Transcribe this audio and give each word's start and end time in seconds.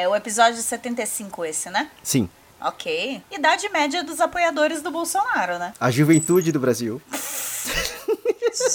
É 0.00 0.08
o 0.08 0.16
episódio 0.16 0.56
75 0.62 1.44
esse, 1.44 1.68
né? 1.68 1.90
Sim. 2.02 2.26
Ok. 2.58 3.22
Idade 3.30 3.68
média 3.68 4.02
dos 4.02 4.18
apoiadores 4.18 4.80
do 4.80 4.90
Bolsonaro, 4.90 5.58
né? 5.58 5.74
A 5.78 5.90
juventude 5.90 6.50
do 6.52 6.58
Brasil. 6.58 7.02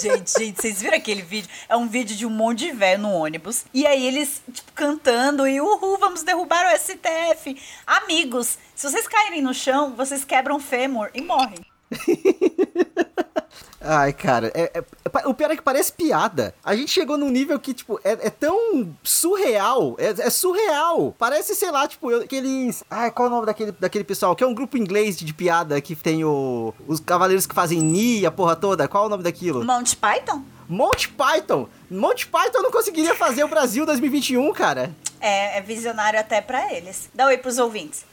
Gente, 0.00 0.32
gente, 0.38 0.62
vocês 0.62 0.80
viram 0.80 0.96
aquele 0.96 1.20
vídeo? 1.20 1.50
É 1.68 1.76
um 1.76 1.86
vídeo 1.86 2.16
de 2.16 2.24
um 2.24 2.30
monte 2.30 2.60
de 2.60 2.72
velho 2.72 3.02
no 3.02 3.10
ônibus. 3.12 3.66
E 3.74 3.86
aí 3.86 4.06
eles, 4.06 4.40
tipo, 4.50 4.72
cantando 4.72 5.46
e 5.46 5.60
uhul, 5.60 5.98
vamos 5.98 6.22
derrubar 6.22 6.72
o 6.72 6.78
STF. 6.78 7.60
Amigos, 7.86 8.56
se 8.74 8.88
vocês 8.90 9.06
caírem 9.06 9.42
no 9.42 9.52
chão, 9.52 9.94
vocês 9.94 10.24
quebram 10.24 10.58
fêmur 10.58 11.10
e 11.12 11.20
morrem. 11.20 11.58
Ai, 13.82 14.12
cara, 14.14 14.50
é- 14.54 14.78
é- 14.78 14.84
o 15.26 15.34
pior 15.34 15.50
é 15.50 15.56
que 15.56 15.62
parece 15.62 15.92
piada. 15.92 16.54
A 16.64 16.74
gente 16.74 16.90
chegou 16.90 17.16
num 17.16 17.28
nível 17.30 17.58
que, 17.58 17.72
tipo, 17.74 18.00
é, 18.04 18.12
é 18.12 18.30
tão 18.30 18.92
surreal. 19.02 19.94
É, 19.98 20.08
é 20.26 20.30
surreal. 20.30 21.14
Parece, 21.18 21.54
sei 21.54 21.70
lá, 21.70 21.86
tipo, 21.86 22.10
eu- 22.10 22.22
aqueles. 22.22 22.82
Ai, 22.90 23.10
qual 23.10 23.26
é 23.26 23.30
o 23.30 23.34
nome 23.34 23.46
daquele, 23.46 23.72
daquele 23.72 24.04
pessoal? 24.04 24.34
Que 24.36 24.44
é 24.44 24.46
um 24.46 24.54
grupo 24.54 24.76
inglês 24.76 25.16
de, 25.16 25.24
de 25.24 25.34
piada 25.34 25.80
que 25.80 25.94
tem 25.94 26.24
o, 26.24 26.72
os 26.86 27.00
cavaleiros 27.00 27.46
que 27.46 27.54
fazem 27.54 27.80
Ni, 27.80 28.24
a 28.26 28.30
porra 28.30 28.56
toda. 28.56 28.88
Qual 28.88 29.04
é 29.04 29.06
o 29.06 29.10
nome 29.10 29.22
daquilo? 29.22 29.64
Monty 29.64 29.96
Python? 29.96 30.42
Monty 30.68 31.08
Python. 31.08 31.68
Monty 31.90 32.26
Python 32.26 32.62
não 32.62 32.70
conseguiria 32.70 33.14
fazer 33.14 33.44
o 33.44 33.48
Brasil 33.48 33.86
2021, 33.86 34.52
cara. 34.52 34.94
É, 35.20 35.58
é 35.58 35.60
visionário 35.60 36.18
até 36.18 36.40
pra 36.40 36.72
eles. 36.74 37.08
Dá 37.14 37.26
oi 37.26 37.38
pros 37.38 37.58
ouvintes. 37.58 38.04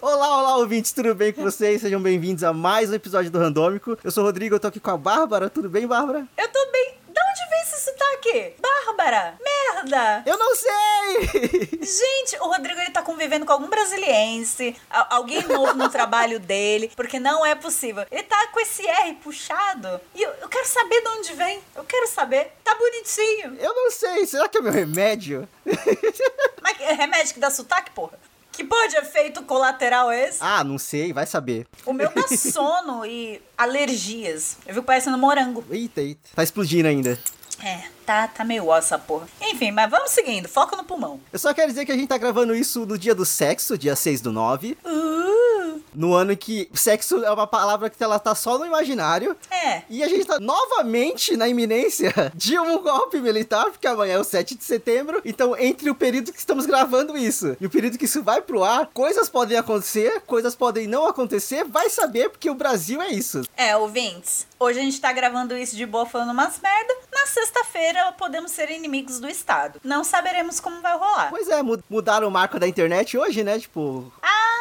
Olá, 0.00 0.38
olá, 0.38 0.56
ouvintes, 0.56 0.92
tudo 0.92 1.14
bem 1.14 1.32
com 1.32 1.42
vocês? 1.42 1.80
Sejam 1.80 2.00
bem-vindos 2.00 2.42
a 2.44 2.52
mais 2.52 2.90
um 2.90 2.94
episódio 2.94 3.30
do 3.30 3.38
Randômico. 3.38 3.98
Eu 4.02 4.10
sou 4.10 4.22
o 4.22 4.26
Rodrigo, 4.26 4.54
eu 4.54 4.60
tô 4.60 4.68
aqui 4.68 4.80
com 4.80 4.90
a 4.90 4.96
Bárbara. 4.96 5.50
Tudo 5.50 5.68
bem, 5.68 5.86
Bárbara? 5.86 6.26
Eu 6.36 6.48
tô 6.48 6.70
bem. 6.70 6.94
De 7.08 7.20
onde 7.20 7.50
vem 7.50 7.60
esse 7.62 7.84
sotaque? 7.84 8.54
Bárbara! 8.60 9.34
Merda! 9.42 10.22
Eu 10.24 10.38
não 10.38 10.54
sei! 10.56 11.78
Gente, 11.82 12.36
o 12.40 12.46
Rodrigo 12.46 12.80
ele 12.80 12.90
tá 12.90 13.02
convivendo 13.02 13.44
com 13.44 13.52
algum 13.52 13.68
brasiliense, 13.68 14.74
alguém 15.10 15.42
novo 15.42 15.74
no 15.74 15.88
trabalho 15.88 16.40
dele, 16.40 16.90
porque 16.96 17.18
não 17.20 17.44
é 17.44 17.54
possível. 17.54 18.06
Ele 18.10 18.22
tá 18.22 18.48
com 18.52 18.60
esse 18.60 18.86
R 18.86 19.14
puxado. 19.16 20.00
E 20.14 20.22
eu, 20.22 20.30
eu 20.40 20.48
quero 20.48 20.66
saber 20.66 21.02
de 21.02 21.08
onde 21.08 21.32
vem. 21.34 21.60
Eu 21.76 21.84
quero 21.84 22.08
saber. 22.08 22.52
Tá 22.64 22.74
bonitinho. 22.74 23.56
Eu 23.60 23.74
não 23.74 23.90
sei, 23.90 24.26
será 24.26 24.48
que 24.48 24.58
é 24.58 24.60
meu 24.60 24.72
remédio? 24.72 25.48
Mas 26.62 26.80
é 26.80 26.92
remédio 26.92 27.34
que 27.34 27.40
dá 27.40 27.50
sotaque, 27.50 27.90
porra? 27.90 28.18
Que 28.52 28.62
pô 28.64 28.76
de 28.86 28.96
efeito 28.96 29.42
colateral 29.44 30.10
é 30.12 30.28
esse? 30.28 30.38
Ah, 30.40 30.62
não 30.62 30.76
sei, 30.78 31.12
vai 31.12 31.24
saber. 31.26 31.66
O 31.86 31.92
meu 31.92 32.10
dá 32.14 32.28
sono 32.36 33.04
e 33.06 33.40
alergias. 33.56 34.58
Eu 34.66 34.74
fico 34.74 34.86
parecendo 34.86 35.16
morango. 35.16 35.64
Eita, 35.70 36.02
eita. 36.02 36.28
Tá 36.34 36.42
explodindo 36.42 36.86
ainda. 36.86 37.18
É, 37.64 37.84
tá, 38.04 38.28
tá 38.28 38.44
meio 38.44 38.66
ó 38.66 38.76
essa 38.76 38.98
porra. 38.98 39.26
Enfim, 39.40 39.70
mas 39.70 39.90
vamos 39.90 40.10
seguindo. 40.10 40.48
Foca 40.48 40.76
no 40.76 40.84
pulmão. 40.84 41.20
Eu 41.32 41.38
só 41.38 41.52
quero 41.54 41.68
dizer 41.68 41.84
que 41.84 41.92
a 41.92 41.96
gente 41.96 42.08
tá 42.08 42.18
gravando 42.18 42.54
isso 42.54 42.84
no 42.86 42.98
dia 42.98 43.14
do 43.14 43.24
sexo, 43.24 43.76
dia 43.78 43.96
6 43.96 44.20
do 44.20 44.32
9. 44.32 44.76
Uh, 44.84 45.80
No 45.94 46.14
ano 46.14 46.32
em 46.32 46.36
que 46.36 46.68
sexo 46.74 47.22
é 47.24 47.30
uma 47.30 47.46
palavra 47.46 47.90
que 47.90 48.02
ela 48.02 48.18
tá 48.18 48.34
só 48.34 48.58
no 48.58 48.64
imaginário. 48.66 49.36
é. 49.50 49.82
E 49.90 50.02
a 50.02 50.08
gente 50.08 50.24
tá 50.24 50.38
novamente 50.40 51.36
na 51.36 51.48
iminência 51.48 52.12
de 52.34 52.58
um 52.58 52.78
golpe 52.82 53.20
militar, 53.20 53.66
porque 53.66 53.86
amanhã 53.86 54.14
é 54.14 54.18
o 54.18 54.24
7 54.24 54.54
de 54.54 54.64
setembro. 54.64 55.20
Então, 55.24 55.56
entre 55.58 55.90
o 55.90 55.94
período 55.94 56.32
que 56.32 56.38
estamos 56.38 56.66
gravando 56.66 57.16
isso 57.16 57.56
e 57.60 57.66
o 57.66 57.70
período 57.70 57.98
que 57.98 58.06
isso 58.06 58.22
vai 58.22 58.40
pro 58.40 58.64
ar, 58.64 58.86
coisas 58.94 59.28
podem 59.28 59.56
acontecer, 59.56 60.20
coisas 60.26 60.54
podem 60.56 60.86
não 60.86 61.06
acontecer, 61.06 61.64
vai 61.64 61.90
saber, 61.90 62.30
porque 62.30 62.48
o 62.50 62.54
Brasil 62.54 63.00
é 63.02 63.08
isso. 63.10 63.42
É, 63.56 63.76
ouvintes, 63.76 64.46
hoje 64.58 64.78
a 64.78 64.82
gente 64.82 65.00
tá 65.00 65.12
gravando 65.12 65.56
isso 65.56 65.76
de 65.76 65.84
boa 65.86 66.06
falando 66.06 66.30
umas 66.30 66.58
merda. 66.60 66.94
Na 67.12 67.26
sexta-feira 67.26 67.91
podemos 68.18 68.50
ser 68.50 68.70
inimigos 68.70 69.20
do 69.20 69.28
Estado. 69.28 69.80
Não 69.84 70.02
saberemos 70.04 70.60
como 70.60 70.80
vai 70.80 70.96
rolar. 70.96 71.30
Pois 71.30 71.48
é, 71.48 71.62
mu- 71.62 71.82
mudaram 71.88 72.28
o 72.28 72.30
marco 72.30 72.58
da 72.58 72.66
internet 72.68 73.16
hoje, 73.16 73.42
né? 73.44 73.58
Tipo, 73.58 74.12
Ah, 74.22 74.51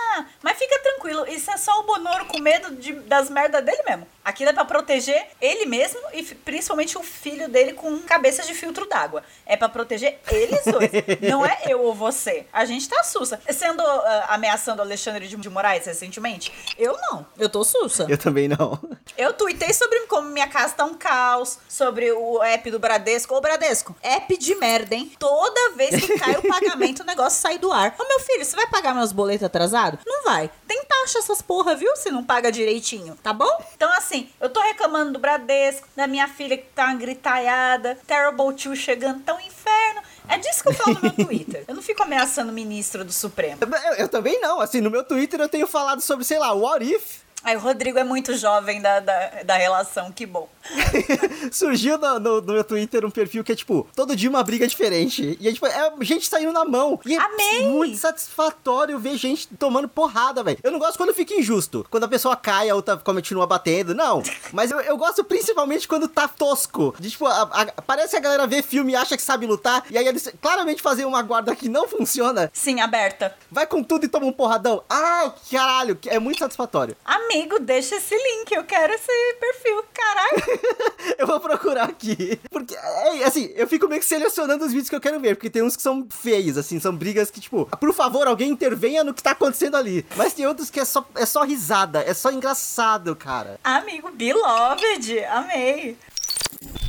mas 0.41 0.57
fica 0.57 0.79
tranquilo, 0.79 1.25
isso 1.27 1.49
é 1.51 1.57
só 1.57 1.79
o 1.79 1.83
Bonoro 1.83 2.25
com 2.25 2.39
medo 2.39 2.75
de- 2.75 2.93
das 3.01 3.29
merdas 3.29 3.63
dele 3.63 3.81
mesmo. 3.87 4.07
Aquilo 4.23 4.51
é 4.51 4.53
pra 4.53 4.63
proteger 4.65 5.25
ele 5.41 5.65
mesmo 5.65 5.99
e 6.13 6.21
principalmente 6.23 6.95
o 6.97 7.01
filho 7.01 7.49
dele 7.49 7.73
com 7.73 7.99
cabeça 8.01 8.43
de 8.43 8.53
filtro 8.53 8.87
d'água. 8.87 9.23
É 9.47 9.57
pra 9.57 9.67
proteger 9.67 10.19
eles 10.31 10.61
dois. 10.65 10.91
Não 11.27 11.43
é 11.43 11.57
eu 11.67 11.81
ou 11.81 11.93
você. 11.93 12.45
A 12.53 12.63
gente 12.65 12.87
tá 12.87 13.03
sussa. 13.03 13.41
Sendo 13.49 13.81
ah, 13.81 14.27
ameaçando 14.29 14.81
Alexandre 14.81 15.27
de, 15.27 15.35
de 15.35 15.49
Moraes 15.49 15.85
recentemente? 15.87 16.51
Eu 16.77 16.95
não. 16.97 17.25
Eu 17.37 17.49
tô 17.49 17.63
sussa. 17.63 18.05
eu 18.07 18.17
também 18.17 18.47
não. 18.47 18.79
Eu 19.17 19.33
tuitei 19.33 19.73
sobre 19.73 20.01
como 20.01 20.27
minha 20.29 20.47
casa 20.47 20.75
tá 20.75 20.85
um 20.85 20.93
caos, 20.93 21.57
sobre 21.67 22.11
o 22.11 22.43
app 22.43 22.69
do 22.69 22.77
Bradesco. 22.79 23.33
Ô, 23.35 23.41
Bradesco, 23.41 23.95
app 24.03 24.37
de 24.37 24.53
merda, 24.55 24.93
hein? 24.95 25.11
Toda 25.17 25.71
vez 25.71 25.99
que 26.05 26.19
cai 26.19 26.35
o 26.35 26.41
pagamento, 26.47 27.01
o 27.01 27.05
negócio 27.05 27.41
sai 27.41 27.57
do 27.57 27.71
ar. 27.71 27.95
Ô, 27.99 28.07
meu 28.07 28.19
filho, 28.19 28.45
você 28.45 28.55
vai 28.55 28.67
pagar 28.67 28.93
meus 28.93 29.11
boletos 29.11 29.43
atrasados? 29.45 29.99
Não 30.05 30.23
vai. 30.23 30.49
Tem 30.67 30.83
taxa 30.85 31.19
essas 31.19 31.41
porra, 31.41 31.75
viu? 31.75 31.95
Se 31.95 32.09
não 32.09 32.23
paga 32.23 32.51
direitinho, 32.51 33.17
tá 33.21 33.33
bom? 33.33 33.49
Então, 33.75 33.91
assim, 33.93 34.29
eu 34.39 34.49
tô 34.49 34.61
reclamando 34.61 35.13
do 35.13 35.19
Bradesco, 35.19 35.87
da 35.95 36.07
minha 36.07 36.27
filha 36.27 36.57
que 36.57 36.65
tá 36.75 36.85
uma 36.85 36.95
gritaiada, 36.95 37.97
Terrible 38.07 38.53
Tio 38.55 38.75
chegando, 38.75 39.21
tá 39.23 39.33
um 39.33 39.39
inferno. 39.39 40.01
É 40.27 40.37
disso 40.37 40.63
que 40.63 40.69
eu 40.69 40.73
falo 40.73 40.95
no 40.95 41.01
meu 41.01 41.11
Twitter. 41.27 41.65
Eu 41.67 41.75
não 41.75 41.81
fico 41.81 42.03
ameaçando 42.03 42.51
o 42.51 42.53
ministro 42.53 43.03
do 43.03 43.11
Supremo. 43.11 43.57
Eu, 43.61 43.93
eu 43.95 44.07
também 44.07 44.39
não. 44.39 44.61
Assim, 44.61 44.81
no 44.81 44.89
meu 44.89 45.03
Twitter 45.03 45.39
eu 45.39 45.49
tenho 45.49 45.67
falado 45.67 46.01
sobre, 46.01 46.23
sei 46.23 46.39
lá, 46.39 46.53
what 46.53 46.85
if 46.85 47.21
Aí 47.43 47.55
o 47.55 47.59
Rodrigo 47.59 47.97
é 47.97 48.03
muito 48.03 48.35
jovem 48.37 48.81
da, 48.81 48.99
da, 48.99 49.27
da 49.43 49.55
relação, 49.57 50.11
que 50.11 50.25
bom. 50.25 50.47
surgiu 51.51 51.97
no, 51.97 52.19
no- 52.19 52.41
no 52.41 52.53
meu 52.53 52.63
Twitter 52.63 53.05
um 53.05 53.11
perfil 53.11 53.43
que 53.43 53.51
é 53.51 53.55
tipo, 53.55 53.87
todo 53.95 54.15
dia 54.15 54.29
uma 54.29 54.43
briga 54.43 54.67
diferente. 54.67 55.37
E 55.39 55.47
é 55.47 55.53
tipo, 55.53 55.65
é 55.65 55.91
gente 56.01 56.27
saindo 56.27 56.51
na 56.51 56.65
mão. 56.65 56.99
E 57.05 57.15
é 57.15 57.19
Amei! 57.19 57.67
muito 57.67 57.97
satisfatório 57.97 58.99
ver 58.99 59.17
gente 59.17 59.47
tomando 59.59 59.87
porrada, 59.87 60.43
velho. 60.43 60.59
Eu 60.63 60.71
não 60.71 60.79
gosto 60.79 60.97
quando 60.97 61.13
fica 61.13 61.33
injusto. 61.33 61.85
Quando 61.89 62.03
a 62.03 62.07
pessoa 62.07 62.35
cai, 62.35 62.69
a 62.69 62.75
outra 62.75 62.97
continua 62.97 63.47
batendo. 63.47 63.93
Não. 63.95 64.21
Mas 64.53 64.71
eu, 64.71 64.79
eu 64.81 64.97
gosto 64.97 65.23
principalmente 65.23 65.87
quando 65.87 66.07
tá 66.07 66.27
tosco. 66.27 66.93
De, 66.99 67.09
tipo, 67.09 67.25
a- 67.25 67.49
a- 67.51 67.81
parece 67.81 68.11
que 68.11 68.17
a 68.17 68.21
galera 68.21 68.47
vê 68.47 68.61
filme 68.61 68.93
e 68.93 68.95
acha 68.95 69.15
que 69.17 69.23
sabe 69.23 69.45
lutar. 69.45 69.83
E 69.89 69.97
aí 69.97 70.07
eles 70.07 70.31
claramente 70.41 70.81
fazem 70.81 71.05
uma 71.05 71.21
guarda 71.21 71.55
que 71.55 71.67
não 71.69 71.87
funciona. 71.87 72.49
Sim, 72.53 72.81
aberta. 72.81 73.35
Vai 73.51 73.65
com 73.65 73.83
tudo 73.83 74.05
e 74.05 74.09
toma 74.09 74.25
um 74.25 74.31
porradão. 74.33 74.83
Ai, 74.89 75.31
caralho. 75.51 75.97
É 76.07 76.19
muito 76.19 76.39
satisfatório. 76.39 76.95
Amigo, 77.31 77.59
deixa 77.59 77.95
esse 77.95 78.13
link, 78.13 78.51
eu 78.51 78.65
quero 78.65 78.93
esse 78.93 79.35
perfil. 79.39 79.83
Caralho. 79.93 80.61
Eu 81.17 81.25
vou 81.25 81.39
procurar 81.39 81.85
aqui. 81.85 82.39
Porque, 82.49 82.75
é, 82.75 83.23
assim, 83.23 83.51
eu 83.55 83.67
fico 83.67 83.87
meio 83.87 84.01
que 84.01 84.07
selecionando 84.07 84.65
os 84.65 84.71
vídeos 84.71 84.89
que 84.89 84.95
eu 84.95 85.01
quero 85.01 85.19
ver. 85.19 85.35
Porque 85.35 85.49
tem 85.49 85.61
uns 85.61 85.75
que 85.75 85.81
são 85.81 86.07
feios, 86.09 86.57
assim, 86.57 86.79
são 86.79 86.95
brigas 86.95 87.29
que, 87.29 87.39
tipo, 87.39 87.65
por 87.79 87.93
favor, 87.93 88.27
alguém 88.27 88.49
intervenha 88.49 89.03
no 89.03 89.13
que 89.13 89.21
tá 89.21 89.31
acontecendo 89.31 89.77
ali. 89.77 90.05
Mas 90.15 90.33
tem 90.33 90.47
outros 90.47 90.69
que 90.69 90.79
é 90.79 90.85
só, 90.85 91.05
é 91.15 91.25
só 91.25 91.43
risada, 91.43 92.01
é 92.01 92.13
só 92.13 92.31
engraçado, 92.31 93.15
cara. 93.15 93.59
Amigo, 93.63 94.09
beloved. 94.11 95.23
Amei. 95.25 95.97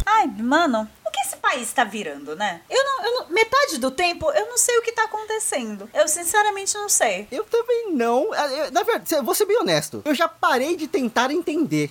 Ai, 0.06 0.26
mano, 0.26 0.88
que 1.12 1.20
esse 1.20 1.36
país 1.36 1.72
tá 1.72 1.84
virando, 1.84 2.34
né? 2.36 2.62
Eu 2.70 2.82
não, 2.84 3.04
eu 3.04 3.14
não- 3.14 3.22
Metade 3.32 3.78
do 3.78 3.90
tempo 3.90 4.30
eu 4.32 4.46
não 4.48 4.56
sei 4.58 4.76
o 4.78 4.82
que 4.82 4.92
tá 4.92 5.04
acontecendo. 5.04 5.88
Eu 5.94 6.06
sinceramente 6.08 6.74
não 6.74 6.88
sei. 6.88 7.26
Eu 7.30 7.44
também 7.44 7.92
não. 7.92 8.34
é, 8.34 8.66
eu- 8.66 8.72
na 8.72 8.82
verdade, 8.82 9.22
vou 9.24 9.34
ser 9.34 9.46
bem 9.46 9.58
honesto. 9.58 10.02
Eu 10.04 10.14
já 10.14 10.28
parei 10.28 10.76
de 10.76 10.86
tentar 10.86 11.30
entender. 11.30 11.90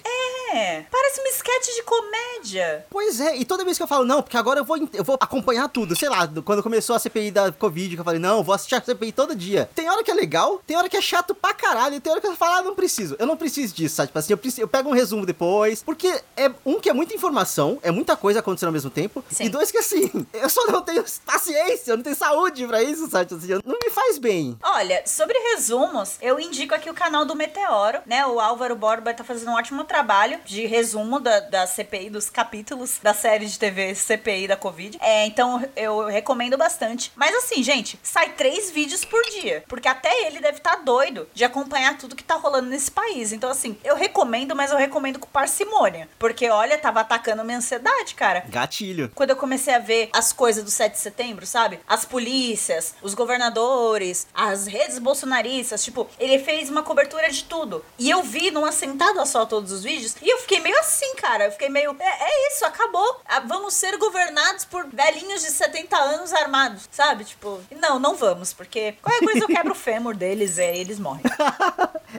É, 0.54 0.84
parece 0.92 1.22
um 1.22 1.26
sketch 1.28 1.76
de 1.76 1.84
comédia. 1.84 2.86
Pois 2.90 3.20
é, 3.20 3.36
e 3.38 3.46
toda 3.46 3.64
vez 3.66 3.78
que 3.78 3.84
eu 3.84 3.88
falo, 3.88 4.06
não, 4.06 4.22
porque 4.22 4.38
agora 4.38 4.60
eu 4.60 4.66
vou, 4.66 4.78
eu 4.94 5.04
vou 5.04 5.18
acompanhar 5.20 5.68
tudo, 5.70 5.96
sei 5.96 6.10
lá, 6.10 6.26
do- 6.26 6.44
quando 6.44 6.62
começou 6.64 6.96
a 6.96 7.00
CPI 7.00 7.32
da 7.32 7.52
Covid, 7.52 7.96
que 7.96 8.02
eu 8.02 8.06
falei, 8.06 8.20
não, 8.20 8.44
vou 8.44 8.54
assistir 8.54 8.76
a 8.76 8.82
CPI 8.82 9.12
todo 9.12 9.36
dia. 9.36 9.70
Tem 9.76 9.90
hora 9.90 10.04
que 10.04 10.12
é 10.12 10.14
legal, 10.14 10.62
tem 10.66 10.76
hora 10.78 10.90
que 10.90 10.98
é 10.98 11.02
chato 11.02 11.34
pra 11.34 11.54
caralho, 11.54 12.00
tem 12.02 12.12
hora 12.12 12.22
que 12.22 12.28
eu 12.28 12.36
falo, 12.36 12.54
ah, 12.56 12.62
não 12.62 12.76
preciso, 12.76 13.16
eu 13.20 13.26
não 13.26 13.38
preciso 13.38 13.74
disso, 13.74 13.96
sabe? 13.96 14.08
Tipo 14.08 14.20
assim, 14.20 14.34
eu, 14.34 14.38
preciso, 14.38 14.62
eu 14.62 14.68
pego 14.68 14.90
um 14.90 14.94
resumo 14.94 15.26
depois, 15.26 15.82
porque 15.84 16.22
é 16.38 16.52
um 16.66 16.80
que 16.80 16.90
é 16.90 16.94
muita 16.94 17.16
informação, 17.16 17.80
é 17.82 17.92
muita 17.92 18.16
coisa 18.16 18.40
acontecendo 18.40 18.68
ao 18.68 18.74
mesmo 18.74 18.90
tempo, 18.90 19.11
Sim. 19.30 19.46
e 19.46 19.50
dois 19.50 19.72
que 19.72 19.78
assim, 19.78 20.10
eu 20.34 20.50
só 20.50 20.66
não 20.68 20.82
tenho 20.82 21.04
paciência, 21.26 21.92
eu 21.92 21.98
não 21.98 22.04
tenho 22.04 22.16
saúde 22.16 22.66
pra 22.68 22.82
isso, 22.84 23.10
sabe? 23.10 23.34
Assim, 23.34 23.48
não 23.66 23.80
me 23.82 23.90
faz 23.90 24.18
bem. 24.18 24.58
Olha, 24.64 25.04
sobre 25.06 25.38
resumos, 25.54 26.18
eu 26.22 26.40
indico 26.40 26.76
aqui 26.76 26.90
o 26.90 26.94
canal 26.94 27.26
do 27.26 27.36
Meteoro, 27.36 28.00
né? 28.06 28.26
O 28.26 28.40
Álvaro 28.40 28.76
Borba 28.76 29.14
tá 29.14 29.24
fazendo 29.24 29.52
um 29.52 29.56
ótimo 29.56 29.84
trabalho 29.84 30.40
de 30.46 30.66
resumo 30.66 31.20
da, 31.20 31.40
da 31.40 31.68
CPI, 31.68 32.10
dos 32.10 32.30
capítulos 32.30 33.00
da 33.02 33.14
série 33.14 33.46
de 33.46 33.58
TV 33.58 33.96
CPI 33.96 34.48
da 34.48 34.58
Covid. 34.58 34.98
É, 35.02 35.26
então 35.26 35.64
eu 35.76 36.08
recomendo 36.08 36.58
bastante. 36.58 37.12
Mas 37.16 37.36
assim, 37.36 37.64
gente, 37.64 38.00
sai 38.04 38.34
três 38.34 38.70
vídeos 38.72 39.06
por 39.06 39.22
dia. 39.24 39.64
Porque 39.68 39.88
até 39.88 40.28
ele 40.28 40.40
deve 40.40 40.58
estar 40.58 40.78
doido 40.78 41.28
de 41.34 41.44
acompanhar 41.44 41.98
tudo 41.98 42.16
que 42.16 42.24
tá 42.24 42.36
rolando 42.36 42.70
nesse 42.70 42.92
país. 42.92 43.32
Então, 43.32 43.50
assim, 43.50 43.78
eu 43.84 43.96
recomendo, 43.96 44.56
mas 44.56 44.72
eu 44.72 44.78
recomendo 44.78 45.20
com 45.20 45.28
parcimônia. 45.28 46.10
Porque, 46.20 46.50
olha, 46.50 46.78
tava 46.78 47.02
atacando 47.02 47.44
minha 47.44 47.58
ansiedade, 47.58 48.16
cara 48.16 48.42
Gatilho. 48.50 49.01
Quando 49.16 49.32
eu 49.32 49.36
comecei 49.36 49.74
a 49.74 49.80
ver 49.80 50.10
as 50.14 50.32
coisas 50.34 50.64
do 50.64 50.72
7 50.72 50.94
de 50.94 51.00
setembro, 51.00 51.46
sabe? 51.46 51.80
As 51.88 52.06
polícias, 52.06 52.96
os 53.02 53.14
governadores, 53.14 54.28
as 54.34 54.68
redes 54.68 55.00
bolsonaristas, 55.00 55.84
tipo, 55.84 56.08
ele 56.20 56.40
fez 56.40 56.70
uma 56.70 56.84
cobertura 56.84 57.30
de 57.30 57.44
tudo. 57.44 57.84
E 57.98 58.10
eu 58.10 58.22
vi 58.24 58.52
numa 58.52 58.72
sentada 58.72 59.26
só 59.26 59.46
todos 59.46 59.72
os 59.72 59.84
vídeos, 59.84 60.16
e 60.22 60.30
eu 60.30 60.38
fiquei 60.40 60.60
meio 60.60 60.78
assim, 60.80 61.16
cara. 61.16 61.46
Eu 61.46 61.52
fiquei 61.52 61.70
meio. 61.70 61.96
É, 62.00 62.04
é 62.24 62.48
isso, 62.54 62.66
acabou. 62.66 63.22
Ah, 63.26 63.40
Vamos 63.42 63.74
ser 63.74 63.98
governados 63.98 64.66
por 64.66 64.86
velhinhos 64.88 65.42
de 65.42 65.52
70 65.52 65.96
anos 65.98 66.32
armados, 66.34 66.88
sabe? 66.92 67.24
Tipo, 67.26 67.60
não, 67.80 68.00
não 68.00 68.16
vamos, 68.16 68.54
porque 68.54 68.94
qualquer 69.02 69.26
coisa 69.26 69.40
eu 69.40 69.48
quebro 69.48 69.72
o 69.74 69.76
fêmur 69.76 70.16
deles 70.16 70.58
e 70.58 70.64
eles 70.64 71.00
morrem. 71.00 71.24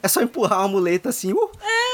É 0.02 0.08
só 0.08 0.22
empurrar 0.22 0.60
uma 0.60 0.68
muleta 0.68 1.10
assim, 1.10 1.32
uh, 1.34 1.50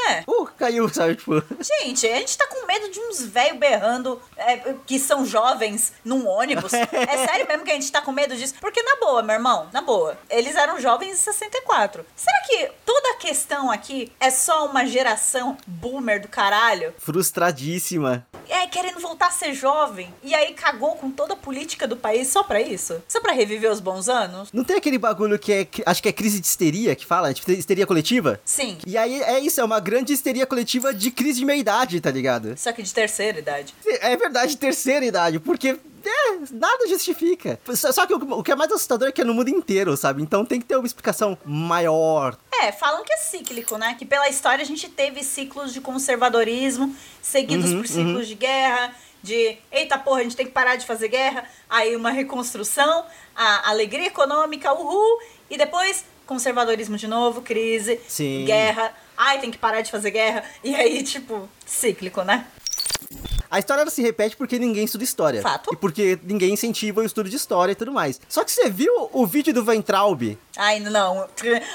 É. 0.08 0.23
uh, 0.26 0.46
caiu, 0.56 0.88
sabe? 0.88 1.17
Tipo, 1.17 1.43
Gente, 1.61 2.06
a 2.06 2.14
gente 2.14 2.38
tá 2.38 2.46
com 2.46 2.64
medo 2.64 2.88
de 2.91 3.00
uns 3.00 3.20
velhos 3.23 3.58
berrando 3.58 4.23
é, 4.37 4.75
que 4.87 4.99
são 4.99 5.25
jovens 5.25 5.93
num 6.05 6.27
ônibus. 6.27 6.73
É 6.73 6.87
sério 7.27 7.47
mesmo 7.49 7.65
que 7.65 7.71
a 7.71 7.75
gente 7.75 7.91
tá 7.91 8.01
com 8.01 8.13
medo 8.13 8.37
disso? 8.37 8.55
Porque, 8.61 8.83
na 8.83 8.97
boa, 8.97 9.23
meu 9.23 9.35
irmão, 9.35 9.69
na 9.73 9.81
boa, 9.81 10.19
eles 10.31 10.57
eram 10.57 10.81
jovens 10.81 11.13
em 11.13 11.17
64. 11.17 12.05
Será 12.17 12.41
que 12.47 12.71
toda 12.85 13.11
a 13.11 13.17
questão 13.17 13.71
aqui 13.71 14.13
é 14.21 14.31
só 14.31 14.67
uma 14.67 14.87
geração 14.87 15.57
boomer 15.67 16.21
do 16.21 16.29
caralho? 16.29 16.95
frustradíssima. 16.99 18.27
É, 18.49 18.67
querendo 18.67 18.99
voltar 19.01 19.29
a 19.29 19.31
ser 19.31 19.53
jovem. 19.55 20.13
E 20.23 20.35
aí 20.35 20.55
cagou 20.55 20.97
com 20.97 21.11
toda 21.11 21.35
a 21.35 21.37
política 21.37 21.87
do 21.87 21.97
país 21.97 22.29
só 22.29 22.43
pra 22.43 22.61
isso? 22.61 23.03
Só 23.07 23.21
pra 23.21 23.33
reviver 23.33 23.71
os 23.71 23.81
bons 23.81 24.09
anos? 24.09 24.51
Não 24.53 24.65
tem 24.65 24.77
aquele 24.77 24.99
bagulho 24.99 25.39
que 25.39 25.53
é, 25.53 25.67
acho 25.87 26.03
que 26.03 26.09
é 26.09 26.13
crise 26.13 26.41
de 26.41 26.47
histeria 26.47 26.95
que 26.95 27.05
fala, 27.07 27.33
tipo, 27.33 27.51
histeria 27.51 27.87
coletiva? 27.87 28.41
Sim. 28.45 28.79
E 28.87 28.97
aí 28.97 29.23
é 29.23 29.39
isso, 29.39 29.61
é 29.61 29.65
uma 29.65 29.81
grande 29.81 30.13
histeria 30.13 30.47
coletiva 30.47 30.93
de 30.95 31.11
crise 31.11 31.41
de 31.41 31.45
meia-idade, 31.45 32.01
tá 32.01 32.11
ligado? 32.11 32.55
Só 32.57 32.73
que 32.73 32.83
de 32.83 32.93
terceira 32.93 33.39
idade. 33.39 33.75
É 34.01 34.17
verdade, 34.17 34.57
terceira 34.69 35.05
idade, 35.05 35.38
porque 35.41 35.79
é, 36.05 36.38
nada 36.53 36.88
justifica. 36.88 37.59
Só 37.75 38.06
que 38.06 38.15
o, 38.15 38.43
que 38.43 38.53
é 38.53 38.56
mais 38.56 38.70
assustador 38.70 39.09
é 39.09 39.12
que 39.12 39.20
é 39.20 39.25
no 39.25 39.35
mundo 39.35 39.49
inteiro, 39.49 39.97
sabe? 39.97 40.23
Então 40.23 40.44
tem 40.44 40.61
que 40.61 40.67
ter 40.67 40.76
uma 40.76 40.87
explicação 40.87 41.37
maior. 41.44 42.37
É, 42.62 42.73
falam 42.73 43.05
que 43.05 43.12
é 43.12 43.17
cíclico, 43.17 43.76
né? 43.76 43.94
Que 43.99 44.05
pela 44.05 44.29
história 44.29 44.62
a 44.62 44.67
gente 44.67 44.88
teve 44.88 45.23
ciclos 45.23 45.73
de 45.73 45.81
conservadorismo 45.81 46.94
seguidos 47.20 47.73
por 47.73 47.87
ciclos 47.87 48.26
de 48.26 48.35
guerra, 48.35 48.94
de 49.23 49.56
eita 49.70 49.99
porra, 49.99 50.20
a 50.20 50.23
gente 50.23 50.37
tem 50.37 50.47
que 50.47 50.53
parar 50.53 50.76
de 50.76 50.87
fazer 50.87 51.09
guerra, 51.09 51.44
aí 51.69 51.97
uma 51.97 52.11
reconstrução, 52.11 53.05
a 53.35 53.70
alegria 53.70 54.06
econômica, 54.06 54.73
uhul, 54.73 55.20
e 55.50 55.59
depois 55.59 56.05
conservadorismo 56.25 56.97
de 56.97 57.06
novo, 57.06 57.41
crise, 57.41 57.99
Sim. 58.06 58.44
guerra, 58.44 58.93
ai 59.17 59.41
tem 59.41 59.50
que 59.50 59.59
parar 59.59 59.81
de 59.81 59.91
fazer 59.91 60.11
guerra, 60.11 60.44
e 60.62 60.75
aí, 60.75 61.03
tipo, 61.03 61.49
cíclico, 61.67 62.23
né? 62.23 62.47
A 63.50 63.59
história 63.59 63.83
ela 63.83 63.91
se 63.91 64.03
repete 64.03 64.37
porque 64.37 64.59
ninguém 64.59 64.85
estuda 64.85 65.05
história. 65.05 65.43
Fato. 65.43 65.73
E 65.73 65.77
porque 65.77 66.19
ninguém 66.23 66.53
incentiva 66.53 67.00
o 67.00 67.05
estudo 67.05 67.29
de 67.31 67.37
história 67.37 67.73
e 67.73 67.75
tudo 67.75 67.93
mais. 67.93 68.21
Só 68.29 68.45
que 68.45 68.53
você 68.53 68.69
viu 68.69 69.09
o 69.12 69.27
vídeo 69.27 69.55
do 69.55 69.65
Weintraub? 69.65 70.39
Ai, 70.56 70.81
não. 70.81 71.29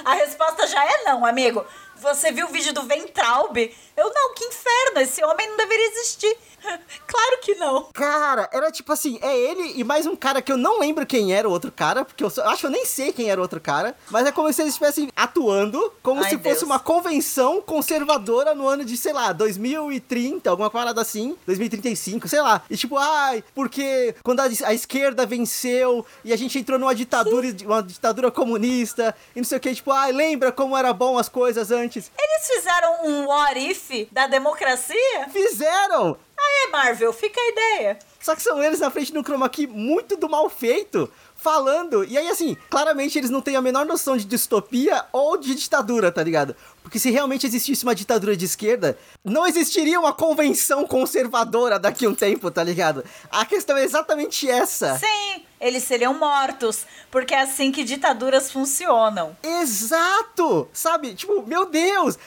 A 0.05 0.13
resposta 0.13 0.67
já 0.67 0.83
é 0.85 1.03
não, 1.05 1.25
amigo. 1.25 1.65
Você 1.95 2.31
viu 2.33 2.47
o 2.47 2.49
vídeo 2.49 2.73
do 2.73 2.83
Ventraub? 2.83 3.57
Eu 3.95 4.11
não, 4.13 4.33
que 4.33 4.43
inferno. 4.43 4.99
Esse 4.99 5.23
homem 5.23 5.47
não 5.47 5.55
deveria 5.55 5.87
existir. 5.91 6.37
Claro 7.05 7.39
que 7.41 7.55
não. 7.55 7.83
Cara, 7.93 8.49
era 8.51 8.71
tipo 8.71 8.91
assim, 8.91 9.19
é 9.21 9.37
ele 9.37 9.73
e 9.79 9.83
mais 9.83 10.05
um 10.05 10.15
cara 10.15 10.41
que 10.41 10.51
eu 10.51 10.57
não 10.57 10.79
lembro 10.79 11.05
quem 11.05 11.33
era 11.33 11.47
o 11.47 11.51
outro 11.51 11.71
cara, 11.71 12.03
porque 12.05 12.23
eu 12.23 12.29
só- 12.29 12.43
acho 12.49 12.61
que 12.61 12.65
eu 12.65 12.71
nem 12.71 12.85
sei 12.85 13.11
quem 13.11 13.29
era 13.29 13.39
o 13.39 13.43
outro 13.43 13.59
cara, 13.61 13.95
mas 14.09 14.25
é 14.25 14.31
como 14.31 14.51
se 14.51 14.61
eles 14.61 14.73
estivessem 14.73 15.09
atuando 15.15 15.93
como 16.01 16.23
Ai, 16.23 16.29
se 16.31 16.37
Deus. 16.37 16.53
fosse 16.55 16.65
uma 16.65 16.79
convenção 16.79 17.61
conservadora 17.61 18.55
no 18.55 18.67
ano 18.67 18.83
de, 18.85 18.97
sei 18.97 19.13
lá, 19.13 19.31
2030, 19.31 20.49
alguma 20.49 20.69
parada 20.69 21.01
assim, 21.01 21.37
2035, 21.45 22.27
sei 22.27 22.41
lá. 22.41 22.61
E 22.69 22.75
tipo, 22.77 22.97
ai, 22.97 23.43
porque 23.53 24.15
quando 24.23 24.39
a, 24.39 24.45
a 24.65 24.73
esquerda 24.73 25.25
venceu 25.25 26.05
e 26.23 26.33
a 26.33 26.37
gente 26.37 26.57
entrou 26.57 26.79
numa 26.79 26.95
ditadura, 26.95 27.47
uma 27.65 27.83
ditadura 27.83 28.31
comunista, 28.31 29.15
e 29.35 29.39
não 29.39 29.45
sei 29.45 29.57
o 29.57 29.61
que, 29.61 29.75
tipo, 29.75 29.91
ai, 29.91 30.11
lembra 30.11 30.51
como 30.51 30.75
era 30.77 30.91
bom 30.93 31.17
as 31.17 31.29
coisas 31.29 31.71
antes? 31.71 32.11
Eles 32.17 32.47
fizeram 32.47 33.05
um 33.05 33.27
what 33.27 33.59
if 33.59 34.07
da 34.11 34.27
democracia? 34.27 35.29
Fizeram! 35.31 36.17
Aí, 36.43 36.71
Marvel, 36.71 37.13
fica 37.13 37.39
a 37.39 37.49
ideia. 37.49 37.99
Só 38.19 38.35
que 38.35 38.41
são 38.41 38.61
eles 38.61 38.79
na 38.79 38.89
frente 38.89 39.11
do 39.11 39.23
chroma 39.23 39.49
key 39.49 39.67
muito 39.67 40.15
do 40.15 40.29
mal 40.29 40.49
feito, 40.49 41.11
falando. 41.35 42.03
E 42.05 42.17
aí, 42.17 42.27
assim, 42.29 42.55
claramente 42.69 43.17
eles 43.17 43.29
não 43.29 43.41
têm 43.41 43.55
a 43.55 43.61
menor 43.61 43.85
noção 43.85 44.15
de 44.15 44.25
distopia 44.25 45.05
ou 45.11 45.37
de 45.37 45.55
ditadura, 45.55 46.11
tá 46.11 46.23
ligado? 46.23 46.55
Porque 46.81 46.99
se 46.99 47.11
realmente 47.11 47.45
existisse 47.45 47.83
uma 47.83 47.95
ditadura 47.95 48.35
de 48.35 48.45
esquerda, 48.45 48.97
não 49.23 49.45
existiria 49.45 49.99
uma 49.99 50.13
convenção 50.13 50.85
conservadora 50.87 51.79
daqui 51.79 52.05
a 52.05 52.09
um 52.09 52.15
tempo, 52.15 52.49
tá 52.49 52.63
ligado? 52.63 53.03
A 53.29 53.45
questão 53.45 53.75
é 53.75 53.83
exatamente 53.83 54.49
essa. 54.49 54.97
Sim, 54.97 55.43
eles 55.63 55.83
seriam 55.83 56.13
mortos, 56.13 56.85
porque 57.09 57.33
é 57.33 57.41
assim 57.41 57.71
que 57.71 57.83
ditaduras 57.83 58.51
funcionam. 58.51 59.35
Exato! 59.41 60.67
Sabe? 60.73 61.15
Tipo, 61.15 61.41
meu 61.47 61.65
Deus! 61.65 62.17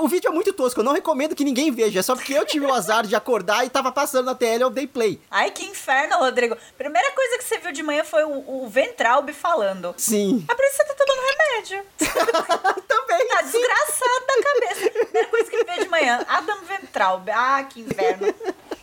O 0.00 0.08
vídeo 0.08 0.28
é 0.28 0.32
muito 0.32 0.52
tosco, 0.52 0.80
eu 0.80 0.84
não 0.84 0.92
recomendo 0.92 1.34
que 1.34 1.44
ninguém 1.44 1.70
veja. 1.70 2.00
É 2.00 2.02
só 2.02 2.14
porque 2.14 2.32
eu 2.32 2.44
tive 2.44 2.66
o 2.66 2.72
azar 2.72 3.06
de 3.06 3.14
acordar 3.14 3.64
e 3.64 3.70
tava 3.70 3.92
passando 3.92 4.26
na 4.26 4.34
TL, 4.34 4.62
eu 4.62 4.70
dei 4.70 4.86
play. 4.86 5.20
Ai, 5.30 5.50
que 5.50 5.64
inferno, 5.64 6.16
Rodrigo. 6.18 6.56
Primeira 6.76 7.10
coisa 7.12 7.38
que 7.38 7.44
você 7.44 7.58
viu 7.58 7.72
de 7.72 7.82
manhã 7.82 8.02
foi 8.04 8.24
o, 8.24 8.64
o 8.64 8.68
Ventralb 8.68 9.30
falando. 9.32 9.94
Sim. 9.96 10.44
É 10.48 10.54
por 10.54 10.64
isso 10.64 10.76
que 10.78 10.84
você 10.84 10.94
tá 10.94 11.04
tomando 11.04 11.26
remédio. 11.26 11.84
Também. 12.88 13.28
Tá 13.28 13.44
sim. 13.44 13.52
desgraçado 13.52 14.26
da 14.26 14.42
cabeça. 14.42 14.90
Primeira 14.90 15.28
coisa 15.28 15.50
que 15.50 15.56
ele 15.56 15.64
veio 15.64 15.82
de 15.84 15.88
manhã. 15.88 16.24
Adam 16.28 16.58
Ventralb. 16.64 17.28
Ah, 17.30 17.64
que 17.64 17.80
inferno. 17.80 18.34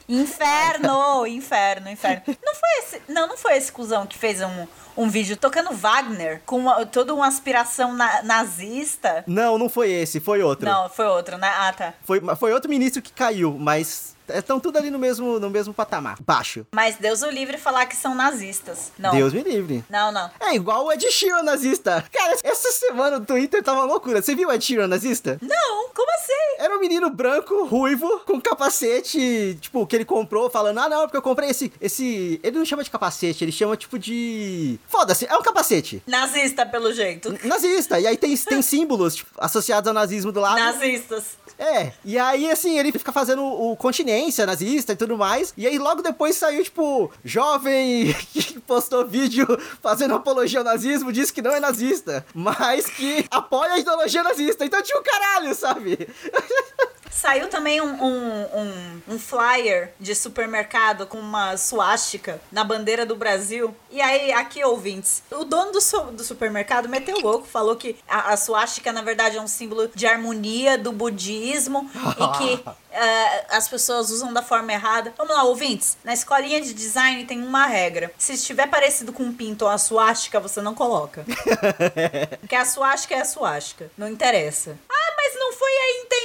Inferno, 0.09 1.25
inferno, 1.25 1.89
inferno. 1.89 2.21
Não 2.27 2.53
foi 2.55 2.69
esse, 2.79 3.01
não, 3.07 3.27
não 3.27 3.37
foi 3.37 3.55
esse 3.57 3.71
cuzão 3.71 4.05
que 4.05 4.17
fez 4.17 4.41
um, 4.41 4.67
um 4.97 5.09
vídeo 5.09 5.37
tocando 5.37 5.71
Wagner 5.71 6.41
com 6.45 6.57
uma- 6.57 6.85
toda 6.85 7.13
uma 7.13 7.27
aspiração 7.27 7.93
na- 7.93 8.21
nazista. 8.23 9.23
Não, 9.27 9.57
não 9.57 9.69
foi 9.69 9.91
esse, 9.91 10.19
foi 10.19 10.41
outro. 10.43 10.65
Não, 10.65 10.89
foi 10.89 11.05
outro, 11.05 11.37
né? 11.37 11.47
Ah, 11.55 11.73
tá. 11.73 11.93
Foi, 12.03 12.21
foi 12.37 12.53
outro 12.53 12.69
ministro 12.69 13.01
que 13.01 13.11
caiu, 13.13 13.55
mas 13.59 14.12
estão 14.29 14.59
tudo 14.59 14.77
ali 14.77 14.89
no 14.89 14.99
mesmo, 14.99 15.39
no 15.39 15.49
mesmo 15.49 15.73
patamar. 15.73 16.17
Baixo. 16.21 16.65
Mas 16.73 16.97
Deus 16.97 17.21
o 17.21 17.29
livre 17.29 17.57
falar 17.57 17.85
que 17.85 17.95
são 17.95 18.15
nazistas. 18.15 18.91
Não. 18.97 19.11
Deus 19.11 19.33
me 19.33 19.43
livre. 19.43 19.83
Não, 19.89 20.11
não. 20.11 20.29
É 20.39 20.55
igual 20.55 20.85
o 20.85 20.91
Ed 20.91 21.09
Sheeran 21.11 21.43
nazista. 21.43 22.05
Cara, 22.11 22.37
essa 22.43 22.71
semana 22.71 23.17
o 23.17 23.25
Twitter 23.25 23.63
tava 23.63 23.79
uma 23.79 23.85
loucura. 23.85 24.21
Você 24.21 24.35
viu 24.35 24.49
o 24.49 24.51
Ed 24.51 24.63
Sheeran 24.63 24.87
nazista? 24.87 25.37
Não, 25.41 25.89
como 25.93 26.09
assim? 26.15 26.63
Era 26.63 26.75
um 26.75 26.79
menino 26.79 27.09
branco, 27.09 27.65
ruivo, 27.65 28.21
com 28.25 28.39
capacete, 28.39 29.57
tipo, 29.59 29.85
que 29.85 29.95
ele 29.95 30.05
comprou, 30.05 30.49
falando, 30.49 30.79
ah, 30.79 30.89
não, 30.89 31.01
porque 31.01 31.17
eu 31.17 31.21
comprei 31.21 31.49
esse, 31.49 31.71
esse... 31.81 32.39
Ele 32.43 32.57
não 32.57 32.65
chama 32.65 32.83
de 32.83 32.89
capacete, 32.89 33.43
ele 33.43 33.51
chama, 33.51 33.75
tipo, 33.75 33.99
de... 33.99 34.79
Foda-se, 34.87 35.25
é 35.25 35.35
um 35.35 35.41
capacete. 35.41 36.01
Nazista, 36.07 36.65
pelo 36.65 36.93
jeito. 36.93 37.37
Nazista. 37.43 37.99
E 37.99 38.07
aí 38.07 38.17
tem, 38.17 38.35
tem 38.37 38.61
símbolos 38.63 39.15
tipo, 39.15 39.31
associados 39.37 39.87
ao 39.87 39.93
nazismo 39.93 40.31
do 40.31 40.39
lado. 40.39 40.59
Nazistas. 40.59 41.37
É, 41.57 41.93
e 42.03 42.17
aí 42.17 42.49
assim, 42.49 42.79
ele 42.79 42.91
fica 42.91 43.11
fazendo 43.11 43.43
o 43.43 43.75
continência 44.13 44.45
nazista 44.45 44.93
e 44.93 44.95
tudo 44.95 45.17
mais. 45.17 45.53
E 45.57 45.65
aí 45.65 45.77
logo 45.79 46.01
depois 46.01 46.35
saiu, 46.35 46.63
tipo, 46.63 47.11
jovem 47.23 48.13
que 48.31 48.59
postou 48.61 49.05
vídeo 49.05 49.45
fazendo 49.81 50.13
apologia 50.13 50.59
ao 50.59 50.65
nazismo, 50.65 51.11
disse 51.11 51.33
que 51.33 51.41
não 51.41 51.51
é 51.51 51.59
nazista, 51.59 52.25
mas 52.33 52.85
que 52.85 53.25
apoia 53.31 53.73
a 53.73 53.79
ideologia 53.79 54.23
nazista. 54.23 54.65
Então 54.65 54.79
um 54.99 55.03
caralho, 55.03 55.55
sabe? 55.55 56.07
Saiu 57.15 57.47
também 57.47 57.79
um, 57.79 58.03
um, 58.03 58.43
um, 58.59 59.01
um 59.15 59.19
flyer 59.19 59.93
de 59.99 60.13
supermercado 60.15 61.05
com 61.07 61.17
uma 61.19 61.55
suástica 61.57 62.41
na 62.51 62.63
bandeira 62.63 63.05
do 63.05 63.15
Brasil. 63.15 63.73
E 63.91 64.01
aí, 64.01 64.33
aqui, 64.33 64.63
ouvintes, 64.63 65.21
o 65.31 65.45
dono 65.45 65.71
do, 65.71 65.79
su- 65.79 66.01
do 66.11 66.23
supermercado 66.23 66.89
meteu 66.89 67.17
louco, 67.19 67.47
falou 67.47 67.75
que 67.75 67.95
a, 68.09 68.33
a 68.33 68.37
suástica, 68.37 68.91
na 68.91 69.01
verdade, 69.01 69.37
é 69.37 69.41
um 69.41 69.47
símbolo 69.47 69.87
de 69.93 70.05
harmonia 70.07 70.77
do 70.77 70.91
budismo 70.91 71.89
e 71.95 72.37
que 72.37 72.63
eh, 72.91 73.45
as 73.49 73.67
pessoas 73.67 74.09
usam 74.09 74.33
da 74.33 74.41
forma 74.41 74.73
errada. 74.73 75.13
Vamos 75.17 75.33
lá, 75.35 75.43
ouvintes. 75.43 75.97
Na 76.03 76.13
escolinha 76.13 76.59
de 76.61 76.73
design 76.73 77.25
tem 77.25 77.41
uma 77.41 77.67
regra. 77.67 78.11
Se 78.17 78.33
estiver 78.33 78.67
parecido 78.67 79.13
com 79.13 79.23
um 79.23 79.33
pinto 79.33 79.65
ou 79.65 79.71
a 79.71 79.77
suástica, 79.77 80.39
você 80.39 80.61
não 80.61 80.73
coloca. 80.73 81.23
Porque 82.41 82.55
a 82.55 82.65
suástica 82.65 83.15
é 83.15 83.21
a 83.21 83.25
suástica. 83.25 83.89
Não 83.97 84.07
interessa. 84.09 84.77
Ah, 84.89 85.13
mas 85.15 85.35
não 85.39 85.53
foi 85.53 85.71
a 85.71 86.01
intenção. 86.01 86.22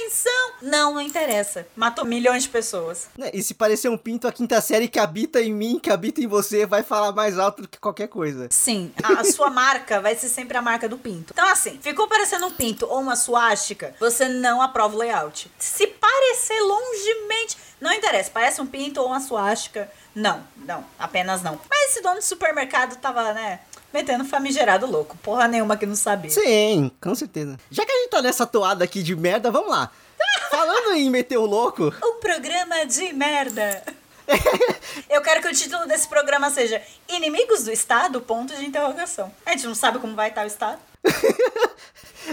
Não, 0.61 0.93
não 0.93 1.01
interessa. 1.01 1.67
Matou 1.75 2.05
milhões 2.05 2.43
de 2.43 2.49
pessoas. 2.49 3.07
Né, 3.17 3.29
E 3.33 3.41
se 3.41 3.53
parecer 3.53 3.89
um 3.89 3.97
pinto, 3.97 4.27
a 4.27 4.31
quinta 4.31 4.59
série 4.61 4.87
que 4.87 4.99
habita 4.99 5.41
em 5.41 5.53
mim, 5.53 5.79
que 5.79 5.89
habita 5.89 6.21
em 6.21 6.27
você, 6.27 6.65
vai 6.65 6.83
falar 6.83 7.11
mais 7.11 7.37
alto 7.39 7.61
do 7.63 7.67
que 7.67 7.79
qualquer 7.79 8.07
coisa. 8.07 8.47
Sim, 8.49 8.91
a, 9.01 9.21
a 9.21 9.23
sua 9.23 9.49
marca 9.49 10.01
vai 10.01 10.15
ser 10.15 10.29
sempre 10.29 10.57
a 10.57 10.61
marca 10.61 10.87
do 10.89 10.97
pinto. 10.97 11.31
Então, 11.33 11.47
assim, 11.47 11.79
ficou 11.81 12.07
parecendo 12.07 12.45
um 12.47 12.51
pinto 12.51 12.85
ou 12.87 12.99
uma 12.99 13.15
suástica, 13.15 13.95
você 13.99 14.27
não 14.27 14.61
aprova 14.61 14.95
o 14.95 14.99
layout. 14.99 15.49
Se 15.57 15.87
parecer 15.87 16.59
longemente, 16.61 17.57
não 17.79 17.93
interessa, 17.93 18.29
parece 18.33 18.61
um 18.61 18.65
pinto 18.65 19.01
ou 19.01 19.07
uma 19.07 19.19
suástica, 19.19 19.89
não, 20.13 20.43
não, 20.57 20.83
apenas 20.97 21.41
não. 21.41 21.59
Mas 21.69 21.91
esse 21.91 22.01
dono 22.01 22.19
de 22.19 22.25
supermercado 22.25 22.95
tava, 22.97 23.33
né, 23.33 23.59
metendo 23.93 24.25
famigerado 24.25 24.85
louco. 24.85 25.17
Porra 25.17 25.47
nenhuma 25.47 25.77
que 25.77 25.85
não 25.85 25.95
sabia. 25.95 26.29
Sim, 26.31 26.91
com 27.01 27.13
certeza. 27.15 27.57
Já 27.69 27.85
que 27.85 27.91
a 27.91 27.95
gente 27.95 28.09
tá 28.09 28.21
nessa 28.21 28.45
toada 28.45 28.83
aqui 28.83 29.01
de 29.01 29.15
merda, 29.15 29.51
vamos 29.51 29.69
lá. 29.69 29.91
Falando 30.51 30.95
em 30.95 31.09
meter 31.09 31.37
o 31.37 31.45
louco, 31.45 31.93
Um 32.03 32.19
programa 32.19 32.85
de 32.85 33.13
merda. 33.13 33.83
Eu 35.09 35.21
quero 35.21 35.41
que 35.41 35.47
o 35.47 35.53
título 35.53 35.87
desse 35.87 36.07
programa 36.07 36.49
seja 36.49 36.81
Inimigos 37.07 37.63
do 37.63 37.71
Estado? 37.71 38.21
Ponto 38.21 38.55
de 38.55 38.65
interrogação. 38.65 39.31
A 39.45 39.51
gente 39.51 39.65
não 39.65 39.75
sabe 39.75 39.99
como 39.99 40.15
vai 40.15 40.29
estar 40.29 40.43
o 40.43 40.47
Estado. 40.47 40.79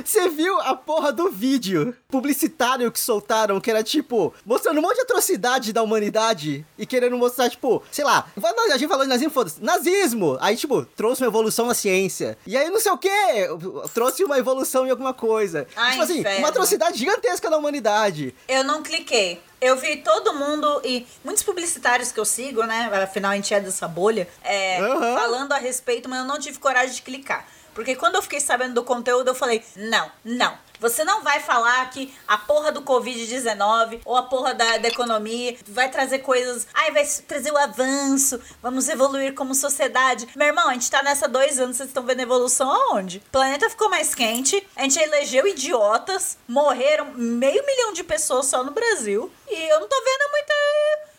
Você 0.04 0.28
viu 0.28 0.60
a 0.60 0.74
porra 0.74 1.12
do 1.12 1.30
vídeo 1.30 1.96
publicitário 2.08 2.90
que 2.90 3.00
soltaram, 3.00 3.60
que 3.60 3.70
era 3.70 3.82
tipo, 3.82 4.34
mostrando 4.44 4.78
um 4.78 4.82
monte 4.82 4.96
de 4.96 5.02
atrocidade 5.02 5.72
da 5.72 5.82
humanidade 5.82 6.64
e 6.78 6.86
querendo 6.86 7.16
mostrar, 7.16 7.48
tipo, 7.50 7.82
sei 7.90 8.04
lá, 8.04 8.26
a 8.36 8.78
gente 8.78 8.88
falou 8.88 9.04
de 9.04 9.08
nazismo, 9.08 9.32
foda-se, 9.32 9.62
nazismo! 9.62 10.36
Aí, 10.40 10.56
tipo, 10.56 10.84
trouxe 10.84 11.22
uma 11.22 11.28
evolução 11.28 11.66
na 11.66 11.74
ciência. 11.74 12.36
E 12.46 12.56
aí, 12.56 12.68
não 12.70 12.80
sei 12.80 12.92
o 12.92 12.98
quê, 12.98 13.48
trouxe 13.94 14.24
uma 14.24 14.38
evolução 14.38 14.86
em 14.86 14.90
alguma 14.90 15.14
coisa. 15.14 15.66
Ai, 15.76 15.92
tipo 15.92 16.02
assim, 16.02 16.20
inferno. 16.20 16.38
uma 16.40 16.48
atrocidade 16.48 16.98
gigantesca 16.98 17.50
da 17.50 17.56
humanidade. 17.56 18.34
Eu 18.48 18.64
não 18.64 18.82
cliquei. 18.82 19.40
Eu 19.60 19.76
vi 19.76 19.96
todo 19.96 20.34
mundo 20.34 20.82
e 20.84 21.06
muitos 21.24 21.42
publicitários 21.42 22.12
que 22.12 22.20
eu 22.20 22.24
sigo, 22.24 22.62
né? 22.64 22.90
Afinal, 23.02 23.32
a 23.32 23.36
gente 23.36 23.52
é 23.54 23.60
dessa 23.60 23.88
bolha, 23.88 24.28
é, 24.44 24.78
Aham. 24.78 25.14
falando 25.14 25.52
a 25.52 25.56
respeito, 25.56 26.08
mas 26.08 26.18
eu 26.18 26.24
não 26.26 26.38
tive 26.38 26.58
coragem 26.58 26.94
de 26.94 27.02
clicar. 27.02 27.46
Porque 27.76 27.94
quando 27.94 28.14
eu 28.14 28.22
fiquei 28.22 28.40
sabendo 28.40 28.72
do 28.72 28.82
conteúdo, 28.82 29.28
eu 29.28 29.34
falei: 29.34 29.62
não, 29.76 30.10
não. 30.24 30.58
Você 30.80 31.04
não 31.04 31.22
vai 31.22 31.40
falar 31.40 31.88
que 31.90 32.14
a 32.26 32.36
porra 32.36 32.72
do 32.72 32.82
Covid-19 32.82 34.00
ou 34.04 34.16
a 34.16 34.22
porra 34.22 34.54
da, 34.54 34.78
da 34.78 34.88
economia 34.88 35.56
vai 35.68 35.90
trazer 35.90 36.20
coisas. 36.20 36.66
Ai, 36.72 36.90
vai 36.90 37.06
trazer 37.28 37.50
o 37.50 37.56
avanço, 37.56 38.40
vamos 38.62 38.88
evoluir 38.88 39.34
como 39.34 39.54
sociedade. 39.54 40.26
Meu 40.34 40.48
irmão, 40.48 40.68
a 40.68 40.72
gente 40.72 40.90
tá 40.90 41.02
nessa 41.02 41.28
dois 41.28 41.58
anos, 41.58 41.76
vocês 41.76 41.88
estão 41.88 42.02
vendo 42.02 42.20
evolução 42.20 42.70
aonde? 42.70 43.18
O 43.18 43.30
planeta 43.30 43.70
ficou 43.70 43.90
mais 43.90 44.14
quente, 44.14 44.66
a 44.74 44.82
gente 44.82 44.98
elegeu 44.98 45.46
idiotas, 45.46 46.38
morreram 46.48 47.12
meio 47.14 47.64
milhão 47.64 47.92
de 47.92 48.04
pessoas 48.04 48.46
só 48.46 48.64
no 48.64 48.72
Brasil. 48.72 49.30
E 49.48 49.70
eu 49.70 49.80
não 49.80 49.88
tô 49.88 49.96
vendo 49.96 50.30
muita 50.30 50.54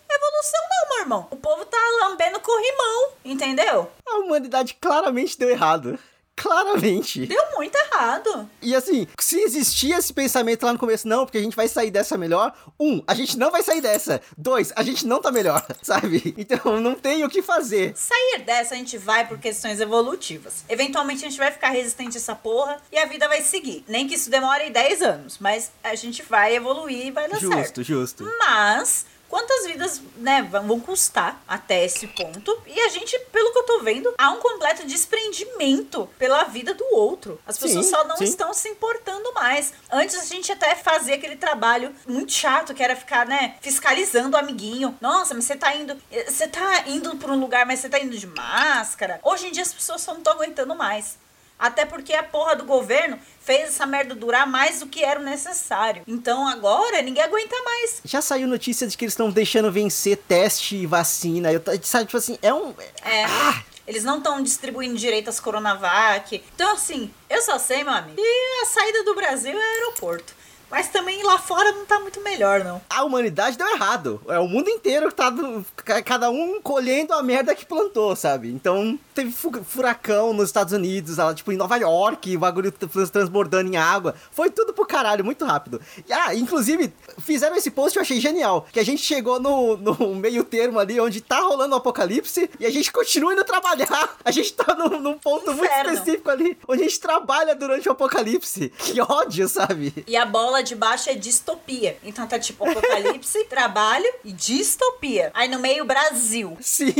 evolução, 0.09 0.61
não, 0.69 0.89
meu 0.89 0.99
irmão. 0.99 1.27
O 1.31 1.35
povo 1.35 1.65
tá 1.65 1.77
lambendo 2.01 2.39
corrimão, 2.39 3.11
entendeu? 3.25 3.91
A 4.07 4.17
humanidade 4.19 4.75
claramente 4.79 5.37
deu 5.37 5.49
errado. 5.49 5.99
Claramente. 6.37 7.25
Deu 7.25 7.43
muito 7.55 7.75
errado. 7.75 8.47
E 8.61 8.75
assim, 8.75 9.07
se 9.19 9.39
existia 9.41 9.97
esse 9.97 10.13
pensamento 10.13 10.63
lá 10.65 10.71
no 10.71 10.79
começo, 10.79 11.07
não, 11.07 11.25
porque 11.25 11.39
a 11.39 11.41
gente 11.41 11.55
vai 11.55 11.67
sair 11.67 11.89
dessa 11.89 12.17
melhor. 12.17 12.53
Um, 12.79 13.03
a 13.07 13.15
gente 13.15 13.37
não 13.37 13.51
vai 13.51 13.63
sair 13.63 13.81
dessa. 13.81 14.21
Dois, 14.37 14.71
a 14.75 14.83
gente 14.83 15.05
não 15.05 15.19
tá 15.19 15.31
melhor, 15.31 15.65
sabe? 15.81 16.35
Então 16.37 16.79
não 16.79 16.93
tem 16.93 17.25
o 17.25 17.29
que 17.29 17.41
fazer. 17.41 17.93
Sair 17.97 18.43
dessa 18.45 18.75
a 18.75 18.77
gente 18.77 18.97
vai 18.97 19.27
por 19.27 19.39
questões 19.39 19.79
evolutivas. 19.79 20.63
Eventualmente 20.69 21.25
a 21.25 21.29
gente 21.29 21.39
vai 21.39 21.51
ficar 21.51 21.69
resistente 21.69 22.17
a 22.17 22.19
essa 22.19 22.35
porra 22.35 22.77
e 22.91 22.97
a 22.97 23.05
vida 23.05 23.27
vai 23.27 23.41
seguir. 23.41 23.83
Nem 23.87 24.07
que 24.07 24.15
isso 24.15 24.29
demore 24.29 24.69
10 24.69 25.01
anos, 25.01 25.37
mas 25.39 25.71
a 25.83 25.95
gente 25.95 26.21
vai 26.21 26.55
evoluir 26.55 27.07
e 27.07 27.11
vai 27.11 27.27
dar 27.27 27.39
Justo, 27.39 27.55
certo. 27.55 27.83
justo. 27.83 28.31
Mas 28.39 29.05
quantas 29.29 29.65
vidas, 29.65 30.01
né, 30.17 30.41
vão 30.41 30.79
custar 30.79 31.41
até 31.47 31.85
esse 31.85 32.07
ponto? 32.07 32.61
E 32.65 32.79
a 32.79 32.89
gente, 32.89 33.17
pelo 33.31 33.51
que 33.51 33.59
eu 33.59 33.63
tô 33.63 33.79
vendo, 33.79 34.13
há 34.17 34.29
um 34.31 34.39
completo 34.39 34.85
desprendimento 34.85 36.09
pela 36.17 36.43
vida 36.45 36.73
do 36.73 36.85
outro. 36.93 37.39
As 37.45 37.57
pessoas 37.57 37.85
Sim, 37.85 37.91
só 37.91 38.03
não 38.05 38.17
sim. 38.17 38.23
estão 38.23 38.53
se 38.53 38.69
importando 38.69 39.33
mais. 39.33 39.73
Antes 39.91 40.17
a 40.19 40.25
gente 40.25 40.51
até 40.51 40.75
fazia 40.75 41.15
aquele 41.15 41.35
trabalho 41.35 41.93
muito 42.07 42.31
chato 42.31 42.73
que 42.73 42.83
era 42.83 42.95
ficar, 42.95 43.25
né, 43.25 43.55
fiscalizando 43.61 44.35
o 44.35 44.39
amiguinho. 44.39 44.97
Nossa, 45.01 45.33
mas 45.33 45.45
você 45.45 45.55
tá 45.55 45.75
indo, 45.75 45.99
você 46.27 46.47
tá 46.47 46.87
indo 46.87 47.15
pra 47.17 47.31
um 47.31 47.39
lugar, 47.39 47.65
mas 47.65 47.79
você 47.79 47.89
tá 47.89 47.99
indo 47.99 48.17
de 48.17 48.27
máscara. 48.27 49.19
Hoje 49.23 49.47
em 49.47 49.51
dia 49.51 49.63
as 49.63 49.73
pessoas 49.73 50.01
só 50.01 50.11
não 50.11 50.19
estão 50.19 50.33
aguentando 50.33 50.75
mais. 50.75 51.17
Até 51.59 51.85
porque 51.85 52.13
a 52.13 52.23
porra 52.23 52.55
do 52.55 52.65
governo 52.65 53.19
fez 53.41 53.69
essa 53.69 53.85
merda 53.85 54.13
durar 54.13 54.45
mais 54.45 54.79
do 54.79 54.87
que 54.87 55.03
era 55.03 55.19
o 55.19 55.23
necessário. 55.23 56.03
Então 56.07 56.47
agora 56.47 57.01
ninguém 57.01 57.23
aguenta 57.23 57.55
mais. 57.63 58.01
Já 58.05 58.21
saiu 58.21 58.47
notícia 58.47 58.87
de 58.87 58.95
que 58.97 59.05
eles 59.05 59.13
estão 59.13 59.31
deixando 59.31 59.71
vencer 59.71 60.17
teste 60.17 60.75
e 60.75 60.85
vacina. 60.85 61.51
Eu, 61.51 61.61
sabe, 61.81 62.05
tipo 62.05 62.17
assim, 62.17 62.37
é 62.41 62.53
um. 62.53 62.73
É. 63.03 63.25
Ah! 63.25 63.63
Eles 63.87 64.03
não 64.03 64.17
estão 64.17 64.43
distribuindo 64.43 64.97
direito 64.97 65.29
as 65.29 65.39
Coronavac. 65.39 66.43
Então, 66.53 66.73
assim, 66.73 67.09
eu 67.29 67.41
só 67.41 67.57
sei, 67.57 67.85
meu 67.85 67.93
amigo, 67.93 68.17
que 68.17 68.61
a 68.63 68.65
saída 68.65 69.03
do 69.05 69.15
Brasil 69.15 69.57
é 69.57 69.73
aeroporto. 69.75 70.35
Mas 70.69 70.89
também 70.89 71.23
lá 71.23 71.37
fora 71.37 71.71
não 71.71 71.85
tá 71.85 71.99
muito 71.99 72.21
melhor, 72.21 72.63
não. 72.63 72.81
A 72.89 73.03
humanidade 73.03 73.57
deu 73.57 73.67
errado. 73.69 74.21
É 74.27 74.39
o 74.39 74.47
mundo 74.47 74.69
inteiro 74.69 75.09
que 75.09 75.15
tá. 75.15 75.29
do- 75.29 75.65
ca- 75.75 76.01
cada 76.01 76.29
um 76.29 76.61
colhendo 76.61 77.13
a 77.13 77.23
merda 77.23 77.55
que 77.55 77.65
plantou, 77.65 78.15
sabe? 78.15 78.49
Então, 78.51 78.97
teve 79.15 79.31
fu- 79.31 79.63
furacão 79.63 80.33
nos 80.33 80.49
Estados 80.49 80.73
Unidos, 80.73 81.17
tipo, 81.35 81.51
em 81.51 81.57
Nova 81.57 81.77
York, 81.77 82.35
o 82.35 82.39
bagulho 82.39 82.71
transbordando 83.11 83.69
em 83.71 83.77
água. 83.77 84.15
Foi 84.31 84.49
tudo 84.49 84.73
pro 84.73 84.85
caralho, 84.85 85.23
muito 85.23 85.45
rápido. 85.45 85.81
E, 86.07 86.11
ah, 86.13 86.35
inclusive, 86.35 86.93
fizeram 87.19 87.55
esse 87.55 87.71
post 87.71 87.93
que 87.93 87.99
eu 87.99 88.03
achei 88.03 88.19
genial. 88.19 88.67
Que 88.71 88.79
a 88.79 88.85
gente 88.85 89.01
chegou 89.01 89.39
no, 89.39 89.77
no 89.77 90.15
meio 90.15 90.43
termo 90.43 90.79
ali, 90.79 90.99
onde 90.99 91.21
tá 91.21 91.39
rolando 91.39 91.75
o 91.75 91.77
apocalipse, 91.77 92.49
e 92.59 92.65
a 92.65 92.69
gente 92.71 92.91
continua 92.91 93.33
indo 93.33 93.43
trabalhar. 93.43 94.17
A 94.23 94.31
gente 94.31 94.53
tá 94.53 94.75
num, 94.75 94.99
num 94.99 95.17
ponto 95.17 95.53
muito 95.53 95.65
Inferno. 95.65 95.93
específico 95.93 96.29
ali, 96.29 96.57
onde 96.67 96.81
a 96.81 96.85
gente 96.85 96.99
trabalha 96.99 97.55
durante 97.55 97.87
o 97.87 97.91
apocalipse. 97.93 98.69
Que 98.77 98.99
ódio, 99.01 99.47
sabe? 99.47 100.03
E 100.07 100.15
a 100.17 100.25
bola 100.25 100.56
de 100.61 100.75
baixo 100.75 101.09
é 101.09 101.15
distopia. 101.15 101.97
Então 102.03 102.27
tá 102.27 102.39
tipo 102.39 102.69
apocalipse, 102.69 103.43
trabalho 103.49 104.11
e 104.23 104.31
distopia. 104.31 105.31
Aí 105.33 105.47
no 105.47 105.59
meio, 105.59 105.85
Brasil. 105.85 106.57
Sim. 106.61 106.93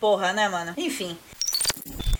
Porra, 0.00 0.32
né, 0.32 0.48
mano? 0.48 0.74
Enfim. 0.76 1.16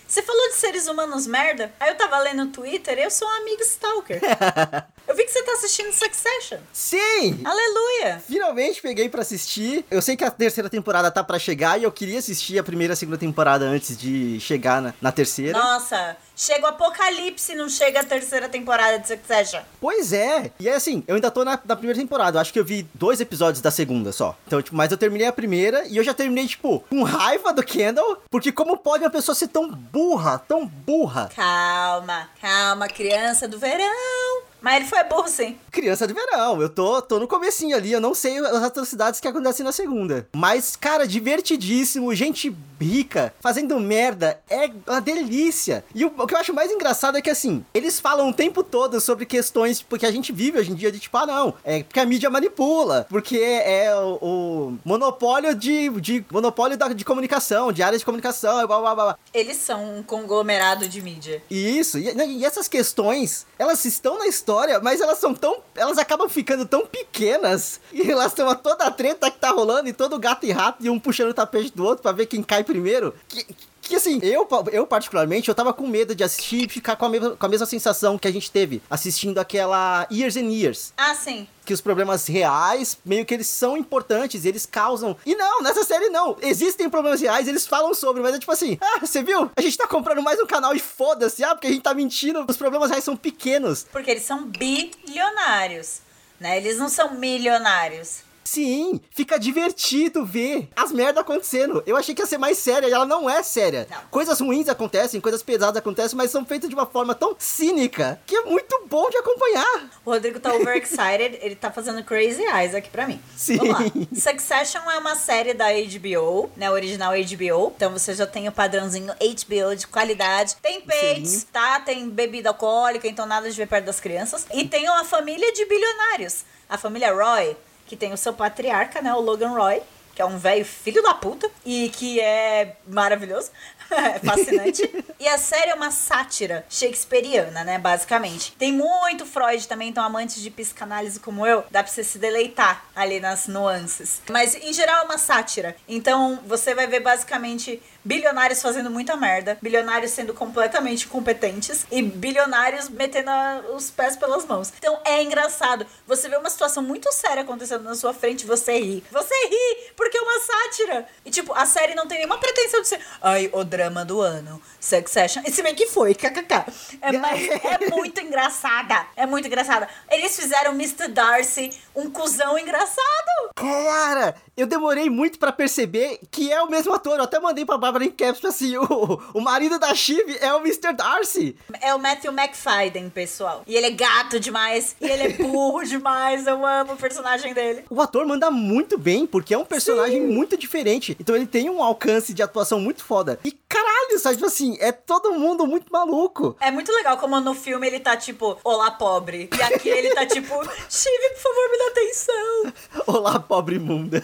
Você 0.07 0.21
falou 0.21 0.47
de 0.49 0.55
seres 0.55 0.87
humanos 0.87 1.27
merda? 1.27 1.73
Aí 1.79 1.89
eu 1.89 1.95
tava 1.95 2.17
lendo 2.19 2.45
no 2.45 2.51
Twitter 2.51 2.97
e 2.97 3.03
eu 3.03 3.11
sou 3.11 3.27
um 3.27 3.31
amigo 3.31 3.61
stalker. 3.61 4.21
Eu 5.07 5.15
vi 5.15 5.23
que 5.23 5.31
você 5.31 5.41
tá 5.41 5.53
assistindo 5.53 5.91
Succession. 5.93 6.59
Sim! 6.73 7.39
Aleluia! 7.45 8.21
Finalmente 8.27 8.81
peguei 8.81 9.07
pra 9.07 9.21
assistir. 9.21 9.85
Eu 9.89 10.01
sei 10.01 10.17
que 10.17 10.23
a 10.23 10.29
terceira 10.29 10.69
temporada 10.69 11.09
tá 11.09 11.23
pra 11.23 11.39
chegar 11.39 11.79
e 11.79 11.83
eu 11.83 11.91
queria 11.91 12.19
assistir 12.19 12.59
a 12.59 12.63
primeira 12.63 12.91
e 12.91 12.95
a 12.95 12.97
segunda 12.97 13.17
temporada 13.17 13.63
antes 13.65 13.97
de 13.97 14.37
chegar 14.41 14.81
na, 14.81 14.93
na 15.01 15.11
terceira. 15.11 15.57
Nossa, 15.57 16.17
chega 16.35 16.65
o 16.65 16.69
apocalipse, 16.69 17.55
não 17.55 17.69
chega 17.69 18.01
a 18.01 18.03
terceira 18.03 18.49
temporada 18.49 18.99
de 18.99 19.07
Succession. 19.07 19.61
Pois 19.79 20.11
é. 20.11 20.51
E 20.59 20.67
é 20.67 20.75
assim, 20.75 21.01
eu 21.07 21.15
ainda 21.15 21.31
tô 21.31 21.45
na, 21.45 21.57
na 21.63 21.75
primeira 21.77 21.97
temporada. 21.97 22.37
Eu 22.37 22.41
acho 22.41 22.51
que 22.51 22.59
eu 22.59 22.65
vi 22.65 22.85
dois 22.93 23.21
episódios 23.21 23.61
da 23.61 23.71
segunda 23.71 24.11
só. 24.11 24.37
Então, 24.45 24.61
tipo, 24.61 24.75
mas 24.75 24.91
eu 24.91 24.97
terminei 24.97 25.27
a 25.27 25.31
primeira 25.31 25.87
e 25.87 25.95
eu 25.95 26.03
já 26.03 26.13
terminei, 26.13 26.47
tipo, 26.47 26.81
com 26.89 27.03
raiva 27.03 27.53
do 27.53 27.63
Kendall. 27.63 28.23
Porque 28.29 28.51
como 28.51 28.75
pode 28.75 29.05
uma 29.05 29.09
pessoa 29.09 29.33
ser 29.33 29.47
tão 29.47 29.71
burra, 29.71 30.37
tão 30.37 30.67
burra? 30.67 31.29
Calma, 31.33 32.29
calma, 32.41 32.89
criança 32.89 33.47
do 33.47 33.57
verão. 33.57 34.46
Mas 34.67 34.81
ele 34.81 34.85
foi 34.85 35.01
burro, 35.05 35.29
sim. 35.29 35.57
Criança 35.77 36.07
de 36.07 36.13
verão, 36.15 36.59
eu 36.59 36.69
tô, 36.69 36.99
tô 37.03 37.19
no 37.19 37.27
comecinho 37.27 37.77
ali, 37.77 37.91
eu 37.91 38.01
não 38.01 38.15
sei 38.15 38.39
as 38.39 38.63
atrocidades 38.63 39.19
que 39.19 39.27
acontecem 39.27 39.63
na 39.63 39.71
segunda. 39.71 40.27
Mas, 40.35 40.75
cara, 40.75 41.05
divertidíssimo, 41.05 42.15
gente 42.15 42.51
rica, 42.81 43.33
fazendo 43.39 43.79
merda, 43.79 44.39
é 44.49 44.69
uma 44.87 45.01
delícia. 45.01 45.83
E 45.93 46.05
o, 46.05 46.13
o 46.17 46.27
que 46.27 46.33
eu 46.33 46.39
acho 46.39 46.53
mais 46.53 46.71
engraçado 46.71 47.17
é 47.17 47.21
que, 47.21 47.29
assim, 47.29 47.65
eles 47.73 47.99
falam 47.99 48.29
o 48.29 48.33
tempo 48.33 48.63
todo 48.63 48.99
sobre 49.01 49.25
questões 49.25 49.81
porque 49.81 50.05
a 50.05 50.11
gente 50.11 50.31
vive 50.31 50.59
hoje 50.59 50.71
em 50.71 50.75
dia 50.75 50.91
de 50.91 50.99
tipo, 50.99 51.17
ah, 51.17 51.25
não, 51.25 51.53
é 51.63 51.83
porque 51.83 51.99
a 51.99 52.05
mídia 52.05 52.29
manipula, 52.29 53.05
porque 53.09 53.37
é 53.37 53.95
o, 53.95 54.17
o 54.21 54.77
monopólio 54.85 55.55
de, 55.55 55.89
de 55.99 56.25
monopólio 56.31 56.77
da, 56.77 56.87
de 56.89 57.05
comunicação, 57.05 57.71
de 57.71 57.83
áreas 57.83 58.01
de 58.01 58.05
comunicação, 58.05 58.65
blá, 58.67 58.79
blá, 58.79 58.95
blá. 58.95 59.19
Eles 59.33 59.57
são 59.57 59.97
um 59.97 60.03
conglomerado 60.03 60.87
de 60.87 61.01
mídia. 61.01 61.41
Isso, 61.49 61.97
e, 61.97 62.13
e 62.13 62.45
essas 62.45 62.67
questões, 62.67 63.45
elas 63.57 63.83
estão 63.85 64.17
na 64.17 64.27
história, 64.27 64.79
mas 64.79 65.01
elas 65.01 65.17
são 65.17 65.33
tão. 65.33 65.57
Elas 65.75 65.97
acabam 65.97 66.27
ficando 66.27 66.65
tão 66.65 66.85
pequenas. 66.85 67.79
E 67.91 68.09
elas 68.09 68.33
têm 68.33 68.45
uma 68.45 68.55
toda 68.55 68.85
a 68.85 68.91
treta 68.91 69.29
que 69.29 69.37
tá 69.37 69.51
rolando, 69.51 69.89
e 69.89 69.93
todo 69.93 70.19
gato 70.19 70.45
e 70.45 70.51
rato, 70.51 70.83
e 70.85 70.89
um 70.89 70.99
puxando 70.99 71.29
o 71.29 71.33
tapete 71.33 71.75
do 71.75 71.83
outro 71.83 72.03
pra 72.03 72.11
ver 72.11 72.25
quem 72.25 72.41
cai 72.43 72.63
primeiro. 72.63 73.13
Que, 73.27 73.45
que 73.89 73.95
assim, 73.95 74.19
eu, 74.23 74.47
eu 74.71 74.85
particularmente, 74.87 75.49
eu 75.49 75.55
tava 75.55 75.73
com 75.73 75.87
medo 75.87 76.13
de 76.15 76.23
assistir 76.23 76.65
e 76.65 76.69
ficar 76.69 76.95
com 76.95 77.05
a, 77.05 77.09
mesma, 77.09 77.31
com 77.35 77.45
a 77.45 77.49
mesma 77.49 77.65
sensação 77.65 78.17
que 78.17 78.27
a 78.27 78.31
gente 78.31 78.51
teve 78.51 78.81
assistindo 78.89 79.37
aquela 79.39 80.07
Years 80.11 80.35
and 80.35 80.49
Years 80.51 80.93
Ah, 80.97 81.13
sim. 81.15 81.47
que 81.65 81.73
os 81.73 81.81
problemas 81.81 82.25
reais, 82.27 82.97
meio 83.05 83.25
que 83.25 83.33
eles 83.33 83.47
são 83.47 83.75
importantes, 83.77 84.45
eles 84.45 84.65
causam. 84.65 85.15
E 85.25 85.35
não, 85.35 85.61
nessa 85.61 85.83
série 85.83 86.09
não. 86.09 86.37
Existem 86.41 86.89
problemas 86.89 87.19
reais, 87.21 87.47
eles 87.47 87.65
falam 87.67 87.93
sobre, 87.93 88.21
mas 88.21 88.35
é 88.35 88.39
tipo 88.39 88.51
assim: 88.51 88.77
ah, 88.81 88.99
você 88.99 89.21
viu? 89.23 89.49
A 89.55 89.61
gente 89.61 89.77
tá 89.77 89.87
comprando 89.87 90.21
mais 90.21 90.39
um 90.39 90.45
canal 90.45 90.73
e 90.75 90.79
foda-se, 90.79 91.43
ah, 91.43 91.53
porque 91.55 91.67
a 91.67 91.71
gente 91.71 91.81
tá 91.83 91.93
mentindo. 91.93 92.45
Os 92.47 92.57
problemas 92.57 92.89
reais 92.89 93.03
são 93.03 93.15
pequenos. 93.17 93.85
Porque 93.91 94.11
eles 94.11 94.23
são 94.23 94.45
bilionários, 94.45 95.99
né? 96.39 96.57
Eles 96.57 96.77
não 96.77 96.89
são 96.89 97.13
milionários. 97.15 98.26
Sim, 98.47 99.01
fica 99.11 99.37
divertido 99.37 100.25
ver 100.25 100.69
as 100.73 100.89
merdas 100.89 101.21
acontecendo. 101.21 101.83
Eu 101.85 101.97
achei 101.97 102.15
que 102.15 102.21
ia 102.21 102.25
ser 102.25 102.37
mais 102.37 102.57
séria 102.57 102.87
e 102.87 102.93
ela 102.93 103.05
não 103.05 103.29
é 103.29 103.43
séria. 103.43 103.85
Não. 103.91 103.97
Coisas 104.09 104.39
ruins 104.39 104.69
acontecem, 104.69 105.19
coisas 105.19 105.43
pesadas 105.43 105.75
acontecem, 105.75 106.15
mas 106.15 106.31
são 106.31 106.45
feitas 106.45 106.69
de 106.69 106.73
uma 106.73 106.85
forma 106.85 107.13
tão 107.13 107.35
cínica 107.37 108.21
que 108.25 108.33
é 108.33 108.43
muito 108.43 108.85
bom 108.85 109.09
de 109.09 109.17
acompanhar. 109.17 109.89
O 110.05 110.11
Rodrigo 110.11 110.39
tá 110.39 110.53
overexcited, 110.53 111.39
ele 111.41 111.57
tá 111.57 111.69
fazendo 111.71 112.01
Crazy 112.05 112.41
Eyes 112.43 112.73
aqui 112.73 112.89
pra 112.89 113.05
mim. 113.05 113.21
Sim. 113.35 113.57
Vamos 113.57 113.73
lá. 113.73 113.79
Succession 114.15 114.89
é 114.91 114.97
uma 114.97 115.17
série 115.17 115.53
da 115.53 115.65
HBO, 115.65 116.49
né? 116.55 116.71
Original 116.71 117.11
HBO. 117.11 117.73
Então 117.75 117.91
você 117.91 118.13
já 118.15 118.25
tem 118.25 118.47
o 118.47 118.51
padrãozinho 118.53 119.13
HBO 119.13 119.75
de 119.75 119.87
qualidade. 119.87 120.55
Tem 120.61 120.79
peitos, 120.79 121.31
Sim. 121.31 121.47
tá? 121.51 121.81
Tem 121.81 122.09
bebida 122.09 122.47
alcoólica, 122.47 123.09
então 123.09 123.25
nada 123.25 123.51
de 123.51 123.57
ver 123.57 123.67
perto 123.67 123.85
das 123.85 123.99
crianças. 123.99 124.47
E 124.53 124.65
tem 124.65 124.89
uma 124.89 125.03
família 125.03 125.51
de 125.51 125.65
bilionários. 125.65 126.45
A 126.69 126.77
família 126.77 127.13
Roy, 127.13 127.55
que 127.87 127.95
tem 127.95 128.13
o 128.13 128.17
seu 128.17 128.33
patriarca, 128.33 129.01
né? 129.01 129.13
O 129.13 129.21
Logan 129.21 129.49
Roy. 129.49 129.81
Que 130.13 130.21
é 130.23 130.25
um 130.25 130.39
velho 130.39 130.65
filho 130.65 131.03
da 131.03 131.13
puta 131.13 131.47
e 131.63 131.89
que 131.89 132.19
é 132.19 132.75
maravilhoso. 132.87 133.51
É 133.89 134.19
fascinante. 134.19 134.83
e 135.17 135.25
a 135.29 135.37
série 135.37 135.71
é 135.71 135.73
uma 135.73 135.91
sátira 135.91 136.65
shakespeariana, 136.69 137.63
né, 137.63 137.79
basicamente. 137.79 138.51
Tem 138.59 138.69
muito 138.69 139.25
Freud 139.25 139.65
também, 139.65 139.87
então 139.87 140.03
amantes 140.03 140.41
de 140.41 140.49
psicanálise 140.49 141.21
como 141.21 141.47
eu, 141.47 141.63
dá 141.71 141.81
pra 141.81 141.89
você 141.89 142.03
se 142.03 142.19
deleitar 142.19 142.83
ali 142.93 143.21
nas 143.21 143.47
nuances. 143.47 144.21
Mas, 144.29 144.55
em 144.55 144.73
geral, 144.73 145.03
é 145.03 145.05
uma 145.05 145.17
sátira. 145.17 145.73
Então, 145.87 146.37
você 146.45 146.75
vai 146.75 146.85
ver 146.85 146.99
basicamente 146.99 147.81
bilionários 148.07 148.61
fazendo 148.61 148.89
muita 148.89 149.17
merda, 149.17 149.57
bilionários 149.61 150.11
sendo 150.11 150.33
completamente 150.33 151.05
incompetentes 151.05 151.85
e 151.91 152.01
bilionários 152.01 152.87
metendo 152.87 153.29
os 153.75 153.91
pés 153.91 154.15
pelas 154.15 154.45
mãos. 154.45 154.71
Então 154.77 154.99
é 155.03 155.21
engraçado. 155.21 155.85
Você 156.07 156.29
vê 156.29 156.37
uma 156.37 156.49
situação 156.49 156.81
muito 156.81 157.11
séria 157.11 157.43
acontecendo 157.43 157.83
na 157.83 157.95
sua 157.95 158.13
frente 158.13 158.43
e 158.43 158.47
você 158.47 158.79
ri. 158.79 159.03
Você 159.11 159.35
ri 159.47 159.91
porque 159.97 160.17
é 160.17 160.21
uma 160.21 160.39
sátira. 160.39 161.05
E 161.25 161.29
tipo, 161.29 161.53
a 161.53 161.65
série 161.65 161.95
não 161.95 162.07
tem 162.07 162.19
nenhuma 162.19 162.37
pretensão 162.37 162.81
de 162.81 162.87
ser, 162.87 163.01
ai, 163.21 163.49
o 163.51 163.63
drama 163.65 164.05
do 164.05 164.21
ano, 164.21 164.61
Succession. 164.79 165.43
E 165.45 165.51
se 165.51 165.61
bem 165.61 165.75
que 165.75 165.87
foi, 165.87 166.15
kkk. 166.15 166.53
É, 167.01 167.11
mas 167.17 167.45
é 167.49 167.89
muito 167.91 168.21
engraçada. 168.21 169.05
É 169.17 169.25
muito 169.25 169.47
engraçada. 169.47 169.89
Eles 170.09 170.33
fizeram 170.33 170.71
Mr. 170.71 171.09
Darcy 171.09 171.71
um 171.93 172.09
cuzão 172.09 172.57
engraçado. 172.57 173.51
Cara, 173.55 174.35
eu 174.55 174.65
demorei 174.65 175.09
muito 175.09 175.37
pra 175.37 175.51
perceber 175.51 176.19
que 176.31 176.51
é 176.51 176.61
o 176.61 176.69
mesmo 176.69 176.93
ator. 176.93 177.17
Eu 177.17 177.23
até 177.23 177.39
mandei 177.39 177.65
pra 177.65 177.77
Bárbara 177.77 177.96
em 178.03 178.11
caps 178.11 178.43
assim, 178.45 178.75
o, 178.77 179.21
o 179.33 179.41
marido 179.41 179.79
da 179.79 179.93
Shiv 179.93 180.37
é 180.39 180.53
o 180.53 180.59
Mr. 180.59 180.93
Darcy. 180.93 181.55
É 181.81 181.93
o 181.93 181.99
Matthew 181.99 182.31
McFadden, 182.31 183.09
pessoal. 183.09 183.63
E 183.67 183.75
ele 183.75 183.87
é 183.87 183.91
gato 183.91 184.39
demais. 184.39 184.95
E 184.99 185.05
ele 185.05 185.23
é 185.23 185.29
burro 185.29 185.83
demais. 185.85 186.47
Eu 186.47 186.65
amo 186.65 186.93
o 186.93 186.97
personagem 186.97 187.53
dele. 187.53 187.85
O 187.89 188.01
ator 188.01 188.25
manda 188.25 188.49
muito 188.51 188.97
bem, 188.97 189.25
porque 189.25 189.53
é 189.53 189.57
um 189.57 189.65
personagem 189.65 190.21
muito 190.21 190.57
diferente. 190.57 191.15
Então 191.19 191.35
ele 191.35 191.47
tem 191.47 191.69
um 191.69 191.81
alcance 191.83 192.33
de 192.33 192.41
atuação 192.41 192.79
muito 192.79 193.03
foda. 193.03 193.39
E 193.43 193.51
caralho, 193.67 194.19
sabe, 194.19 194.35
tipo 194.35 194.47
assim, 194.47 194.77
é 194.79 194.91
todo 194.91 195.33
mundo 195.33 195.65
muito 195.67 195.91
maluco. 195.91 196.55
É 196.59 196.71
muito 196.71 196.91
legal 196.91 197.17
como 197.17 197.39
no 197.39 197.53
filme 197.53 197.87
ele 197.87 197.99
tá 197.99 198.15
tipo, 198.17 198.57
olá, 198.63 198.91
pobre. 198.91 199.49
E 199.57 199.61
aqui 199.63 199.89
ele 199.89 200.13
tá 200.13 200.25
tipo, 200.25 200.53
Chive, 200.89 201.29
por 201.33 201.41
favor, 201.41 201.71
me 201.71 201.77
dá 201.77 201.87
atenção. 201.87 202.73
Olá, 203.07 203.39
pobre 203.39 203.79
munda. 203.79 204.23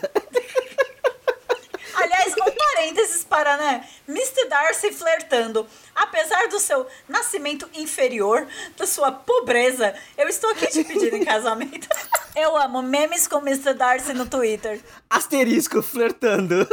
Aliás, 1.95 2.33
um 2.33 2.51
parênteses 2.51 3.23
para, 3.23 3.57
né? 3.57 3.87
Mr. 4.07 4.47
Darcy 4.47 4.91
flertando. 4.91 5.67
Apesar 5.95 6.47
do 6.47 6.59
seu 6.59 6.87
nascimento 7.07 7.69
inferior, 7.73 8.47
da 8.77 8.87
sua 8.87 9.11
pobreza, 9.11 9.93
eu 10.17 10.27
estou 10.27 10.49
aqui 10.51 10.67
te 10.67 10.83
pedindo 10.83 11.15
em 11.15 11.23
casamento. 11.25 11.87
Eu 12.35 12.57
amo 12.57 12.81
memes 12.81 13.27
com 13.27 13.37
Mr. 13.37 13.73
Darcy 13.73 14.13
no 14.13 14.25
Twitter. 14.25 14.81
Asterisco, 15.09 15.81
flertando. 15.81 16.67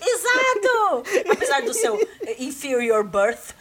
Exato! 0.00 1.04
Apesar 1.30 1.62
do 1.62 1.74
seu 1.74 1.98
inferior 2.38 3.04
birth. 3.04 3.54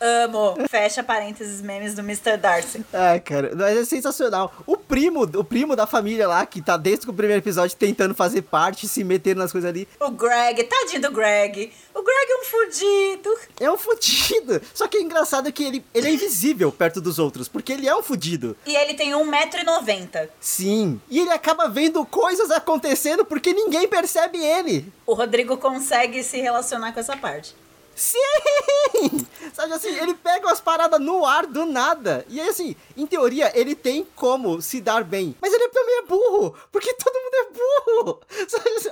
Amo. 0.00 0.56
Fecha 0.68 1.02
parênteses 1.02 1.60
memes 1.60 1.94
do 1.94 2.00
Mr. 2.00 2.36
Darcy. 2.36 2.84
Ai, 2.92 3.20
cara, 3.20 3.52
mas 3.54 3.76
é 3.76 3.84
sensacional. 3.84 4.52
O 4.66 4.76
primo, 4.76 5.22
o 5.22 5.44
primo 5.44 5.76
da 5.76 5.86
família 5.86 6.26
lá, 6.26 6.44
que 6.44 6.60
tá 6.60 6.76
desde 6.76 7.08
o 7.08 7.12
primeiro 7.12 7.40
episódio 7.40 7.76
tentando 7.76 8.14
fazer 8.14 8.42
parte, 8.42 8.88
se 8.88 9.04
metendo 9.04 9.40
nas 9.40 9.52
coisas 9.52 9.68
ali, 9.70 9.86
O 10.00 10.10
Greg, 10.10 10.64
tadinho 10.64 11.02
do 11.02 11.10
Greg. 11.12 11.72
O 11.94 12.02
Greg 12.02 12.30
é 12.30 12.36
um 12.36 12.44
fudido. 12.44 13.38
é 13.60 13.70
um 13.70 13.76
fudido. 13.76 14.60
Só 14.74 14.88
que 14.88 14.96
é 14.96 15.02
engraçado 15.02 15.52
que 15.52 15.62
ele, 15.62 15.84
ele 15.94 16.08
é 16.08 16.12
invisível 16.12 16.72
perto 16.72 17.00
dos 17.00 17.18
outros, 17.18 17.48
porque 17.48 17.72
ele 17.72 17.86
é 17.88 17.94
um 17.94 18.02
fudido. 18.02 18.56
E 18.66 18.74
ele 18.74 18.94
tem 18.94 19.12
1,90m. 19.12 20.28
Sim. 20.40 21.00
E 21.08 21.20
ele 21.20 21.30
acaba 21.30 21.68
vendo 21.68 22.04
coisas 22.06 22.50
acontecendo 22.50 23.24
porque 23.24 23.52
ninguém 23.52 23.86
percebe 23.86 24.38
ele. 24.38 24.92
O 25.06 25.14
Rodrigo 25.14 25.56
consegue 25.56 26.22
se 26.24 26.38
relacionar 26.40 26.92
com 26.92 27.00
essa 27.00 27.16
parte. 27.16 27.54
Sim! 27.94 29.21
Sabe 29.62 29.74
assim, 29.74 29.96
ele 29.96 30.14
pega 30.14 30.48
umas 30.48 30.60
paradas 30.60 30.98
no 31.00 31.24
ar 31.24 31.46
do 31.46 31.64
nada. 31.64 32.26
E 32.28 32.40
aí, 32.40 32.48
assim, 32.48 32.74
em 32.96 33.06
teoria, 33.06 33.52
ele 33.56 33.76
tem 33.76 34.04
como 34.16 34.60
se 34.60 34.80
dar 34.80 35.04
bem. 35.04 35.36
Mas 35.40 35.52
ele 35.52 35.68
também 35.68 35.98
é 35.98 36.02
burro, 36.02 36.54
porque 36.72 36.92
todo 36.94 37.14
mundo 37.14 37.34
é 37.34 38.02
burro. 38.02 38.20
Assim, 38.74 38.88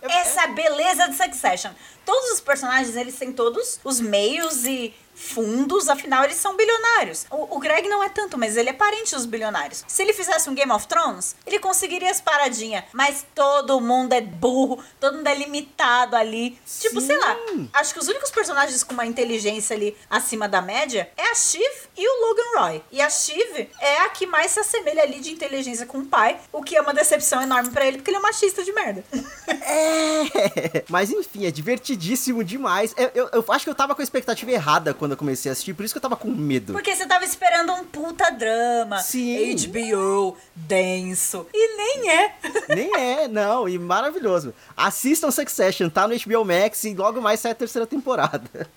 é- 0.00 0.20
Essa 0.20 0.40
é 0.40 0.44
a 0.44 0.48
beleza 0.48 1.06
de 1.08 1.16
Succession. 1.16 1.72
Todos 2.06 2.30
os 2.32 2.40
personagens, 2.40 2.96
eles 2.96 3.18
têm 3.18 3.30
todos 3.30 3.78
os 3.84 4.00
meios 4.00 4.64
e 4.64 4.94
fundos, 5.20 5.88
afinal 5.88 6.24
eles 6.24 6.36
são 6.36 6.56
bilionários. 6.56 7.26
O, 7.30 7.56
o 7.56 7.58
Greg 7.58 7.88
não 7.88 8.02
é 8.02 8.08
tanto, 8.08 8.38
mas 8.38 8.56
ele 8.56 8.70
é 8.70 8.72
parente 8.72 9.14
dos 9.14 9.26
bilionários. 9.26 9.84
Se 9.86 10.02
ele 10.02 10.12
fizesse 10.12 10.48
um 10.48 10.54
Game 10.54 10.72
of 10.72 10.86
Thrones, 10.88 11.36
ele 11.46 11.58
conseguiria 11.58 12.10
as 12.10 12.20
paradinhas, 12.20 12.84
mas 12.92 13.24
todo 13.34 13.80
mundo 13.80 14.12
é 14.12 14.20
burro, 14.20 14.82
todo 14.98 15.18
mundo 15.18 15.26
é 15.26 15.34
limitado 15.34 16.16
ali. 16.16 16.58
Tipo, 16.80 17.00
sei 17.00 17.18
lá, 17.18 17.36
acho 17.74 17.92
que 17.92 18.00
os 18.00 18.08
únicos 18.08 18.30
personagens 18.30 18.82
com 18.82 18.94
uma 18.94 19.06
inteligência 19.06 19.76
ali 19.76 19.96
acima 20.08 20.48
da 20.48 20.62
média 20.62 21.10
é 21.16 21.30
a 21.30 21.34
Shiv 21.34 21.62
e 21.96 22.08
o 22.08 22.26
Logan 22.26 22.60
Roy. 22.60 22.82
E 22.90 23.00
a 23.00 23.10
Shiv 23.10 23.68
é 23.78 23.98
a 24.02 24.08
que 24.08 24.26
mais 24.26 24.52
se 24.52 24.60
assemelha 24.60 25.02
ali 25.02 25.20
de 25.20 25.30
inteligência 25.30 25.86
com 25.86 25.98
o 25.98 26.06
pai, 26.06 26.40
o 26.52 26.62
que 26.62 26.76
é 26.76 26.80
uma 26.80 26.94
decepção 26.94 27.42
enorme 27.42 27.70
pra 27.70 27.86
ele, 27.86 27.98
porque 27.98 28.10
ele 28.10 28.16
é 28.16 28.20
um 28.20 28.22
machista 28.22 28.64
de 28.64 28.72
merda. 28.72 29.04
É. 29.62 30.84
Mas 30.88 31.10
enfim, 31.10 31.46
é 31.46 31.50
divertidíssimo 31.50 32.42
demais. 32.42 32.94
Eu, 32.96 33.10
eu, 33.14 33.28
eu 33.32 33.44
acho 33.48 33.64
que 33.64 33.70
eu 33.70 33.74
tava 33.74 33.94
com 33.94 34.00
a 34.00 34.04
expectativa 34.04 34.50
errada 34.50 34.94
quando 34.94 35.09
eu 35.12 35.16
comecei 35.16 35.50
a 35.50 35.52
assistir, 35.52 35.74
por 35.74 35.84
isso 35.84 35.94
que 35.94 35.98
eu 35.98 36.02
tava 36.02 36.16
com 36.16 36.30
medo. 36.30 36.72
Porque 36.72 36.94
você 36.94 37.06
tava 37.06 37.24
esperando 37.24 37.72
um 37.72 37.84
puta 37.84 38.30
drama. 38.30 38.98
Sim. 38.98 39.54
HBO, 39.56 40.36
denso. 40.54 41.46
E 41.52 41.76
nem 41.76 42.10
é. 42.10 42.34
Nem 42.74 42.96
é, 42.96 43.28
não, 43.28 43.68
e 43.68 43.78
maravilhoso. 43.78 44.54
Assistam 44.76 45.30
Succession, 45.30 45.88
tá 45.88 46.06
no 46.06 46.14
HBO 46.18 46.44
Max 46.44 46.84
e 46.84 46.94
logo 46.94 47.20
mais 47.20 47.40
sai 47.40 47.52
a 47.52 47.54
terceira 47.54 47.86
temporada. 47.86 48.68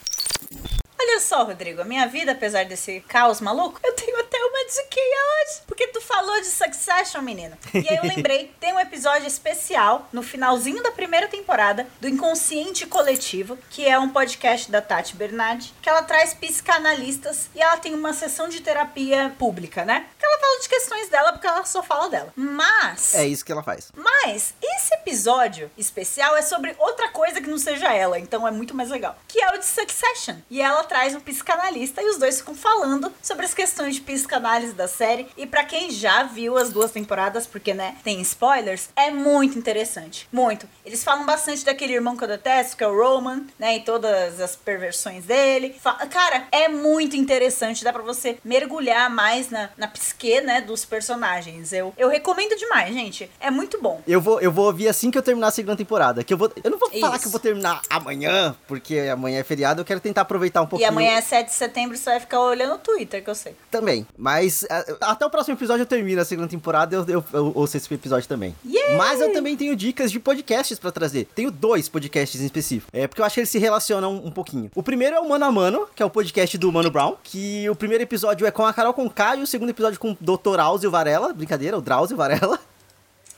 Olha 1.00 1.20
só, 1.20 1.44
Rodrigo, 1.44 1.82
a 1.82 1.86
minha 1.86 2.08
vida, 2.08 2.32
apesar 2.32 2.66
desse 2.66 3.02
caos 3.02 3.42
maluco, 3.42 3.80
eu 3.84 3.94
tenho 3.94 4.20
até 4.20 4.38
uma 4.64 4.84
diquinha 4.84 5.22
hoje. 5.42 5.62
Porque 5.68 5.88
tu 5.88 6.02
falou 6.02 6.40
de 6.40 6.48
Succession, 6.48 7.22
menino. 7.22 7.58
E 7.74 7.90
aí 7.90 7.98
eu 7.98 8.04
lembrei, 8.04 8.54
tem 8.60 8.74
um 8.74 8.80
episódio 8.80 9.28
especial 9.28 10.08
no 10.12 10.24
finalzinho 10.24 10.82
da 10.82 10.92
primeira 10.92 11.28
temporada 11.28 11.88
do 12.00 12.08
Inconsciente 12.08 12.86
Coletivo, 12.88 13.58
que 13.70 13.86
é 13.86 14.00
um 14.00 14.10
podcast 14.10 14.72
da 14.72 14.82
Tati 14.82 15.16
Bernardi, 15.16 15.74
que 15.82 15.90
ela 15.90 16.04
traz 16.04 16.34
psicanalistas 16.34 17.50
e 17.54 17.62
ela 17.62 17.78
tem 17.78 17.94
uma 17.94 18.14
sessão 18.14 18.48
de 18.48 18.62
terapia 18.62 19.36
pública, 19.38 19.84
né? 19.84 20.08
Que 20.18 20.26
ela 20.26 20.40
fala 20.40 20.62
de 20.62 20.70
questões 20.70 21.10
dela 21.10 21.34
porque 21.34 21.48
ela 21.48 21.66
só 21.66 21.84
fala 21.84 22.10
dela. 22.10 22.32
Mas. 22.36 23.16
É 23.16 23.26
isso 23.26 23.44
que 23.44 23.52
ela 23.52 23.64
faz. 23.64 23.92
Mas 23.96 24.54
esse 24.62 24.94
episódio 24.94 25.70
especial 25.78 26.36
é 26.38 26.42
sobre 26.42 26.76
outra 26.80 27.10
coisa 27.10 27.42
que 27.42 27.50
não 27.50 27.58
seja 27.58 27.94
ela, 27.94 28.20
então 28.20 28.48
é 28.48 28.52
muito 28.52 28.76
mais 28.76 28.90
legal. 28.90 29.18
Que 29.28 29.42
é 29.42 29.54
o 29.54 29.58
de 29.58 29.66
Succession. 29.66 30.38
E 30.50 30.62
ela 30.62 30.84
traz 30.84 31.16
um 31.16 31.20
psicanalista 31.20 32.02
e 32.02 32.10
os 32.10 32.18
dois 32.18 32.38
ficam 32.38 32.56
falando 32.56 33.14
sobre 33.22 33.46
as 33.46 33.54
questões 33.54 33.96
de 33.96 34.02
psicanálise 34.02 34.53
da 34.62 34.88
série. 34.88 35.28
E 35.38 35.46
pra 35.48 35.64
quem 35.64 35.90
já 35.90 36.24
viu 36.24 36.58
as 36.58 36.72
duas 36.72 36.92
temporadas, 36.92 37.48
porque 37.48 37.74
né, 37.74 37.96
tem 38.04 38.22
spoilers, 38.22 38.90
é 38.96 39.10
muito 39.12 39.58
interessante. 39.58 40.28
Muito. 40.32 40.68
Eles 40.86 41.04
falam 41.04 41.26
bastante 41.26 41.66
daquele 41.66 41.94
irmão 41.94 42.16
que 42.16 42.24
eu 42.24 42.28
detesto, 42.28 42.78
que 42.78 42.84
é 42.84 42.88
o 42.88 42.96
Roman, 42.96 43.44
né? 43.58 43.78
E 43.78 43.80
todas 43.82 44.40
as 44.40 44.56
perversões 44.56 45.26
dele. 45.26 45.76
Fa- 45.82 46.06
Cara, 46.08 46.44
é 46.52 46.68
muito 46.68 47.16
interessante. 47.16 47.84
Dá 47.84 47.92
pra 47.92 48.02
você 48.04 48.38
mergulhar 48.44 49.10
mais 49.10 49.50
na, 49.50 49.70
na 49.78 49.88
psique, 49.88 50.42
né, 50.42 50.62
dos 50.62 50.86
personagens. 50.86 51.72
Eu, 51.74 51.94
eu 51.98 52.10
recomendo 52.10 52.56
demais, 52.58 52.94
gente. 52.94 53.30
É 53.40 53.50
muito 53.50 53.82
bom. 53.82 54.02
Eu 54.08 54.20
vou, 54.22 54.40
eu 54.42 54.52
vou 54.52 54.66
ouvir 54.66 54.88
assim 54.88 55.10
que 55.10 55.18
eu 55.18 55.22
terminar 55.24 55.48
a 55.48 55.52
segunda 55.52 55.78
temporada. 55.78 56.24
Que 56.24 56.34
eu, 56.34 56.38
vou, 56.38 56.52
eu 56.64 56.70
não 56.70 56.78
vou 56.78 56.90
falar 56.92 57.14
Isso. 57.16 57.22
que 57.22 57.28
eu 57.28 57.32
vou 57.32 57.40
terminar 57.40 57.82
amanhã, 57.90 58.56
porque 58.68 59.00
amanhã 59.12 59.40
é 59.40 59.44
feriado, 59.44 59.82
eu 59.82 59.86
quero 59.86 60.00
tentar 60.00 60.22
aproveitar 60.22 60.62
um 60.62 60.66
E 60.66 60.68
pouquinho. 60.68 60.90
amanhã 60.90 61.14
é 61.18 61.22
7 61.22 61.48
de 61.48 61.54
setembro, 61.54 61.98
você 61.98 62.10
vai 62.12 62.20
ficar 62.20 62.40
olhando 62.42 62.76
o 62.76 62.78
Twitter, 62.78 63.24
que 63.24 63.30
eu 63.30 63.36
sei. 63.36 63.56
Também. 63.72 64.06
Mas 64.18 64.43
a- 64.70 65.12
até 65.12 65.26
o 65.26 65.30
próximo 65.30 65.56
episódio 65.56 65.82
eu 65.84 65.86
termino 65.86 66.22
a 66.22 66.26
segunda 66.26 66.48
temporada 66.48 66.96
eu, 66.96 67.06
eu, 67.08 67.24
eu 67.34 67.52
ouço 67.56 67.76
esse 67.78 67.94
episódio 67.94 68.28
também. 68.28 68.56
Mas 68.98 69.20
eu 69.22 69.32
também 69.34 69.56
tenho 69.58 69.76
dicas 69.76 70.12
de 70.12 70.20
podcasts 70.20 70.78
pra 70.80 70.92
trazer. 70.92 71.28
Tenho 71.36 71.50
dois 71.52 71.88
podcasts 71.90 72.40
em 72.42 72.46
específico. 72.46 72.90
É 72.94 73.08
porque 73.08 73.22
eu 73.22 73.26
acho 73.26 73.34
que 73.36 73.40
eles 73.42 73.50
se 73.50 73.58
relacionam 73.60 74.16
um 74.24 74.32
pouquinho. 74.32 74.70
O 74.76 74.84
primeiro 74.84 75.16
é 75.16 75.20
o 75.20 75.28
Mano 75.30 75.46
a 75.46 75.52
Mano, 75.52 75.88
que 75.96 76.02
é 76.04 76.06
o 76.06 76.10
podcast 76.10 76.58
do 76.58 76.72
Mano 76.72 76.92
Brown. 76.92 77.16
Que 77.24 77.70
o 77.70 77.76
primeiro 77.76 78.04
episódio 78.04 78.46
é 78.46 78.52
com 78.52 78.66
a 78.66 78.74
Carol 78.74 78.94
Conká 78.94 79.36
e 79.36 79.42
o 79.44 79.48
segundo 79.48 79.70
episódio 79.70 80.00
com 80.00 80.12
o 80.12 80.18
Dr. 80.20 80.60
Áuzio 80.60 80.92
Varela. 80.92 81.34
Brincadeira, 81.34 81.78
o 81.78 81.82
Drauzio 81.82 82.18
Varela. 82.18 82.60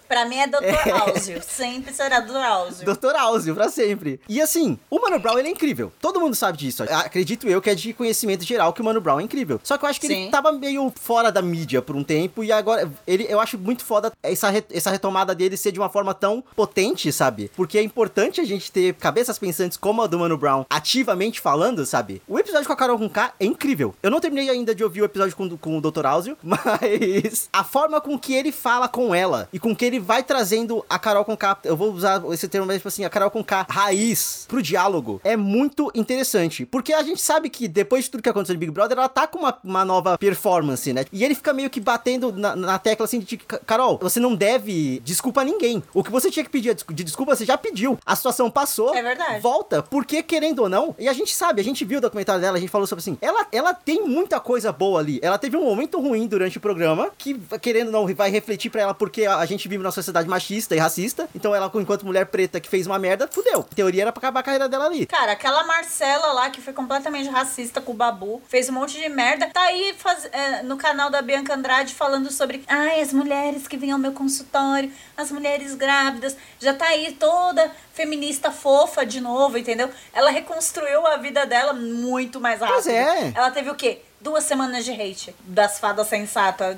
Pra 0.08 0.26
mim 0.26 0.38
é 0.38 0.48
Dr. 0.48 0.92
Áuzio. 1.08 1.42
Sempre 1.44 1.94
será 1.94 2.20
Dr. 2.20 2.36
Áuzio. 2.38 2.86
Dr. 2.86 3.16
Áuzio, 3.18 3.56
pra 3.56 3.70
sempre. 3.70 4.20
E 4.30 4.42
assim, 4.42 4.78
o 4.90 5.00
Mano 5.00 5.20
Brown, 5.20 5.38
ele 5.40 5.48
é 5.48 5.52
incrível. 5.52 5.92
Todo 6.00 6.20
mundo 6.20 6.36
sabe 6.36 6.58
disso. 6.58 6.84
Acredito 6.84 7.48
eu 7.48 7.62
que 7.62 7.70
é 7.70 7.76
de 7.76 7.94
conhecimento 7.94 8.44
geral 8.44 8.74
que 8.74 8.82
o 8.82 8.86
Mano 8.86 9.02
Brown 9.02 9.20
é 9.20 9.24
incrível. 9.24 9.60
Só 9.64 9.78
que 9.78 9.86
eu 9.86 9.90
acho 9.90 10.00
que 10.00 10.08
ele 10.08 10.16
Sim. 10.26 10.30
tava 10.32 10.52
meio 10.52 10.92
fora 11.00 11.32
da 11.32 11.42
mídia 11.42 11.82
por 11.82 11.96
um 11.96 12.04
tempo 12.04 12.44
e 12.44 12.52
agora 12.52 12.92
ele, 13.08 13.26
eu 13.30 13.40
acho 13.40 13.58
muito 13.58 13.84
foda 13.84 14.12
essa, 14.22 14.50
re- 14.50 14.64
essa 14.72 14.90
retomada 14.92 15.34
dele 15.36 15.58
ser 15.58 15.72
de 15.72 15.80
uma 15.80 15.90
forma 15.90 16.14
tão 16.14 16.44
potente, 16.56 17.12
sabe? 17.12 17.50
Porque 17.56 17.78
é 17.78 17.82
importante 17.82 18.42
a 18.42 18.46
gente 18.46 18.72
ter 18.72 18.94
cabeças 18.96 19.38
pensantes 19.40 19.78
como 19.78 20.02
a 20.02 20.08
do 20.08 20.20
Mano 20.20 20.38
Brown 20.38 20.66
ativamente 20.70 21.40
falando, 21.42 21.86
sabe? 21.86 22.22
O 22.28 22.38
episódio 22.40 22.68
com 22.68 22.74
a 22.74 22.76
Carol 22.76 22.98
com 22.98 23.10
K 23.10 23.34
é 23.40 23.46
incrível. 23.46 23.96
Eu 24.04 24.12
não 24.12 24.20
terminei 24.20 24.50
ainda 24.50 24.74
de 24.76 24.84
ouvir 24.84 25.02
o 25.02 25.06
episódio 25.06 25.36
com, 25.36 25.58
com 25.58 25.78
o 25.78 25.82
Dr. 25.82 26.06
Áuzio, 26.06 26.38
mas 26.44 27.50
a 27.52 27.64
forma 27.64 28.00
com 28.02 28.18
que 28.18 28.34
ele 28.34 28.52
fala 28.52 28.88
com 28.88 29.14
ela 29.14 29.48
e 29.52 29.60
com 29.60 29.76
que 29.76 29.86
ele 29.86 29.95
ele 29.96 30.00
vai 30.00 30.24
trazendo 30.24 30.86
a 30.90 31.00
Carol 31.00 31.24
com 31.24 31.36
K, 31.36 31.58
eu 31.64 31.76
vou 31.76 31.92
usar 31.92 32.22
esse 32.32 32.48
termo, 32.48 32.68
mas 32.68 32.78
tipo 32.78 32.88
assim, 32.88 33.06
a 33.06 33.10
Carol 33.10 33.32
com 33.32 33.44
K 33.44 33.66
raiz 33.70 34.46
pro 34.48 34.62
diálogo. 34.62 35.22
É 35.24 35.38
muito 35.38 35.92
interessante, 35.96 36.66
porque 36.66 36.94
a 36.94 37.02
gente 37.02 37.22
sabe 37.22 37.50
que 37.50 37.68
depois 37.68 38.06
de 38.06 38.12
tudo 38.12 38.22
que 38.22 38.30
aconteceu 38.30 38.54
no 38.54 38.60
Big 38.60 38.72
Brother, 38.72 38.98
ela 38.98 39.10
tá 39.10 39.26
com 39.26 39.40
uma, 39.40 39.58
uma 39.64 39.86
nova 39.86 40.18
performance, 40.18 40.92
né? 40.92 41.06
E 41.12 41.24
ele 41.24 41.36
fica 41.36 41.54
meio 41.54 41.70
que 41.70 41.80
batendo 41.80 42.32
na, 42.32 42.56
na 42.56 42.80
tecla 42.80 43.06
assim 43.06 43.20
de 43.20 43.38
Carol, 43.38 43.98
você 44.02 44.20
não 44.20 44.36
deve 44.36 45.00
desculpa 45.04 45.42
a 45.42 45.44
ninguém. 45.44 45.82
O 45.94 46.04
que 46.04 46.12
você 46.12 46.30
tinha 46.30 46.44
que 46.44 46.50
pedir 46.50 46.76
de 46.76 47.04
desculpa, 47.04 47.36
você 47.36 47.46
já 47.46 47.58
pediu. 47.58 47.98
A 48.06 48.16
situação 48.16 48.52
passou. 48.52 48.94
É 48.94 49.02
verdade. 49.02 49.40
Volta, 49.40 49.82
porque 49.82 50.22
querendo 50.22 50.60
ou 50.60 50.70
não, 50.70 50.96
e 51.00 51.08
a 51.08 51.14
gente 51.14 51.34
sabe, 51.34 51.62
a 51.62 51.64
gente 51.64 51.86
viu 51.86 52.00
o 52.00 52.02
documentário 52.02 52.42
dela, 52.42 52.58
a 52.58 52.60
gente 52.60 52.70
falou 52.70 52.88
sobre 52.88 53.02
assim, 53.02 53.18
ela, 53.22 53.48
ela 53.52 53.74
tem 53.74 54.04
muita 54.04 54.40
coisa 54.40 54.72
boa 54.72 55.00
ali. 55.00 55.20
Ela 55.22 55.38
teve 55.38 55.56
um 55.56 55.64
momento 55.64 56.00
ruim 56.00 56.28
durante 56.28 56.58
o 56.58 56.62
programa, 56.62 57.12
que 57.18 57.40
querendo 57.62 57.88
ou 57.88 57.94
não, 57.94 58.16
vai 58.16 58.30
refletir 58.30 58.70
para 58.70 58.82
ela 58.82 58.94
porque 58.94 59.26
a, 59.26 59.38
a 59.38 59.46
gente 59.46 59.68
vive 59.68 59.84
numa 59.86 59.92
sociedade 59.92 60.28
machista 60.28 60.76
e 60.76 60.80
racista. 60.80 61.30
Então 61.34 61.56
ela, 61.56 61.72
enquanto 61.76 62.06
mulher 62.06 62.26
preta 62.26 62.60
que 62.60 62.68
fez 62.68 62.86
uma 62.86 63.00
merda, 63.00 63.28
fudeu. 63.32 63.66
Em 63.72 63.76
teoria 63.76 64.04
era 64.04 64.12
pra 64.12 64.20
acabar 64.20 64.40
a 64.42 64.44
carreira 64.44 64.68
dela 64.68 64.86
ali. 64.86 65.06
Cara, 65.06 65.32
aquela 65.32 65.64
Marcela 65.64 66.34
lá 66.34 66.50
que 66.50 66.62
foi 66.62 66.74
completamente 66.74 67.30
racista 67.30 67.80
com 67.80 67.92
o 67.92 67.96
Babu, 67.96 68.42
fez 68.48 68.70
um 68.70 68.74
monte 68.74 69.00
de 69.00 69.08
merda, 69.10 69.50
tá 69.54 69.62
aí 69.62 69.96
faz, 69.98 70.26
é, 70.26 70.64
no 70.64 70.78
canal 70.78 71.10
da 71.10 71.22
Bianca 71.22 71.54
Andrade 71.54 71.94
falando 71.94 72.32
sobre 72.32 72.64
ai, 72.68 73.02
as 73.02 73.14
mulheres 73.14 73.68
que 73.68 73.78
vêm 73.78 73.92
ao 73.92 74.00
meu 74.00 74.12
consultório, 74.12 74.92
as 75.16 75.32
mulheres 75.32 75.76
grávidas, 75.76 76.36
já 76.60 76.74
tá 76.74 76.88
aí 76.88 77.14
toda 77.14 77.72
feminista 77.94 78.52
fofa 78.52 79.06
de 79.06 79.22
novo, 79.22 79.58
entendeu? 79.58 79.90
Ela 80.14 80.32
reconstruiu 80.32 81.06
a 81.08 81.18
vida 81.18 81.46
dela 81.46 81.74
muito 81.74 82.42
mais 82.42 82.60
rápido. 82.60 82.76
Pois 82.76 82.88
é. 82.88 83.32
Ela 83.34 83.52
teve 83.52 83.70
o 83.70 83.76
quê? 83.76 84.02
Duas 84.20 84.44
semanas 84.44 84.84
de 84.84 84.92
hate 84.92 85.36
das 85.42 85.80
fadas 85.80 86.08
sensatas. 86.08 86.76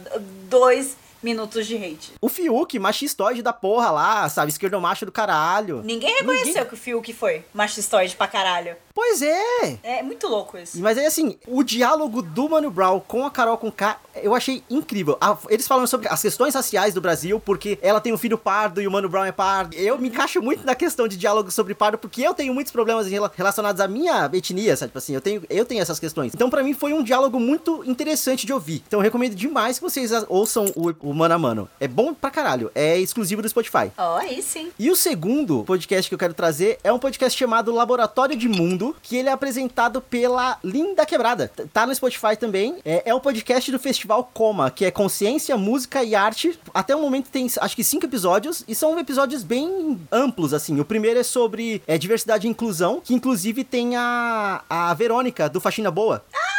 Dois 0.50 0.96
minutos 1.28 1.68
de 1.68 1.76
hate. 1.76 2.13
O 2.22 2.30
Fiuk, 2.30 2.80
machistoide 2.80 3.42
da 3.42 3.52
porra 3.52 3.92
lá, 3.92 4.30
sabe? 4.30 4.50
Esquerdo 4.50 4.80
macho 4.80 5.06
do 5.06 5.12
caralho. 5.12 5.82
Ninguém 5.84 6.16
reconheceu 6.16 6.48
Ninguém... 6.48 6.66
que 6.66 6.74
o 6.74 6.78
Fiuk 6.78 7.13
foi 7.13 7.44
machistoide 7.54 8.16
pra 8.16 8.28
caralho. 8.28 8.78
Pois 8.94 9.22
é! 9.22 9.78
É 9.84 10.02
muito 10.02 10.28
louco 10.28 10.58
isso. 10.58 10.80
Mas 10.80 10.98
aí, 10.98 11.06
assim, 11.06 11.38
o 11.46 11.62
diálogo 11.63 12.22
do 12.22 12.50
Mano 12.50 12.72
Brown 12.72 13.00
com 13.02 13.26
a 13.26 13.30
Carol 13.30 13.58
com 13.58 13.70
K, 13.70 14.00
eu 14.23 14.36
achei 14.36 14.63
incrível. 14.69 15.17
Eles 15.49 15.67
falam 15.67 15.88
sobre 15.88 16.08
as 16.08 16.21
questões 16.21 16.56
raciais 16.56 16.93
do 16.93 17.01
Brasil, 17.01 17.39
porque 17.39 17.77
ela 17.82 18.01
tem 18.01 18.13
um 18.13 18.17
filho 18.17 18.38
pardo 18.38 18.82
e 18.82 18.88
o 18.88 18.91
Mano 18.91 19.10
Brown 19.10 19.25
é 19.25 19.32
pardo. 19.32 19.75
Eu 19.75 19.97
me 19.97 20.10
encaixo 20.10 20.41
muito 20.41 20.65
na 20.65 20.75
questão 20.75 21.08
de 21.08 21.17
diálogo 21.17 21.51
sobre 21.51 21.73
pardo, 21.73 21.97
porque 21.97 22.21
eu 22.21 22.34
tenho 22.34 22.53
muitos 22.53 22.71
problemas 22.71 23.08
relacionados 23.36 23.82
à 23.82 23.88
minha 23.88 24.30
etnia, 24.34 24.75
sabe? 24.75 24.89
Tipo 24.89 24.97
assim, 24.97 25.13
eu 25.13 25.21
tenho, 25.21 25.43
eu 25.49 25.65
tenho 25.65 25.82
essas 25.82 25.99
questões. 25.99 26.34
Então, 26.34 26.49
para 26.49 26.63
mim, 26.63 26.73
foi 26.73 26.93
um 26.93 27.03
diálogo 27.03 27.39
muito 27.39 27.84
interessante 27.86 28.45
de 28.45 28.53
ouvir. 28.53 28.84
Então, 28.88 28.99
eu 28.99 29.03
recomendo 29.03 29.36
demais 29.36 29.77
que 29.77 29.84
vocês 29.84 30.12
ouçam 30.27 30.71
o, 30.75 30.93
o 31.01 31.13
Mano 31.13 31.36
a 31.36 31.38
Mano. 31.38 31.69
É 31.80 31.88
bom 31.88 32.13
pra 32.13 32.30
caralho. 32.30 32.71
É 32.73 32.97
exclusivo 32.97 33.41
do 33.41 33.49
Spotify. 33.49 33.91
Oh, 33.97 34.17
aí 34.17 34.41
sim. 34.41 34.71
E 34.77 34.89
o 34.89 34.95
segundo 34.95 35.63
podcast 35.63 36.10
que 36.10 36.15
eu 36.15 36.19
quero 36.19 36.34
trazer 36.34 36.80
é 36.84 36.91
um 36.91 36.99
podcast 36.99 37.38
chamado 37.38 37.71
Laboratório 37.71 38.36
de 38.36 38.47
Mundo 38.47 38.95
que 39.01 39.17
ele 39.17 39.30
é 39.30 39.32
apresentado 39.32 40.01
pela 40.01 40.58
Linda 40.63 41.06
Quebrada. 41.06 41.51
Tá 41.73 41.86
no 41.86 41.93
Spotify 41.93 42.36
também. 42.38 42.77
É, 42.84 43.03
é 43.10 43.13
o 43.13 43.19
podcast 43.19 43.71
do 43.71 43.80
Festival 43.80 44.07
Coma, 44.34 44.72
que 44.72 44.86
é 44.86 44.91
Consciência, 44.91 45.58
Música 45.58 46.04
e 46.04 46.15
Arte. 46.15 46.58
Até 46.74 46.96
o 46.96 47.02
momento 47.02 47.30
tem, 47.30 47.48
acho 47.60 47.76
que, 47.76 47.84
cinco 47.84 48.06
episódios, 48.06 48.63
e 48.67 48.74
são 48.74 48.98
episódios 49.00 49.43
bem 49.43 50.00
amplos, 50.12 50.54
assim. 50.54 50.80
O 50.80 50.86
primeiro 50.86 51.20
é 51.20 51.24
sobre 51.24 51.82
é, 51.88 51.98
diversidade 51.98 52.48
e 52.48 52.50
inclusão, 52.50 53.02
que 53.04 53.13
inclusive 53.13 53.63
tem 53.63 53.96
a, 53.96 54.63
a 54.70 54.93
Verônica, 54.93 55.50
do 55.50 55.60
Faxina 55.60 55.91
Boa. 55.91 56.24
Ah! 56.34 56.57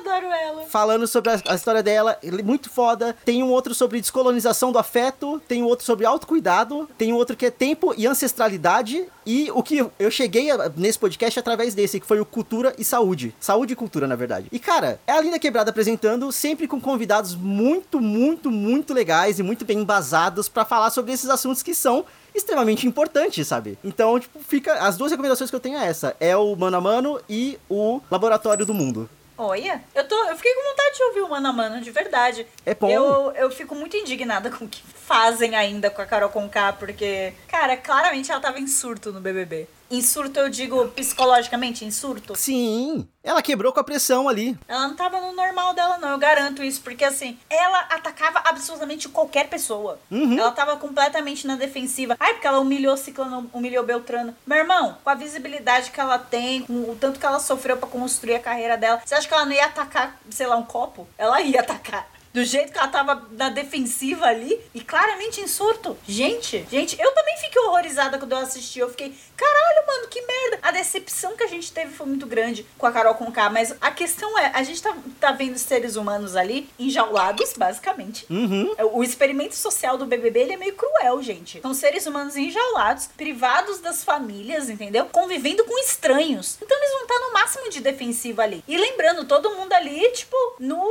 Adoro 0.00 0.26
ela. 0.26 0.62
Falando 0.66 1.06
sobre 1.06 1.30
a, 1.30 1.40
a, 1.48 1.54
história 1.54 1.82
dela, 1.82 2.18
muito 2.44 2.70
foda. 2.70 3.16
Tem 3.24 3.42
um 3.42 3.48
outro 3.48 3.74
sobre 3.74 4.00
descolonização 4.00 4.72
do 4.72 4.78
afeto, 4.78 5.40
tem 5.46 5.62
um 5.62 5.66
outro 5.66 5.84
sobre 5.84 6.06
autocuidado, 6.06 6.88
tem 6.98 7.12
um 7.12 7.16
outro 7.16 7.36
que 7.36 7.46
é 7.46 7.50
tempo 7.50 7.94
e 7.96 8.06
ancestralidade. 8.06 9.06
E 9.24 9.50
o 9.52 9.62
que 9.62 9.86
eu 9.98 10.10
cheguei 10.10 10.50
a, 10.50 10.70
nesse 10.76 10.98
podcast 10.98 11.38
através 11.38 11.74
desse, 11.74 12.00
que 12.00 12.06
foi 12.06 12.20
o 12.20 12.24
Cultura 12.24 12.74
e 12.78 12.84
Saúde. 12.84 13.34
Saúde 13.38 13.74
e 13.74 13.76
Cultura, 13.76 14.06
na 14.06 14.16
verdade. 14.16 14.48
E, 14.50 14.58
cara, 14.58 15.00
é 15.06 15.12
a 15.12 15.20
Linda 15.20 15.38
Quebrada 15.38 15.70
apresentando, 15.70 16.32
sempre 16.32 16.66
com 16.66 16.80
convidados 16.80 17.34
muito, 17.34 18.00
muito, 18.00 18.50
muito 18.50 18.94
legais 18.94 19.38
e 19.38 19.42
muito 19.42 19.64
bem 19.64 19.78
embasados 19.78 20.48
para 20.48 20.64
falar 20.64 20.90
sobre 20.90 21.12
esses 21.12 21.28
assuntos 21.28 21.62
que 21.62 21.74
são 21.74 22.04
extremamente 22.34 22.86
importantes, 22.86 23.46
sabe? 23.46 23.78
Então, 23.84 24.18
tipo, 24.18 24.40
fica. 24.40 24.74
As 24.74 24.96
duas 24.96 25.10
recomendações 25.10 25.50
que 25.50 25.56
eu 25.56 25.60
tenho 25.60 25.78
é 25.78 25.86
essa: 25.86 26.16
é 26.18 26.36
o 26.36 26.54
Mano 26.56 26.76
a 26.76 26.80
Mano 26.80 27.20
e 27.28 27.58
o 27.68 28.00
Laboratório 28.10 28.64
do 28.64 28.72
Mundo. 28.74 29.08
Olha, 29.42 29.82
eu, 29.94 30.06
tô, 30.06 30.14
eu 30.28 30.36
fiquei 30.36 30.52
com 30.52 30.62
vontade 30.68 30.96
de 30.96 31.02
ouvir 31.04 31.20
o 31.22 31.28
Mano 31.30 31.48
a 31.48 31.52
Mano, 31.54 31.80
de 31.80 31.90
verdade. 31.90 32.46
É 32.66 32.74
bom. 32.74 32.90
Eu, 32.90 33.32
eu 33.32 33.50
fico 33.50 33.74
muito 33.74 33.96
indignada 33.96 34.50
com 34.50 34.66
o 34.66 34.68
que 34.68 34.82
fazem 34.82 35.56
ainda 35.56 35.88
com 35.88 36.02
a 36.02 36.04
Carol 36.04 36.28
Conká, 36.28 36.74
porque, 36.74 37.32
cara, 37.48 37.74
claramente 37.74 38.30
ela 38.30 38.38
tava 38.38 38.60
em 38.60 38.66
surto 38.66 39.10
no 39.10 39.18
BBB. 39.18 39.66
Em 39.90 40.00
surto 40.02 40.38
eu 40.38 40.48
digo 40.48 40.86
psicologicamente, 40.88 41.84
em 41.84 41.90
surto? 41.90 42.36
Sim. 42.36 43.08
Ela 43.24 43.42
quebrou 43.42 43.72
com 43.72 43.80
a 43.80 43.84
pressão 43.84 44.28
ali. 44.28 44.56
Ela 44.68 44.88
não 44.88 44.94
tava 44.94 45.20
no 45.20 45.32
normal 45.32 45.74
dela, 45.74 45.98
não. 45.98 46.10
Eu 46.10 46.18
garanto 46.18 46.62
isso. 46.62 46.80
Porque, 46.80 47.04
assim, 47.04 47.36
ela 47.50 47.80
atacava 47.90 48.40
absolutamente 48.44 49.08
qualquer 49.08 49.48
pessoa. 49.48 49.98
Uhum. 50.10 50.38
Ela 50.38 50.52
tava 50.52 50.76
completamente 50.76 51.46
na 51.46 51.56
defensiva. 51.56 52.16
Ai, 52.20 52.34
porque 52.34 52.46
ela 52.46 52.60
humilhou 52.60 52.96
Ciclano, 52.96 53.50
humilhou 53.52 53.84
Beltrano. 53.84 54.34
Meu 54.46 54.58
irmão, 54.58 54.96
com 55.02 55.10
a 55.10 55.14
visibilidade 55.14 55.90
que 55.90 56.00
ela 56.00 56.18
tem, 56.18 56.62
com 56.62 56.72
o 56.72 56.96
tanto 56.98 57.18
que 57.18 57.26
ela 57.26 57.40
sofreu 57.40 57.76
para 57.76 57.88
construir 57.88 58.36
a 58.36 58.40
carreira 58.40 58.76
dela, 58.76 59.02
você 59.04 59.14
acha 59.14 59.26
que 59.26 59.34
ela 59.34 59.44
não 59.44 59.52
ia 59.52 59.66
atacar, 59.66 60.18
sei 60.30 60.46
lá, 60.46 60.56
um 60.56 60.64
copo? 60.64 61.06
Ela 61.18 61.42
ia 61.42 61.60
atacar 61.60 62.08
do 62.32 62.44
jeito 62.44 62.72
que 62.72 62.78
ela 62.78 62.88
tava 62.88 63.26
na 63.32 63.48
defensiva 63.48 64.26
ali 64.26 64.60
e 64.74 64.80
claramente 64.80 65.40
em 65.40 65.46
surto. 65.46 65.96
Gente, 66.06 66.66
gente, 66.70 67.00
eu 67.00 67.12
também 67.12 67.36
fiquei 67.38 67.60
horrorizada 67.62 68.18
quando 68.18 68.32
eu 68.32 68.38
assisti. 68.38 68.78
Eu 68.78 68.88
fiquei, 68.90 69.14
caralho, 69.36 69.86
mano, 69.86 70.08
que 70.08 70.20
merda. 70.22 70.58
A 70.62 70.70
decepção 70.70 71.36
que 71.36 71.42
a 71.42 71.48
gente 71.48 71.72
teve 71.72 71.92
foi 71.92 72.06
muito 72.06 72.26
grande 72.26 72.66
com 72.78 72.86
a 72.86 72.92
Carol 72.92 73.14
Conká, 73.14 73.50
mas 73.50 73.74
a 73.80 73.90
questão 73.90 74.38
é, 74.38 74.52
a 74.54 74.62
gente 74.62 74.82
tá, 74.82 74.96
tá 75.18 75.32
vendo 75.32 75.58
seres 75.58 75.96
humanos 75.96 76.36
ali 76.36 76.68
enjaulados, 76.78 77.52
basicamente. 77.56 78.26
Uhum. 78.30 78.74
O 78.92 79.02
experimento 79.02 79.56
social 79.56 79.98
do 79.98 80.06
BBB, 80.06 80.40
ele 80.40 80.52
é 80.52 80.56
meio 80.56 80.74
cruel, 80.74 81.22
gente. 81.22 81.60
São 81.60 81.74
seres 81.74 82.06
humanos 82.06 82.36
enjaulados, 82.36 83.08
privados 83.16 83.80
das 83.80 84.04
famílias, 84.04 84.68
entendeu? 84.68 85.06
Convivendo 85.06 85.64
com 85.64 85.78
estranhos. 85.78 86.58
Então 86.62 86.76
eles 86.78 86.92
vão 86.92 87.02
estar 87.02 87.18
no 87.18 87.32
máximo 87.32 87.70
de 87.70 87.80
defensiva 87.80 88.42
ali. 88.42 88.62
E 88.68 88.76
lembrando, 88.76 89.24
todo 89.24 89.56
mundo 89.56 89.72
ali, 89.72 90.10
tipo, 90.12 90.36
no 90.58 90.86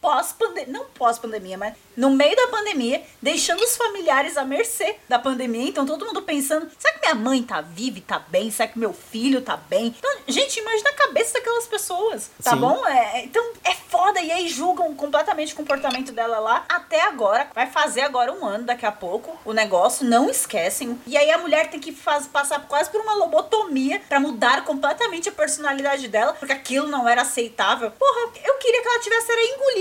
pós-pandemia, 0.00 0.72
não 0.72 0.84
pós-pandemia, 0.86 1.58
mas 1.58 1.74
no 1.96 2.10
meio 2.10 2.34
da 2.34 2.48
pandemia, 2.48 3.02
deixando 3.20 3.62
os 3.62 3.76
familiares 3.76 4.36
à 4.36 4.44
mercê 4.44 4.96
da 5.08 5.18
pandemia. 5.18 5.68
Então 5.68 5.84
todo 5.84 6.06
mundo 6.06 6.22
pensando: 6.22 6.70
será 6.78 6.94
que 6.94 7.00
minha 7.00 7.14
mãe 7.14 7.42
tá 7.42 7.60
viva 7.60 7.98
e 7.98 8.00
tá 8.00 8.18
bem? 8.18 8.50
Será 8.50 8.68
que 8.68 8.78
meu 8.78 8.92
filho 8.92 9.42
tá 9.42 9.56
bem? 9.56 9.94
Então, 9.98 10.10
gente, 10.26 10.58
imagina 10.58 10.90
a 10.90 10.94
cabeça 10.94 11.34
daquelas 11.34 11.66
pessoas, 11.66 12.30
tá 12.42 12.52
Sim. 12.52 12.56
bom? 12.56 12.86
É, 12.86 13.18
é, 13.18 13.24
então 13.24 13.44
é 13.64 13.74
foda. 13.74 14.20
E 14.20 14.30
aí 14.32 14.48
julgam 14.48 14.94
completamente 14.94 15.52
o 15.52 15.56
comportamento 15.56 16.12
dela 16.12 16.38
lá 16.38 16.64
até 16.68 17.02
agora. 17.02 17.48
Vai 17.54 17.66
fazer 17.66 18.00
agora 18.02 18.32
um 18.32 18.44
ano 18.44 18.64
daqui 18.64 18.86
a 18.86 18.92
pouco 18.92 19.38
o 19.44 19.52
negócio, 19.52 20.06
não 20.06 20.30
esquecem. 20.30 20.98
E 21.06 21.16
aí 21.16 21.30
a 21.30 21.38
mulher 21.38 21.70
tem 21.70 21.80
que 21.80 21.92
faz, 21.92 22.26
passar 22.26 22.66
quase 22.66 22.90
por 22.90 23.00
uma 23.00 23.14
lobotomia 23.14 24.00
para 24.08 24.20
mudar 24.20 24.64
completamente 24.64 25.28
a 25.28 25.32
personalidade 25.32 26.08
dela, 26.08 26.32
porque 26.32 26.52
aquilo 26.52 26.86
não 26.86 27.08
era 27.08 27.22
aceitável. 27.22 27.90
Porra, 27.90 28.32
eu 28.44 28.54
queria 28.54 28.82
que 28.82 28.88
ela 28.88 29.00
tivesse 29.00 29.32
era 29.32 29.40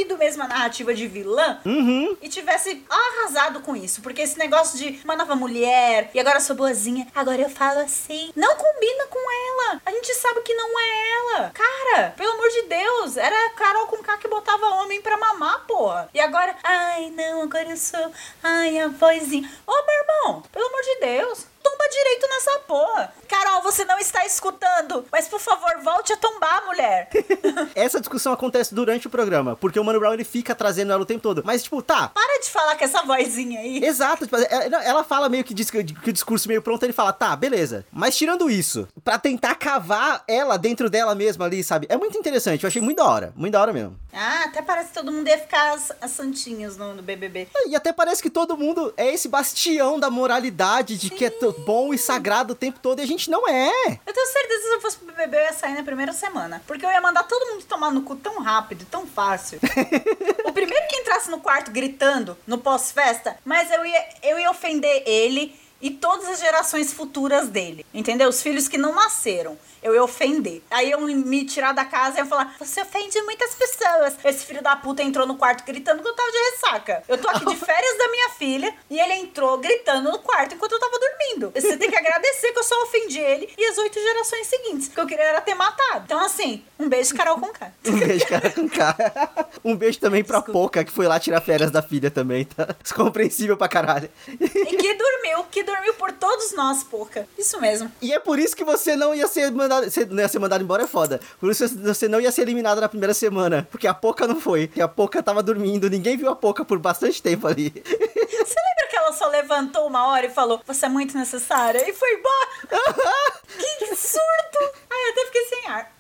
engolido 0.10 0.18
mesmo 0.18 0.44
a 0.44 0.48
narrativa 0.48 0.94
de 0.94 1.08
vilã. 1.08 1.60
Uhum 1.66 2.18
e 2.22 2.28
tivesse 2.28 2.84
arrasado 2.90 3.62
com 3.62 3.76
isso. 3.76 4.02
Porque 4.02 4.22
esse 4.22 4.38
negócio 4.38 4.78
de 4.78 5.00
uma 5.04 5.16
nova 5.16 5.36
mulher 5.36 6.10
e 6.14 6.20
agora 6.20 6.38
eu 6.38 6.42
sou 6.42 6.56
boazinha, 6.56 7.08
agora 7.14 7.42
eu 7.42 7.50
falo 7.50 7.80
assim, 7.80 8.32
não 8.36 8.56
combina 8.56 9.08
com 9.10 9.20
ela. 9.20 9.82
A 9.86 9.92
gente 9.92 10.14
sabe 10.16 10.42
que 10.42 10.54
não 10.54 10.80
é 10.80 11.10
ela. 11.12 11.52
Cara, 11.52 12.14
pelo 12.18 12.34
amor 12.34 12.50
de 12.50 12.62
Deus, 12.64 13.18
era 13.18 13.50
Carol 13.52 13.88
com 13.88 13.98
K 13.98 14.18
que 14.18 14.28
botava 14.28 14.66
homem 14.82 15.02
pra 15.02 15.18
mamar, 15.18 15.66
porra. 15.66 16.10
E 16.14 16.20
agora, 16.20 16.56
ai 16.64 17.10
não, 17.12 17.44
agora 17.44 17.70
eu 17.70 17.78
sou, 17.78 18.12
ai 18.42 18.80
a 18.80 18.88
vozinha. 18.88 19.50
Ô, 19.66 19.72
meu 19.72 19.96
irmão, 19.96 20.44
pelo 20.52 20.68
amor 20.68 20.82
de 20.82 21.00
Deus 21.02 21.49
tomba 21.62 21.84
direito 21.92 22.28
nessa 22.28 22.60
porra. 22.60 23.14
Carol, 23.28 23.62
você 23.62 23.86
não 23.86 23.98
está 24.00 24.26
escutando, 24.26 25.06
mas 25.12 25.28
por 25.28 25.40
favor, 25.40 25.72
volte 25.84 26.14
a 26.14 26.18
tombar, 26.18 26.66
mulher. 26.66 27.10
essa 27.76 28.00
discussão 28.00 28.34
acontece 28.34 28.74
durante 28.74 29.08
o 29.08 29.10
programa, 29.10 29.56
porque 29.56 29.80
o 29.80 29.84
Mano 29.84 30.00
Brown 30.00 30.14
ele 30.14 30.24
fica 30.24 30.56
trazendo 30.56 30.92
ela 30.92 31.02
o 31.02 31.06
tempo 31.06 31.22
todo. 31.22 31.44
Mas, 31.46 31.64
tipo, 31.64 31.82
tá. 31.82 32.10
Para 32.10 32.29
de 32.40 32.50
falar 32.50 32.76
com 32.76 32.84
essa 32.84 33.02
vozinha 33.04 33.60
aí. 33.60 33.84
Exato. 33.84 34.26
Tipo, 34.26 34.38
ela 34.38 35.04
fala 35.04 35.30
meio 35.30 35.44
que 35.44 35.54
diz 35.54 35.70
que 35.70 35.78
o 35.80 36.14
discurso 36.14 36.48
meio 36.48 36.62
pronto, 36.62 36.84
ele 36.84 36.94
fala, 36.94 37.14
tá, 37.14 37.36
beleza. 37.36 37.86
Mas 37.92 38.18
tirando 38.18 38.50
isso, 38.50 38.88
para 39.04 39.18
tentar 39.18 39.56
cavar 39.56 40.24
ela 40.28 40.58
dentro 40.58 40.90
dela 40.90 41.16
mesma 41.16 41.46
ali, 41.46 41.64
sabe? 41.64 41.88
É 41.90 41.98
muito 41.98 42.18
interessante. 42.18 42.64
Eu 42.64 42.68
achei 42.68 42.82
muito 42.82 42.98
da 42.98 43.06
hora. 43.06 43.34
Muito 43.36 43.54
da 43.54 43.62
hora 43.62 43.74
mesmo. 43.74 43.98
Ah, 44.12 44.44
até 44.46 44.62
parece 44.62 44.90
que 44.90 44.96
todo 44.96 45.12
mundo 45.12 45.28
ia 45.28 45.38
ficar 45.38 45.74
as, 45.74 45.92
as 46.02 46.12
santinhas 46.12 46.78
no, 46.78 46.96
no 46.96 47.02
BBB. 47.02 47.48
E 47.68 47.76
até 47.76 47.94
parece 47.94 48.22
que 48.22 48.30
todo 48.30 48.58
mundo 48.58 48.94
é 48.98 49.14
esse 49.14 49.28
bastião 49.28 50.00
da 50.00 50.10
moralidade, 50.10 50.98
de 50.98 51.10
Sim. 51.10 51.16
que 51.16 51.26
é 51.26 51.30
bom 51.66 51.94
e 51.94 51.98
sagrado 51.98 52.54
o 52.54 52.56
tempo 52.56 52.80
todo 52.80 53.00
e 53.00 53.04
a 53.04 53.08
gente 53.08 53.30
não 53.30 53.48
é. 53.48 54.00
Eu 54.06 54.14
tenho 54.14 54.28
certeza 54.28 54.62
que 54.62 54.68
se 54.68 54.74
eu 54.74 54.82
fosse 54.82 54.98
pro 54.98 55.08
BBB, 55.08 55.38
eu 55.38 55.42
ia 55.42 55.54
sair 55.54 55.74
na 55.76 55.84
primeira 55.84 56.12
semana. 56.14 56.62
Porque 56.66 56.86
eu 56.86 56.90
ia 56.90 57.02
mandar 57.02 57.24
todo 57.24 57.54
mundo 57.54 57.64
tomar 57.66 57.92
no 57.92 58.02
cu 58.02 58.16
tão 58.16 58.42
rápido, 58.42 58.86
tão 58.90 59.06
fácil. 59.06 59.60
o 60.46 60.52
primeiro 60.52 60.88
que 60.88 60.96
entrasse 60.98 61.30
no 61.30 61.40
quarto 61.40 61.72
gritando 61.72 62.29
no 62.48 62.58
pós-festa, 62.58 63.38
mas 63.46 63.72
eu 63.72 63.86
ia, 63.86 64.06
eu 64.24 64.40
ia 64.40 64.52
ofender 64.52 65.04
ele 65.06 65.56
e 65.82 65.90
todas 65.92 66.28
as 66.28 66.40
gerações 66.40 66.92
futuras 66.92 67.48
dele. 67.48 67.86
Entendeu? 67.94 68.30
Os 68.30 68.42
filhos 68.42 68.68
que 68.68 68.78
não 68.78 68.94
nasceram. 68.94 69.58
Eu 69.82 69.94
ia 69.94 70.04
ofender. 70.04 70.62
Aí 70.70 70.92
eu 70.92 71.00
me 71.02 71.46
tirar 71.46 71.74
da 71.74 71.86
casa 71.86 72.18
e 72.18 72.22
eu 72.22 72.26
falar: 72.26 72.56
Você 72.60 72.82
ofende 72.82 73.22
muitas 73.22 73.56
pessoas. 73.56 74.16
Esse 74.24 74.46
filho 74.46 74.62
da 74.62 74.76
puta 74.76 75.02
entrou 75.04 75.26
no 75.26 75.36
quarto 75.36 75.64
gritando 75.66 76.02
que 76.02 76.08
eu 76.08 76.16
tava 76.16 76.32
de 76.32 76.38
ressaca. 76.38 77.04
Eu 77.08 77.18
tô 77.18 77.30
aqui 77.30 77.46
de 77.46 77.56
férias 77.58 77.98
da 77.98 78.08
minha 78.10 78.30
filha 78.32 78.74
e 78.90 79.00
ele 79.00 79.14
entrou 79.14 79.58
gritando 79.58 80.12
no 80.12 80.20
quarto 80.20 80.56
enquanto 80.56 80.74
eu 80.74 80.80
tava 80.80 81.00
dormindo. 81.00 81.52
Você 81.56 81.78
tem 81.78 81.90
que 81.90 81.98
agradecer 81.98 82.52
que 82.52 82.60
eu 82.60 82.64
só 82.64 82.76
ofendi 82.84 83.20
ele 83.20 83.50
e 83.58 83.66
as 83.66 83.78
oito 83.78 84.00
gerações 84.00 84.48
seguintes. 84.48 84.88
Que 84.90 85.00
eu 85.00 85.08
queria 85.08 85.26
era 85.26 85.42
ter 85.42 85.56
matado. 85.56 86.04
Então, 86.06 86.20
assim, 86.20 86.64
um 86.78 86.88
beijo, 86.90 87.16
Carol 87.16 87.40
com 87.40 87.50
K. 87.50 87.72
Um 87.90 88.00
beijo, 88.00 88.26
cara, 88.28 88.50
com 88.52 88.70
K. 88.70 88.96
Um 89.64 89.76
beijo 89.76 90.00
também 90.00 90.24
pra 90.24 90.38
Desculpa. 90.38 90.60
Poca, 90.60 90.84
que 90.84 90.92
foi 90.92 91.08
lá 91.08 91.20
tirar 91.20 91.42
férias 91.42 91.72
da 91.72 91.82
filha 91.82 92.10
também, 92.10 92.46
tá? 92.46 92.76
Compreensível 92.96 93.58
pra 93.58 93.68
caralho. 93.68 94.10
E 94.28 94.38
que 94.78 94.94
dormiu, 94.94 95.44
que 95.52 95.64
dormiu 95.64 95.94
por 95.96 96.12
todos 96.14 96.54
nós, 96.54 96.84
porca. 96.84 97.28
Isso 97.38 97.60
mesmo. 97.60 97.92
E 98.02 98.14
é 98.14 98.20
por 98.20 98.40
isso 98.40 98.56
que 98.56 98.64
você 98.64 98.96
não 98.96 99.14
ia 99.14 99.28
ser 99.28 99.52
mandado. 99.70 99.90
Você 99.90 100.06
não 100.06 100.20
ia 100.20 100.28
ser 100.28 100.40
mandado 100.40 100.64
embora, 100.64 100.84
é 100.84 100.88
foda. 100.88 101.20
Por 101.40 101.52
isso 101.52 101.68
você 101.80 102.08
não 102.08 102.20
ia 102.20 102.32
ser 102.32 102.42
eliminado 102.42 102.82
na 102.82 102.90
primeira 102.90 103.14
semana. 103.14 103.68
Porque 103.72 103.88
a 103.88 103.94
Poca 103.94 104.28
não 104.28 104.42
foi. 104.42 104.68
Porque 104.68 104.82
a 104.82 104.88
Poca 104.88 105.22
tava 105.22 105.44
dormindo. 105.44 105.90
Ninguém 105.90 106.18
viu 106.18 106.30
a 106.30 106.36
Poca 106.36 106.66
por 106.66 106.80
bastante 106.80 107.22
tempo 107.22 107.48
ali. 107.48 107.70
Você 107.86 108.56
lembra 108.56 108.88
que 108.90 108.96
ela 108.96 109.14
só 109.14 109.28
levantou 109.28 109.88
uma 109.88 110.08
hora 110.08 110.26
e 110.26 110.30
falou: 110.30 110.62
Você 110.66 110.86
é 110.86 110.90
muito 110.90 111.18
necessária? 111.18 111.88
E 111.88 111.94
foi 111.94 112.14
embora? 112.14 112.50
que 113.80 113.96
surto! 113.96 114.80
Ai, 114.90 115.08
eu 115.08 115.12
até 115.12 115.26
fiquei 115.26 115.46
sem 115.46 115.68
ar. 115.68 115.99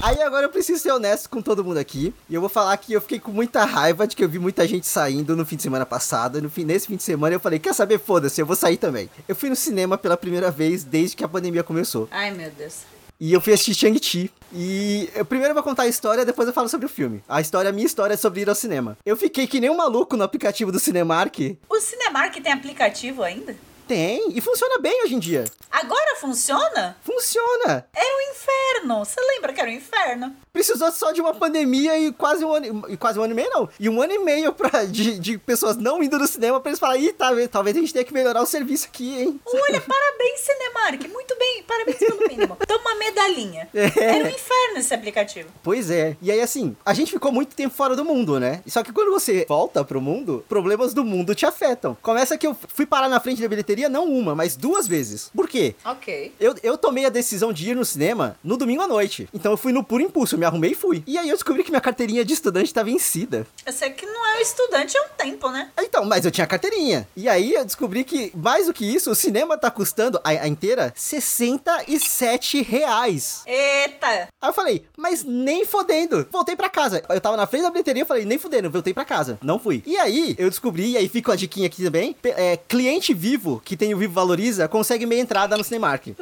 Aí 0.00 0.22
agora 0.22 0.46
eu 0.46 0.50
preciso 0.50 0.82
ser 0.82 0.92
honesto 0.92 1.28
com 1.28 1.42
todo 1.42 1.64
mundo 1.64 1.78
aqui. 1.78 2.14
E 2.28 2.34
eu 2.34 2.40
vou 2.40 2.50
falar 2.50 2.76
que 2.76 2.92
eu 2.92 3.00
fiquei 3.00 3.18
com 3.18 3.32
muita 3.32 3.64
raiva 3.64 4.06
de 4.06 4.14
que 4.14 4.24
eu 4.24 4.28
vi 4.28 4.38
muita 4.38 4.66
gente 4.66 4.86
saindo 4.86 5.36
no 5.36 5.44
fim 5.44 5.56
de 5.56 5.62
semana 5.62 5.84
passado. 5.84 6.40
No 6.40 6.50
fim, 6.50 6.64
nesse 6.64 6.86
fim 6.86 6.96
de 6.96 7.02
semana 7.02 7.34
eu 7.34 7.40
falei, 7.40 7.58
quer 7.58 7.74
saber? 7.74 7.98
Foda-se, 7.98 8.40
eu 8.40 8.46
vou 8.46 8.56
sair 8.56 8.76
também. 8.76 9.10
Eu 9.26 9.34
fui 9.34 9.48
no 9.48 9.56
cinema 9.56 9.98
pela 9.98 10.16
primeira 10.16 10.50
vez 10.50 10.84
desde 10.84 11.16
que 11.16 11.24
a 11.24 11.28
pandemia 11.28 11.62
começou. 11.62 12.08
Ai, 12.10 12.30
meu 12.30 12.50
Deus. 12.50 12.82
E 13.20 13.32
eu 13.32 13.40
fui 13.40 13.52
assistir 13.52 13.74
Shang-Chi. 13.74 14.30
E 14.52 15.10
eu 15.14 15.24
primeiro 15.24 15.52
vou 15.52 15.62
contar 15.62 15.82
a 15.82 15.88
história, 15.88 16.24
depois 16.24 16.46
eu 16.46 16.54
falo 16.54 16.68
sobre 16.68 16.86
o 16.86 16.88
filme. 16.88 17.22
A 17.28 17.40
história, 17.40 17.68
a 17.68 17.72
minha 17.72 17.86
história 17.86 18.14
é 18.14 18.16
sobre 18.16 18.42
ir 18.42 18.48
ao 18.48 18.54
cinema. 18.54 18.96
Eu 19.04 19.16
fiquei 19.16 19.46
que 19.46 19.60
nem 19.60 19.68
um 19.68 19.76
maluco 19.76 20.16
no 20.16 20.22
aplicativo 20.22 20.70
do 20.70 20.78
Cinemark. 20.78 21.58
O 21.68 21.80
Cinemark 21.80 22.40
tem 22.40 22.52
aplicativo 22.52 23.22
ainda? 23.22 23.56
Tem, 23.88 24.36
e 24.36 24.40
funciona 24.42 24.78
bem 24.78 25.02
hoje 25.02 25.14
em 25.14 25.18
dia. 25.18 25.46
Agora 25.70 26.16
funciona? 26.20 26.94
Funciona. 27.02 27.86
Era 27.94 28.16
o 28.16 28.30
inferno. 28.30 28.98
Você 28.98 29.18
lembra 29.18 29.50
que 29.54 29.60
era 29.60 29.70
o 29.70 29.72
inferno? 29.72 30.36
Precisou 30.52 30.90
só 30.90 31.12
de 31.12 31.20
uma 31.20 31.32
pandemia 31.32 31.98
e 31.98 32.12
quase 32.12 32.44
um 32.44 32.52
ano, 32.52 32.84
e 32.88 32.96
quase 32.96 33.18
um 33.18 33.22
ano 33.22 33.32
e 33.32 33.36
meio, 33.36 33.50
não. 33.50 33.68
E 33.78 33.88
um 33.88 34.02
ano 34.02 34.12
e 34.12 34.18
meio 34.18 34.52
pra, 34.52 34.84
de, 34.84 35.18
de 35.18 35.38
pessoas 35.38 35.76
não 35.76 36.02
indo 36.02 36.18
no 36.18 36.26
cinema 36.26 36.60
pra 36.60 36.70
eles 36.70 36.80
falarem, 36.80 37.04
ih, 37.04 37.12
talvez, 37.12 37.48
talvez 37.48 37.76
a 37.76 37.80
gente 37.80 37.92
tenha 37.92 38.04
que 38.04 38.12
melhorar 38.12 38.42
o 38.42 38.46
serviço 38.46 38.86
aqui, 38.86 39.22
hein? 39.22 39.40
Olha, 39.46 39.80
parabéns, 39.80 40.40
Cinemark. 40.40 41.08
Muito 41.12 41.38
bem, 41.38 41.62
parabéns 41.62 41.98
pelo 41.98 42.28
mínimo. 42.28 42.56
Toma 42.66 42.80
uma 42.80 42.94
medalhinha. 42.96 43.68
É. 43.72 44.16
Era 44.16 44.24
um 44.24 44.28
inferno 44.28 44.78
esse 44.78 44.92
aplicativo. 44.92 45.48
Pois 45.62 45.90
é. 45.90 46.16
E 46.20 46.32
aí, 46.32 46.40
assim, 46.40 46.76
a 46.84 46.92
gente 46.92 47.12
ficou 47.12 47.30
muito 47.30 47.54
tempo 47.54 47.74
fora 47.74 47.94
do 47.94 48.04
mundo, 48.04 48.40
né? 48.40 48.60
Só 48.66 48.82
que 48.82 48.92
quando 48.92 49.12
você 49.12 49.46
volta 49.48 49.84
pro 49.84 50.00
mundo, 50.00 50.44
problemas 50.48 50.92
do 50.92 51.04
mundo 51.04 51.34
te 51.34 51.46
afetam. 51.46 51.96
Começa 52.02 52.36
que 52.36 52.46
eu 52.46 52.56
fui 52.74 52.84
parar 52.84 53.08
na 53.08 53.20
frente 53.20 53.40
da 53.40 53.48
bilheteria, 53.48 53.77
não 53.86 54.06
uma, 54.06 54.34
mas 54.34 54.56
duas 54.56 54.88
vezes. 54.88 55.30
Por 55.34 55.46
quê? 55.46 55.74
Ok. 55.84 56.32
Eu, 56.40 56.54
eu 56.62 56.78
tomei 56.78 57.04
a 57.04 57.10
decisão 57.10 57.52
de 57.52 57.70
ir 57.70 57.76
no 57.76 57.84
cinema 57.84 58.36
no 58.42 58.56
domingo 58.56 58.80
à 58.80 58.88
noite. 58.88 59.28
Então 59.34 59.52
eu 59.52 59.58
fui 59.58 59.72
no 59.72 59.84
puro 59.84 60.02
impulso, 60.02 60.34
eu 60.34 60.38
me 60.38 60.46
arrumei 60.46 60.70
e 60.70 60.74
fui. 60.74 61.02
E 61.06 61.18
aí 61.18 61.28
eu 61.28 61.34
descobri 61.34 61.62
que 61.62 61.70
minha 61.70 61.80
carteirinha 61.80 62.24
de 62.24 62.32
estudante 62.32 62.72
tá 62.72 62.82
vencida. 62.82 63.46
Eu 63.66 63.72
sei 63.72 63.90
que 63.90 64.06
não 64.06 64.26
é 64.26 64.40
estudante 64.40 64.96
há 64.96 65.02
um 65.02 65.08
tempo, 65.16 65.50
né? 65.50 65.70
Então, 65.78 66.04
mas 66.04 66.24
eu 66.24 66.30
tinha 66.30 66.46
carteirinha. 66.46 67.06
E 67.14 67.28
aí 67.28 67.52
eu 67.52 67.64
descobri 67.64 68.04
que, 68.04 68.32
mais 68.34 68.66
do 68.66 68.72
que 68.72 68.84
isso, 68.86 69.10
o 69.10 69.14
cinema 69.14 69.58
tá 69.58 69.70
custando, 69.70 70.18
a, 70.24 70.30
a 70.30 70.48
inteira, 70.48 70.92
67 70.96 72.62
reais. 72.62 73.42
Eita. 73.46 74.06
Aí 74.40 74.48
eu 74.48 74.52
falei, 74.52 74.84
mas 74.96 75.24
nem 75.24 75.64
fodendo. 75.64 76.26
Voltei 76.30 76.56
pra 76.56 76.68
casa. 76.68 77.02
Eu 77.08 77.20
tava 77.20 77.36
na 77.36 77.46
frente 77.46 77.62
da 77.62 77.70
bilheteria, 77.70 78.02
eu 78.02 78.06
falei, 78.06 78.24
nem 78.24 78.38
fodendo, 78.38 78.70
voltei 78.70 78.94
pra 78.94 79.04
casa. 79.04 79.38
Não 79.42 79.58
fui. 79.58 79.82
E 79.86 79.96
aí, 79.98 80.34
eu 80.38 80.48
descobri, 80.48 80.92
e 80.92 80.96
aí 80.96 81.08
fica 81.08 81.30
uma 81.30 81.36
diquinha 81.36 81.66
aqui 81.66 81.82
também, 81.82 82.16
é, 82.24 82.56
cliente 82.56 83.12
vivo, 83.12 83.60
que 83.68 83.76
tem 83.76 83.92
o 83.92 83.98
Vivo 83.98 84.14
Valoriza, 84.14 84.66
consegue 84.66 85.04
meia 85.04 85.20
entrada 85.20 85.54
no 85.54 85.62
Cinemark. 85.62 86.14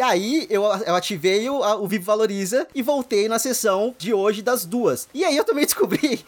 E 0.00 0.02
aí, 0.02 0.46
eu, 0.48 0.62
eu 0.64 0.94
ativei 0.94 1.46
o, 1.50 1.62
a- 1.62 1.76
o 1.76 1.86
Vivo 1.86 2.06
Valoriza 2.06 2.66
e 2.74 2.80
voltei 2.82 3.28
na 3.28 3.38
sessão 3.38 3.94
de 3.98 4.14
hoje 4.14 4.40
das 4.40 4.64
duas. 4.64 5.06
E 5.12 5.22
aí 5.26 5.36
eu 5.36 5.44
também 5.44 5.62
descobri. 5.68 6.24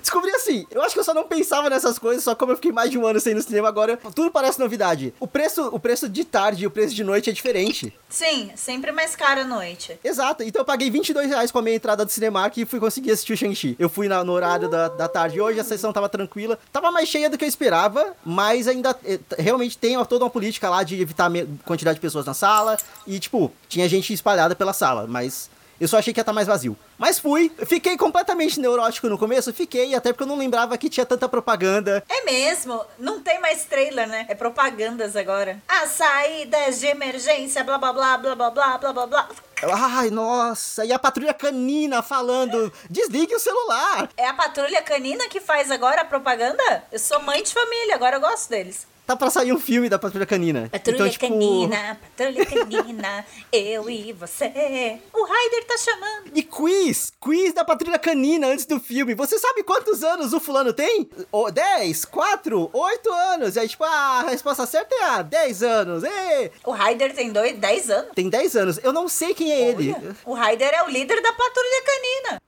descobri 0.00 0.30
assim, 0.32 0.66
eu 0.72 0.82
acho 0.82 0.92
que 0.92 0.98
eu 0.98 1.04
só 1.04 1.14
não 1.14 1.22
pensava 1.22 1.70
nessas 1.70 2.00
coisas, 2.00 2.24
só 2.24 2.34
como 2.34 2.50
eu 2.50 2.56
fiquei 2.56 2.72
mais 2.72 2.90
de 2.90 2.98
um 2.98 3.06
ano 3.06 3.20
sem 3.20 3.30
ir 3.30 3.36
no 3.36 3.42
cinema, 3.42 3.68
agora 3.68 3.96
tudo 4.12 4.28
parece 4.28 4.58
novidade. 4.58 5.14
O 5.20 5.26
preço, 5.28 5.68
o 5.68 5.78
preço 5.78 6.08
de 6.08 6.24
tarde 6.24 6.64
e 6.64 6.66
o 6.66 6.70
preço 6.70 6.96
de 6.96 7.04
noite 7.04 7.30
é 7.30 7.32
diferente. 7.32 7.92
Sim, 8.08 8.50
sempre 8.56 8.90
mais 8.90 9.14
caro 9.14 9.42
à 9.42 9.44
noite. 9.44 9.96
Exato, 10.02 10.42
então 10.42 10.62
eu 10.62 10.66
paguei 10.66 10.90
22 10.90 11.28
reais 11.28 11.52
com 11.52 11.60
a 11.60 11.62
minha 11.62 11.76
entrada 11.76 12.04
do 12.04 12.10
Cinemark 12.10 12.56
e 12.56 12.64
fui 12.64 12.80
conseguir 12.80 13.12
assistir 13.12 13.34
o 13.34 13.36
Shang-Chi. 13.36 13.76
Eu 13.78 13.88
fui 13.88 14.08
na- 14.08 14.24
no 14.24 14.32
horário 14.32 14.68
da, 14.68 14.88
da 14.88 15.06
tarde 15.06 15.40
hoje, 15.40 15.60
a 15.60 15.64
sessão 15.64 15.92
tava 15.92 16.08
tranquila. 16.08 16.58
Tava 16.72 16.90
mais 16.90 17.08
cheia 17.08 17.30
do 17.30 17.38
que 17.38 17.44
eu 17.44 17.48
esperava, 17.48 18.14
mas 18.24 18.66
ainda 18.66 18.96
eh, 19.04 19.20
realmente 19.38 19.78
tem 19.78 19.94
toda 20.06 20.24
uma 20.24 20.30
política 20.30 20.68
lá 20.68 20.82
de 20.82 21.00
evitar 21.00 21.30
quantidade 21.64 21.94
de 21.96 22.00
pessoas 22.00 22.26
na 22.26 22.34
sala. 22.34 22.63
E, 23.06 23.18
tipo, 23.18 23.52
tinha 23.68 23.88
gente 23.88 24.12
espalhada 24.12 24.54
pela 24.54 24.72
sala, 24.72 25.06
mas 25.06 25.50
eu 25.80 25.88
só 25.88 25.98
achei 25.98 26.12
que 26.14 26.20
ia 26.20 26.22
estar 26.22 26.32
mais 26.32 26.46
vazio. 26.46 26.76
Mas 26.96 27.18
fui, 27.18 27.50
fiquei 27.66 27.96
completamente 27.96 28.60
neurótico 28.60 29.08
no 29.08 29.18
começo, 29.18 29.52
fiquei, 29.52 29.94
até 29.94 30.12
porque 30.12 30.22
eu 30.22 30.28
não 30.28 30.38
lembrava 30.38 30.78
que 30.78 30.88
tinha 30.88 31.04
tanta 31.04 31.28
propaganda. 31.28 32.04
É 32.08 32.24
mesmo, 32.24 32.80
não 32.98 33.20
tem 33.20 33.40
mais 33.40 33.64
trailer, 33.64 34.08
né? 34.08 34.26
É 34.28 34.34
propagandas 34.34 35.16
agora. 35.16 35.60
As 35.68 35.90
saídas 35.90 36.78
de 36.78 36.86
emergência, 36.86 37.64
blá 37.64 37.76
blá 37.76 37.92
blá 37.92 38.16
blá 38.18 38.34
blá 38.34 38.50
blá 38.50 38.78
blá 38.78 38.92
blá 38.92 39.06
blá. 39.06 39.28
Ai, 39.62 40.10
nossa, 40.10 40.84
e 40.84 40.92
a 40.92 40.98
patrulha 40.98 41.34
canina 41.34 42.02
falando: 42.02 42.72
desligue 42.88 43.34
o 43.34 43.40
celular. 43.40 44.08
É 44.16 44.28
a 44.28 44.34
patrulha 44.34 44.82
canina 44.82 45.28
que 45.28 45.40
faz 45.40 45.70
agora 45.70 46.02
a 46.02 46.04
propaganda? 46.04 46.84
Eu 46.92 46.98
sou 46.98 47.20
mãe 47.20 47.42
de 47.42 47.52
família, 47.52 47.94
agora 47.94 48.16
eu 48.16 48.20
gosto 48.20 48.48
deles. 48.48 48.86
Tá 49.06 49.14
pra 49.14 49.28
sair 49.28 49.52
um 49.52 49.60
filme 49.60 49.88
da 49.90 49.98
Patrulha 49.98 50.24
Canina. 50.24 50.68
Patrulha 50.72 50.94
então, 50.96 51.08
tipo... 51.10 51.28
canina, 51.28 52.00
patrulha 52.16 52.46
canina, 52.46 53.26
eu 53.52 53.90
e 53.90 54.12
você. 54.14 54.98
O 55.12 55.24
Ryder 55.24 55.64
tá 55.66 55.76
chamando. 55.76 56.30
E 56.34 56.42
quiz! 56.42 57.12
Quiz 57.20 57.52
da 57.52 57.64
Patrulha 57.64 57.98
Canina 57.98 58.46
antes 58.46 58.64
do 58.64 58.80
filme. 58.80 59.14
Você 59.14 59.38
sabe 59.38 59.62
quantos 59.62 60.02
anos 60.02 60.32
o 60.32 60.40
fulano 60.40 60.72
tem? 60.72 61.08
O- 61.30 61.50
10, 61.50 62.06
4, 62.06 62.70
8 62.72 63.12
anos. 63.12 63.56
E 63.56 63.60
aí, 63.60 63.68
tipo, 63.68 63.84
ah, 63.84 64.20
a 64.26 64.30
resposta 64.30 64.64
certa 64.66 64.94
é 64.94 65.04
a 65.04 65.22
10 65.22 65.62
anos. 65.62 66.02
Ê! 66.04 66.50
O 66.64 66.72
Ryder 66.72 67.14
tem 67.14 67.30
dois, 67.30 67.56
10 67.58 67.90
anos. 67.90 68.12
Tem 68.14 68.28
10 68.30 68.56
anos. 68.56 68.80
Eu 68.82 68.92
não 68.92 69.06
sei 69.08 69.34
quem 69.34 69.52
é 69.52 69.68
ele. 69.68 69.94
Olha, 69.94 70.16
o 70.24 70.34
Ryder 70.34 70.72
é 70.74 70.82
o 70.82 70.88
líder 70.88 71.20
da 71.20 71.32
patrulha 71.32 71.82
canina. 71.84 72.42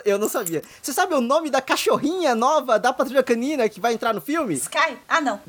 Eu 0.04 0.18
não 0.18 0.28
sabia. 0.28 0.62
Você 0.82 0.92
sabe 0.92 1.14
o 1.14 1.20
nome 1.20 1.50
da 1.50 1.60
cachorrinha 1.60 2.34
nova 2.34 2.78
da 2.78 2.92
Patrulha 2.92 3.22
Canina 3.22 3.68
que 3.68 3.80
vai 3.80 3.92
entrar 3.92 4.12
no 4.12 4.20
filme? 4.20 4.54
Sky? 4.54 4.96
Ah, 5.08 5.20
não. 5.20 5.40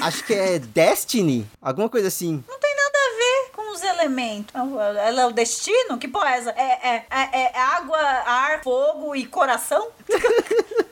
Acho 0.00 0.24
que 0.24 0.34
é 0.34 0.58
Destiny. 0.58 1.46
Alguma 1.60 1.88
coisa 1.88 2.08
assim. 2.08 2.42
Não 2.48 2.58
tem 2.58 2.76
nada 2.76 2.98
a 2.98 3.16
ver 3.16 3.50
com 3.52 3.72
os 3.72 3.82
elementos. 3.82 4.54
Ela 4.54 5.22
é 5.22 5.26
o 5.26 5.32
destino? 5.32 5.98
Que 5.98 6.08
porra 6.08 6.30
é 6.30 6.38
essa? 6.38 6.50
É, 6.50 6.88
é, 6.88 7.06
é, 7.10 7.52
é 7.54 7.58
água, 7.58 7.98
ar, 7.98 8.62
fogo 8.62 9.14
e 9.14 9.26
coração? 9.26 9.88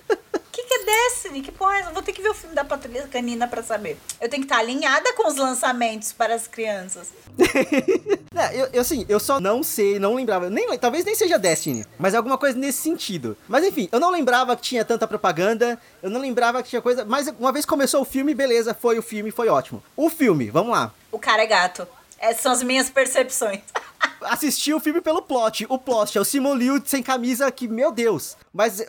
O 0.52 0.54
que, 0.54 0.64
que 0.64 0.74
é 0.74 0.84
Destiny? 0.84 1.40
Que 1.40 1.50
porra 1.50 1.76
é 1.76 1.80
essa? 1.80 1.90
Vou 1.92 2.02
ter 2.02 2.12
que 2.12 2.20
ver 2.20 2.28
o 2.28 2.34
filme 2.34 2.54
da 2.54 2.62
Patrulha 2.62 3.08
Canina 3.08 3.48
pra 3.48 3.62
saber. 3.62 3.96
Eu 4.20 4.28
tenho 4.28 4.42
que 4.42 4.52
estar 4.52 4.58
alinhada 4.58 5.10
com 5.14 5.26
os 5.26 5.36
lançamentos 5.36 6.12
para 6.12 6.34
as 6.34 6.46
crianças. 6.46 7.08
É, 8.34 8.56
eu, 8.58 8.66
eu, 8.72 8.80
assim, 8.80 9.04
eu 9.10 9.20
só 9.20 9.38
não 9.38 9.62
sei, 9.62 9.98
não 9.98 10.14
lembrava. 10.14 10.48
Nem, 10.48 10.66
talvez 10.78 11.04
nem 11.04 11.14
seja 11.14 11.38
Destiny, 11.38 11.84
mas 11.98 12.14
é 12.14 12.16
alguma 12.16 12.38
coisa 12.38 12.58
nesse 12.58 12.82
sentido. 12.82 13.36
Mas 13.46 13.62
enfim, 13.62 13.90
eu 13.92 14.00
não 14.00 14.10
lembrava 14.10 14.56
que 14.56 14.62
tinha 14.62 14.84
tanta 14.86 15.06
propaganda, 15.06 15.78
eu 16.02 16.08
não 16.08 16.18
lembrava 16.18 16.62
que 16.62 16.70
tinha 16.70 16.80
coisa. 16.80 17.04
Mas 17.04 17.28
uma 17.38 17.52
vez 17.52 17.66
começou 17.66 18.00
o 18.00 18.06
filme, 18.06 18.34
beleza, 18.34 18.72
foi 18.72 18.98
o 18.98 19.02
filme, 19.02 19.30
foi 19.30 19.48
ótimo. 19.48 19.82
O 19.94 20.08
filme, 20.08 20.48
vamos 20.48 20.72
lá. 20.72 20.92
O 21.12 21.18
cara 21.18 21.42
é 21.42 21.46
gato. 21.46 21.86
Essas 22.18 22.40
são 22.40 22.52
as 22.52 22.62
minhas 22.62 22.88
percepções. 22.88 23.60
Assisti 24.22 24.72
o 24.72 24.80
filme 24.80 25.02
pelo 25.02 25.20
plot. 25.20 25.66
O 25.68 25.78
plot 25.78 26.16
é 26.16 26.20
o 26.20 26.24
Simon 26.24 26.54
Liu 26.54 26.82
sem 26.84 27.02
camisa, 27.02 27.50
que, 27.52 27.68
meu 27.68 27.92
Deus. 27.92 28.36
Mas. 28.52 28.82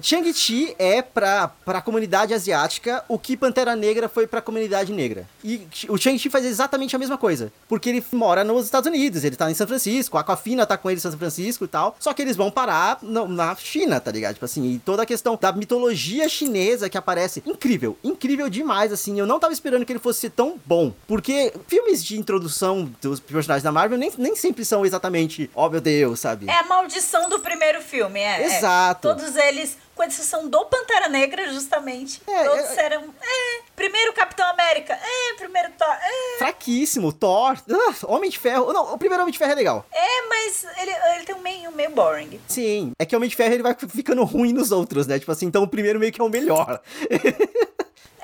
Shang-Chi 0.00 0.74
é 0.78 1.02
pra, 1.02 1.48
pra 1.64 1.80
comunidade 1.80 2.34
asiática 2.34 3.04
o 3.08 3.18
que 3.18 3.36
Pantera 3.36 3.74
Negra 3.76 4.08
foi 4.08 4.26
pra 4.26 4.40
comunidade 4.40 4.92
negra. 4.92 5.26
E 5.42 5.66
o 5.88 5.96
Shang-Chi 5.96 6.30
faz 6.30 6.44
exatamente 6.44 6.94
a 6.94 6.98
mesma 6.98 7.18
coisa. 7.18 7.52
Porque 7.68 7.88
ele 7.88 8.04
mora 8.12 8.44
nos 8.44 8.64
Estados 8.64 8.88
Unidos, 8.88 9.24
ele 9.24 9.36
tá 9.36 9.50
em 9.50 9.54
São 9.54 9.66
Francisco, 9.66 10.16
a 10.16 10.20
Aquafina 10.20 10.66
tá 10.66 10.76
com 10.76 10.90
ele 10.90 10.98
em 10.98 11.00
São 11.00 11.12
Francisco 11.12 11.64
e 11.64 11.68
tal. 11.68 11.96
Só 11.98 12.12
que 12.12 12.22
eles 12.22 12.36
vão 12.36 12.50
parar 12.50 12.98
no- 13.02 13.28
na 13.28 13.54
China, 13.56 14.00
tá 14.00 14.10
ligado? 14.10 14.34
Tipo 14.34 14.44
assim, 14.44 14.64
e 14.72 14.78
toda 14.78 15.02
a 15.02 15.06
questão 15.06 15.38
da 15.40 15.52
mitologia 15.52 16.28
chinesa 16.28 16.88
que 16.88 16.98
aparece. 16.98 17.42
Incrível, 17.46 17.96
incrível 18.02 18.48
demais, 18.48 18.92
assim. 18.92 19.18
Eu 19.18 19.26
não 19.26 19.38
tava 19.40 19.52
esperando 19.52 19.84
que 19.84 19.92
ele 19.92 19.98
fosse 20.00 20.20
ser 20.20 20.30
tão 20.30 20.58
bom. 20.64 20.92
Porque 21.06 21.52
filmes 21.68 22.04
de 22.04 22.18
introdução 22.18 22.90
dos 23.00 23.20
personagens 23.20 23.62
da 23.62 23.72
Marvel 23.72 23.98
nem, 23.98 24.12
nem 24.18 24.36
sempre 24.36 24.64
são 24.64 24.84
exatamente, 24.84 25.50
ó 25.54 25.68
meu 25.68 25.80
Deus, 25.80 26.20
sabe? 26.20 26.48
É 26.48 26.58
a 26.60 26.64
maldição 26.64 27.28
do 27.28 27.38
primeiro 27.40 27.80
filme, 27.82 28.20
é. 28.20 28.42
é. 28.42 28.46
Exato. 28.58 29.08
Todos 29.08 29.36
eles, 29.36 29.76
com 29.94 30.02
exceção 30.02 30.48
do 30.48 30.64
Pantera 30.66 31.08
Negra, 31.08 31.52
justamente. 31.52 32.20
É, 32.26 32.44
todos 32.44 32.78
eram. 32.78 33.02
É, 33.02 33.62
primeiro 33.76 34.12
Capitão 34.12 34.46
América. 34.48 34.94
É, 34.94 35.34
primeiro 35.34 35.70
Thor. 35.78 35.88
É, 35.88 36.38
Fraquíssimo, 36.38 37.12
Thor, 37.12 37.56
ah, 37.70 37.94
Homem 38.06 38.30
de 38.30 38.38
Ferro. 38.38 38.72
Não, 38.72 38.94
o 38.94 38.98
primeiro 38.98 39.22
Homem 39.22 39.32
de 39.32 39.38
Ferro 39.38 39.52
é 39.52 39.54
legal. 39.54 39.86
é 39.92 40.26
mas 40.28 40.66
ele, 40.78 40.90
ele 41.16 41.24
tem 41.24 41.34
um 41.34 41.40
meio, 41.40 41.72
meio 41.72 41.90
boring. 41.90 42.40
Sim, 42.48 42.92
é 42.98 43.06
que 43.06 43.14
o 43.14 43.18
Homem 43.18 43.28
de 43.28 43.36
Ferro 43.36 43.54
ele 43.54 43.62
vai 43.62 43.74
ficando 43.74 44.24
ruim 44.24 44.52
nos 44.52 44.72
outros, 44.72 45.06
né? 45.06 45.18
Tipo 45.18 45.32
assim, 45.32 45.46
então 45.46 45.62
o 45.62 45.68
primeiro 45.68 45.98
meio 45.98 46.12
que 46.12 46.20
é 46.20 46.24
o 46.24 46.28
melhor. 46.28 46.80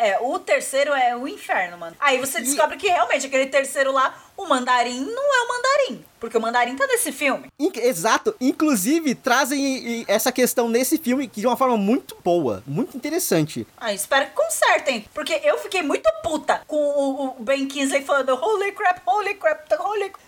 É, 0.02 0.18
o 0.18 0.38
terceiro 0.38 0.94
é 0.94 1.14
o 1.14 1.28
inferno, 1.28 1.76
mano. 1.76 1.94
Aí 2.00 2.16
você 2.16 2.40
descobre 2.40 2.78
que 2.78 2.88
realmente 2.88 3.26
aquele 3.26 3.44
terceiro 3.48 3.92
lá, 3.92 4.18
o 4.34 4.46
mandarim 4.46 4.98
não 4.98 5.34
é 5.34 5.40
o 5.42 5.48
mandarim. 5.48 6.04
Porque 6.20 6.36
o 6.36 6.40
mandarim 6.40 6.76
tá 6.76 6.86
nesse 6.86 7.10
filme. 7.10 7.46
In- 7.58 7.72
Exato, 7.74 8.34
inclusive 8.40 9.14
trazem 9.14 10.04
essa 10.06 10.30
questão 10.30 10.68
nesse 10.68 10.98
filme 10.98 11.26
que 11.26 11.40
de 11.40 11.46
uma 11.46 11.56
forma 11.56 11.76
muito 11.76 12.16
boa, 12.22 12.62
muito 12.66 12.96
interessante. 12.96 13.66
Ah, 13.76 13.92
espero 13.92 14.26
que 14.26 14.32
consertem. 14.32 15.04
Porque 15.14 15.40
eu 15.42 15.56
fiquei 15.58 15.82
muito 15.82 16.08
puta 16.22 16.60
com 16.66 16.76
o, 16.76 17.26
o 17.40 17.42
Ben 17.42 17.66
Kingsley 17.66 18.02
falando 18.04 18.34
holy 18.34 18.72
crap, 18.72 19.00
holy 19.06 19.34
crap, 19.34 19.64
holy 19.80 20.10
crap. 20.10 20.20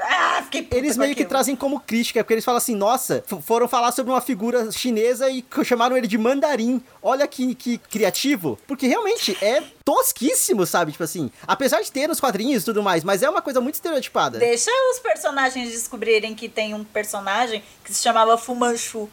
Ah, 0.00 0.40
fiquei 0.44 0.62
puta 0.62 0.76
Eles 0.76 0.96
meio 0.96 1.14
que 1.14 1.24
trazem 1.24 1.54
como 1.56 1.80
crítica, 1.80 2.22
porque 2.22 2.34
eles 2.34 2.44
falam 2.44 2.58
assim, 2.58 2.74
nossa, 2.74 3.22
foram 3.42 3.68
falar 3.68 3.92
sobre 3.92 4.12
uma 4.12 4.20
figura 4.20 4.70
chinesa 4.72 5.28
e 5.30 5.44
chamaram 5.64 5.96
ele 5.96 6.06
de 6.06 6.18
mandarim. 6.18 6.82
Olha 7.02 7.26
que, 7.26 7.54
que 7.54 7.78
criativo. 7.78 8.58
Porque 8.66 8.86
realmente 8.86 9.36
é 9.42 9.62
tosquíssimo, 9.86 10.66
sabe? 10.66 10.90
Tipo 10.90 11.04
assim, 11.04 11.30
apesar 11.46 11.80
de 11.80 11.92
ter 11.92 12.08
nos 12.08 12.18
quadrinhos 12.18 12.64
e 12.64 12.66
tudo 12.66 12.82
mais, 12.82 13.04
mas 13.04 13.22
é 13.22 13.30
uma 13.30 13.40
coisa 13.40 13.60
muito 13.60 13.76
estereotipada. 13.76 14.36
Deixa 14.36 14.68
os 14.92 14.98
personagens 14.98 15.70
descobrirem 15.70 16.34
que 16.34 16.48
tem 16.48 16.74
um 16.74 16.82
personagem 16.82 17.62
que 17.84 17.94
se 17.94 18.02
chamava 18.02 18.36
Fu 18.36 18.56
Manchu. 18.56 19.08